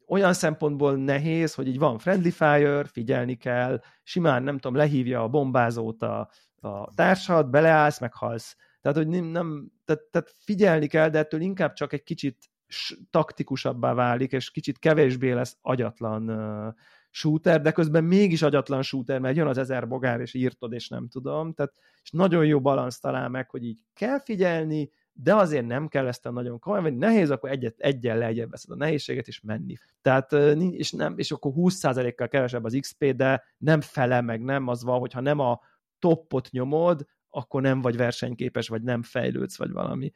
olyan 0.08 0.34
szempontból 0.34 0.95
nehéz, 0.95 1.53
hogy 1.53 1.68
így 1.68 1.80
van 1.80 1.97
friendly 1.97 2.30
fire, 2.30 2.84
figyelni 2.84 3.36
kell, 3.36 3.82
simán, 4.03 4.43
nem 4.43 4.58
tudom, 4.58 4.78
lehívja 4.78 5.24
a 5.24 5.28
bombázót 5.28 6.01
a, 6.01 6.30
a 6.62 6.93
társad, 6.95 7.49
beleállsz, 7.49 7.99
meghalsz. 7.99 8.56
Tehát, 8.82 8.97
hogy 8.97 9.08
nem, 9.08 9.26
nem 9.26 9.72
tehát, 9.86 10.01
tehát 10.12 10.34
figyelni 10.39 10.88
kell, 10.88 11.10
de 11.10 11.18
ettől 11.18 11.41
inkább 11.41 11.74
csak 11.74 11.93
egy 11.93 12.03
kicsit 12.03 12.38
taktikusabbá 13.10 13.93
válik, 13.93 14.32
és 14.32 14.51
kicsit 14.51 14.80
kevésbé 14.80 15.32
lesz 15.32 15.58
agyatlan 15.62 16.30
uh, 16.30 16.74
shooter, 17.10 17.62
de 17.62 17.72
közben 17.72 18.03
mégis 18.03 18.41
agyatlan 18.41 18.82
shooter, 18.82 19.20
mert 19.20 19.36
jön 19.36 19.47
az 19.47 19.58
ezer 19.58 19.88
bogár, 19.88 20.20
és 20.20 20.34
írtod, 20.34 20.74
és 20.74 20.88
nem 20.88 21.08
tudom. 21.08 21.53
Tehát, 21.53 21.74
és 22.03 22.12
nagyon 22.12 22.45
jó 22.45 22.62
balansz 22.62 22.99
talál 22.99 23.30
meg, 23.30 23.49
hogy 23.49 23.64
így 23.64 23.80
kell 23.93 24.20
figyelni, 24.20 24.89
de 25.18 25.36
azért 25.36 25.66
nem 25.66 25.88
kell 25.88 26.07
ezt 26.07 26.26
a 26.26 26.32
nagyon 26.32 26.59
komolyan, 26.59 26.84
vagy 26.84 26.97
nehéz, 26.97 27.30
akkor 27.30 27.49
egyet, 27.49 27.76
egyen 27.78 28.18
lejjebb 28.18 28.49
veszed 28.49 28.72
a 28.72 28.76
nehézséget, 28.76 29.28
és 29.28 29.41
menni. 29.41 29.76
Tehát, 30.01 30.32
és, 30.72 30.91
nem, 30.91 31.18
és 31.18 31.32
akkor 31.32 31.51
20%-kal 31.55 32.28
kevesebb 32.28 32.63
az 32.63 32.78
XP, 32.80 33.05
de 33.05 33.43
nem 33.57 33.82
fele 33.82 34.22
meg, 34.22 34.43
nem 34.43 34.68
az 34.68 34.84
van, 34.84 34.99
hogyha 34.99 35.20
nem 35.20 35.39
a 35.39 35.59
toppot 35.99 36.51
nyomod, 36.51 37.05
akkor 37.30 37.61
nem 37.61 37.82
vagy 37.82 37.97
versenyképes, 37.97 38.68
vagy 38.68 38.82
nem 38.82 39.03
fejlődsz, 39.03 39.57
vagy 39.57 39.72
valami. 39.72 40.11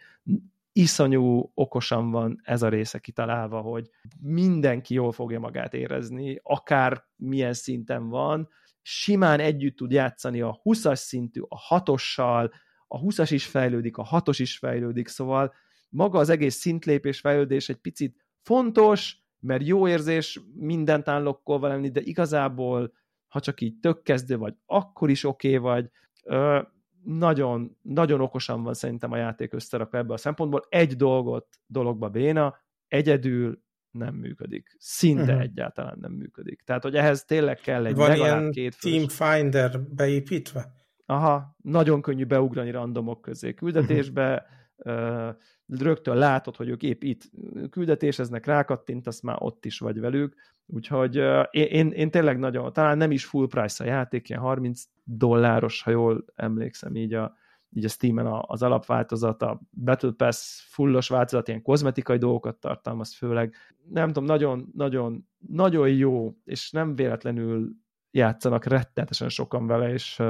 Iszonyú 0.72 1.52
okosan 1.54 2.12
van 2.12 2.42
ez 2.44 2.62
a 2.62 2.70
része 2.70 3.00
kitalálva, 3.00 3.62
hogy 3.62 3.90
mindenki 4.20 4.94
jól 4.94 5.12
fogja 5.12 5.40
magát 5.40 5.74
érezni, 5.74 6.40
akár 6.44 7.06
milyen 7.16 7.54
szinten 7.54 8.10
van, 8.10 8.50
simán 8.82 9.40
együtt 9.40 9.76
tud 9.76 9.92
játszani 9.92 10.42
a 10.42 10.60
20-as 10.64 10.96
szintű, 10.96 11.42
a 11.48 11.82
6-ossal, 11.82 12.52
a 12.92 13.00
20-as 13.00 13.30
is 13.32 13.46
fejlődik, 13.46 13.98
a 13.98 14.04
6-os 14.04 14.38
is 14.38 14.58
fejlődik, 14.58 15.08
szóval 15.08 15.54
maga 15.90 16.20
az 16.20 16.30
egész 16.30 16.56
szintlépés 16.56 17.20
fejlődés 17.20 17.70
egy 17.70 17.78
picit 17.78 18.26
fontos, 18.42 19.18
mert 19.40 19.68
jó 19.68 19.88
érzés 19.88 20.40
mindent 20.56 21.08
állokkolva 21.08 21.68
lenni, 21.68 21.90
de 21.90 22.02
igazából, 22.02 22.94
ha 23.28 23.40
csak 23.40 23.62
így 23.62 23.80
tök 23.80 24.02
kezdő 24.02 24.38
vagy, 24.38 24.54
akkor 24.66 25.10
is 25.10 25.24
oké 25.24 25.58
okay 25.58 25.60
vagy, 25.60 25.90
ö, 26.24 26.62
nagyon, 27.04 27.78
nagyon 27.82 28.22
okosan 28.22 28.64
van 28.64 28.74
szerintem 28.74 29.12
a 29.12 29.18
játék 29.18 29.54
összerakva 29.54 29.98
ebből 29.98 30.14
a 30.14 30.18
szempontból. 30.18 30.66
Egy 30.70 30.96
dolgot, 30.96 31.48
dologba 31.66 32.10
béna, 32.10 32.56
egyedül 32.88 33.62
nem 33.92 34.16
működik. 34.16 34.76
Szinte 34.78 35.22
uh-huh. 35.22 35.42
egyáltalán 35.42 35.98
nem 36.02 36.12
működik. 36.12 36.62
Tehát, 36.62 36.84
hogy 36.84 36.96
ehhez 36.96 37.26
tényleg 37.26 37.60
kell 37.60 37.86
egy 37.86 37.96
Van 37.96 38.16
ilyen 38.16 38.52
két 38.52 38.80
Team 38.80 39.08
Finder 39.08 39.82
beépítve? 39.82 40.79
Aha, 41.10 41.56
nagyon 41.62 42.02
könnyű 42.02 42.26
beugrani 42.26 42.72
randomok 42.72 43.22
közé 43.22 43.54
küldetésbe, 43.54 44.46
uh-huh. 44.78 45.36
rögtön 45.68 46.18
látod, 46.18 46.56
hogy 46.56 46.70
ők 46.70 46.84
épp 46.84 47.04
itt 47.04 47.22
küldetéseznek, 47.70 48.46
rákattintasz, 48.46 49.22
már 49.22 49.36
ott 49.40 49.66
is 49.66 49.80
vagy 49.80 50.00
velük, 50.00 50.36
úgyhogy 50.66 51.16
én, 51.52 51.92
én 51.92 52.12
tényleg 52.12 52.40
nagyon, 52.40 52.74
talán 52.74 52.98
nem 52.98 53.12
is 53.12 53.26
full 53.26 53.48
price 53.48 53.84
a 53.84 53.88
játék, 53.88 54.30
ilyen 54.30 54.42
30 54.42 54.84
dolláros, 55.04 55.82
ha 55.82 55.92
jól 55.92 56.26
emlékszem 56.36 56.96
így 56.96 57.14
a, 57.14 57.36
így 57.72 57.86
a 57.86 57.90
Steam-en 57.90 58.44
az 58.48 58.64
alapváltozat, 58.64 59.42
a 59.42 59.62
Battle 59.72 60.12
Pass 60.12 60.62
fullos 60.68 61.10
változat, 61.10 61.48
ilyen 61.48 61.62
kozmetikai 61.62 62.18
dolgokat 62.18 62.56
tartalmaz 62.56 63.16
főleg. 63.16 63.56
Nem 63.90 64.08
tudom, 64.08 64.24
nagyon, 64.24 64.72
nagyon, 64.76 65.28
nagyon 65.48 65.90
jó, 65.90 66.36
és 66.46 66.72
nem 66.72 66.96
véletlenül 66.96 67.72
játszanak 68.12 68.66
rettenetesen 68.66 69.30
sokan 69.30 69.68
vele, 69.68 69.92
és, 69.92 70.22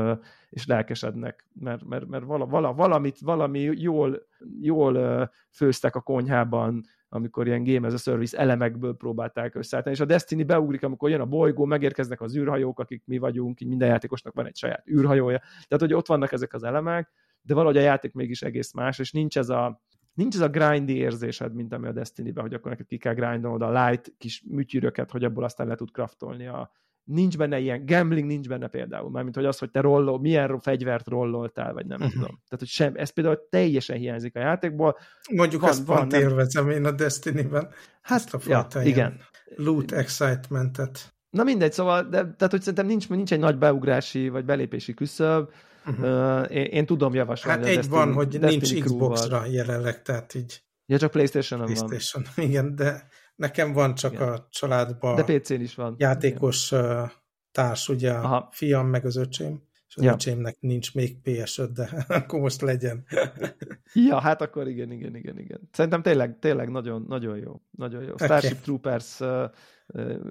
és 0.49 0.65
lelkesednek, 0.65 1.47
mert, 1.53 1.83
mert, 1.85 2.07
mert 2.07 2.23
vala, 2.23 2.45
vala, 2.45 2.73
valamit, 2.73 3.19
valami 3.19 3.59
jól, 3.59 4.27
jól 4.59 5.29
főztek 5.51 5.95
a 5.95 6.01
konyhában, 6.01 6.83
amikor 7.09 7.47
ilyen 7.47 7.63
Game 7.63 7.87
as 7.87 7.93
a 7.93 7.97
Service 7.97 8.37
elemekből 8.37 8.95
próbálták 8.95 9.55
összeállítani, 9.55 9.95
és 9.95 10.01
a 10.01 10.05
Destiny 10.05 10.45
beugrik, 10.45 10.83
amikor 10.83 11.09
jön 11.09 11.21
a 11.21 11.25
bolygó, 11.25 11.65
megérkeznek 11.65 12.21
az 12.21 12.37
űrhajók, 12.37 12.79
akik 12.79 13.03
mi 13.05 13.17
vagyunk, 13.17 13.61
így 13.61 13.67
minden 13.67 13.87
játékosnak 13.87 14.33
van 14.33 14.45
egy 14.45 14.55
saját 14.55 14.87
űrhajója, 14.89 15.37
tehát 15.39 15.79
hogy 15.79 15.93
ott 15.93 16.07
vannak 16.07 16.31
ezek 16.31 16.53
az 16.53 16.63
elemek, 16.63 17.11
de 17.41 17.53
valahogy 17.53 17.77
a 17.77 17.81
játék 17.81 18.13
mégis 18.13 18.41
egész 18.41 18.73
más, 18.73 18.99
és 18.99 19.11
nincs 19.11 19.37
ez 19.37 19.49
a, 19.49 19.81
nincs 20.13 20.35
ez 20.35 20.41
a 20.41 20.49
grindy 20.49 20.95
érzésed, 20.95 21.53
mint 21.53 21.73
ami 21.73 21.87
a 21.87 21.91
Destiny-ben, 21.91 22.43
hogy 22.43 22.53
akkor 22.53 22.71
neked 22.71 22.85
ki 22.85 22.97
kell 22.97 23.13
grindolnod 23.13 23.61
a 23.61 23.85
light 23.85 24.13
kis 24.17 24.43
műtyűröket, 24.47 25.11
hogy 25.11 25.23
abból 25.23 25.43
aztán 25.43 25.67
le 25.67 25.75
tud 25.75 25.91
craftolni 25.91 26.47
a, 26.47 26.71
nincs 27.09 27.37
benne 27.37 27.59
ilyen, 27.59 27.85
gambling 27.85 28.27
nincs 28.27 28.47
benne 28.47 28.67
például, 28.67 29.09
mármint 29.09 29.35
hogy 29.35 29.45
az, 29.45 29.57
hogy 29.57 29.71
te 29.71 29.81
rollol, 29.81 30.19
milyen 30.19 30.59
fegyvert 30.59 31.07
rolloltál, 31.07 31.73
vagy 31.73 31.85
nem 31.85 31.97
uh-huh. 31.97 32.13
tudom. 32.13 32.27
Tehát, 32.27 32.59
hogy 32.59 32.67
sem, 32.67 32.93
ez 32.95 33.09
például 33.09 33.47
teljesen 33.49 33.97
hiányzik 33.97 34.35
a 34.35 34.39
játékból. 34.39 34.97
Mondjuk 35.31 35.61
van, 35.61 35.69
azt 35.69 35.85
van, 35.85 35.97
pont 35.97 36.11
nem... 36.11 36.21
élvezem 36.21 36.69
én 36.69 36.85
a 36.85 36.91
Destiny-ben. 36.91 37.69
Hát, 38.01 38.33
a 38.33 38.39
ja, 38.47 38.67
igen. 38.83 39.19
Loot 39.55 39.91
excitementet. 39.91 41.13
Na 41.29 41.43
mindegy, 41.43 41.73
szóval, 41.73 42.03
de, 42.03 42.17
tehát, 42.17 42.51
hogy 42.51 42.59
szerintem 42.59 42.85
nincs, 42.85 43.09
nincs 43.09 43.33
egy 43.33 43.39
nagy 43.39 43.57
beugrási, 43.57 44.29
vagy 44.29 44.45
belépési 44.45 44.93
küszöb. 44.93 45.49
Uh-huh. 45.85 46.05
Uh, 46.05 46.55
én, 46.55 46.65
én 46.65 46.85
tudom 46.85 47.13
javasolni. 47.13 47.57
Hát 47.57 47.67
egy 47.67 47.75
Destiny, 47.75 47.97
van, 47.97 48.13
hogy 48.13 48.27
Destiny 48.27 48.59
nincs 48.71 48.83
Xbox-ra 48.83 49.45
jelenleg, 49.45 50.01
tehát 50.01 50.33
így. 50.33 50.63
Ja, 50.85 50.97
csak 50.97 51.11
Playstation-on 51.11 51.65
PlayStation, 51.65 52.23
van. 52.35 52.45
igen, 52.45 52.75
de 52.75 53.07
Nekem 53.39 53.73
van 53.73 53.95
csak 53.95 54.13
Igen. 54.13 54.27
a 54.27 54.47
családban 54.49 55.15
De 55.15 55.39
PC-n 55.39 55.61
is 55.61 55.75
van. 55.75 55.95
játékos 55.97 56.71
Igen. 56.71 57.11
társ, 57.51 57.89
ugye 57.89 58.11
Aha. 58.11 58.35
a 58.35 58.49
fiam 58.51 58.87
meg 58.87 59.05
az 59.05 59.15
öcsém, 59.15 59.61
és 59.87 59.95
az 59.95 60.03
ja. 60.03 60.11
öcsémnek 60.11 60.57
nincs 60.59 60.93
még 60.93 61.17
PS5, 61.23 61.69
de 61.73 62.05
akkor 62.17 62.39
most 62.39 62.61
legyen. 62.61 63.05
ja, 64.09 64.19
hát 64.19 64.41
akkor 64.41 64.67
igen, 64.67 64.91
igen, 64.91 65.15
igen, 65.15 65.39
igen. 65.39 65.69
Szerintem 65.71 66.01
tényleg, 66.01 66.39
tényleg 66.39 66.69
nagyon, 66.69 67.05
nagyon 67.07 67.37
jó. 67.37 67.61
Nagyon 67.71 68.03
jó. 68.03 68.17
Starship 68.17 68.51
okay. 68.51 68.63
Troopers 68.63 69.19
uh, 69.19 69.51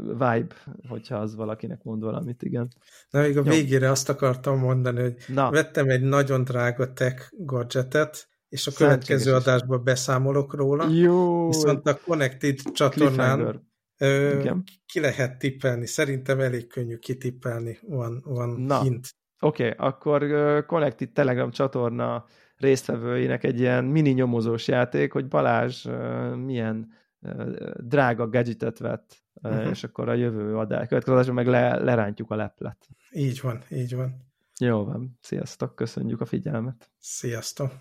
vibe, 0.06 0.54
hogyha 0.88 1.16
az 1.16 1.34
valakinek 1.34 1.82
mond 1.82 2.02
valamit, 2.02 2.42
igen. 2.42 2.68
Na, 3.10 3.20
még 3.20 3.38
a 3.38 3.42
jó. 3.44 3.50
végére 3.50 3.90
azt 3.90 4.08
akartam 4.08 4.58
mondani, 4.58 5.00
hogy 5.00 5.16
Na. 5.26 5.50
vettem 5.50 5.88
egy 5.88 6.02
nagyon 6.02 6.44
drága 6.44 6.92
tech 6.92 7.32
gadgetet, 7.36 8.28
és 8.48 8.66
a 8.66 8.72
következő 8.72 9.34
adásban 9.34 9.84
beszámolok 9.84 10.54
róla. 10.54 10.88
Jó. 10.88 11.46
Viszont 11.46 11.86
a 11.86 11.98
Connected 12.04 12.60
csatornán 12.72 13.68
ö, 13.98 14.50
ki 14.86 15.00
lehet 15.00 15.38
tippelni. 15.38 15.86
Szerintem 15.86 16.40
elég 16.40 16.66
könnyű 16.66 16.96
kitippelni. 16.96 17.78
Van, 17.88 18.22
van 18.24 18.48
Na. 18.60 18.82
hint. 18.82 19.16
Oké, 19.40 19.70
okay, 19.70 19.86
akkor 19.86 20.22
Connected 20.66 21.10
Telegram 21.10 21.50
csatorna 21.50 22.24
résztvevőinek 22.56 23.44
egy 23.44 23.58
ilyen 23.58 23.84
mini 23.84 24.10
nyomozós 24.10 24.68
játék, 24.68 25.12
hogy 25.12 25.28
Balázs 25.28 25.86
milyen 26.44 26.92
drága 27.76 28.28
gadgetet 28.28 28.78
vett, 28.78 29.24
uh, 29.42 29.52
uh-huh. 29.52 29.70
és 29.70 29.84
akkor 29.84 30.08
a 30.08 30.14
jövő 30.14 30.56
adás, 30.56 30.88
következő 30.88 31.32
meg 31.32 31.46
le, 31.46 31.76
lerántjuk 31.76 32.30
a 32.30 32.34
leplet. 32.36 32.88
Így 33.10 33.40
van, 33.40 33.62
így 33.70 33.94
van. 33.94 34.26
Jó 34.60 34.84
van, 34.84 35.18
sziasztok, 35.20 35.74
köszönjük 35.74 36.20
a 36.20 36.24
figyelmet. 36.24 36.90
Sziasztok. 36.98 37.72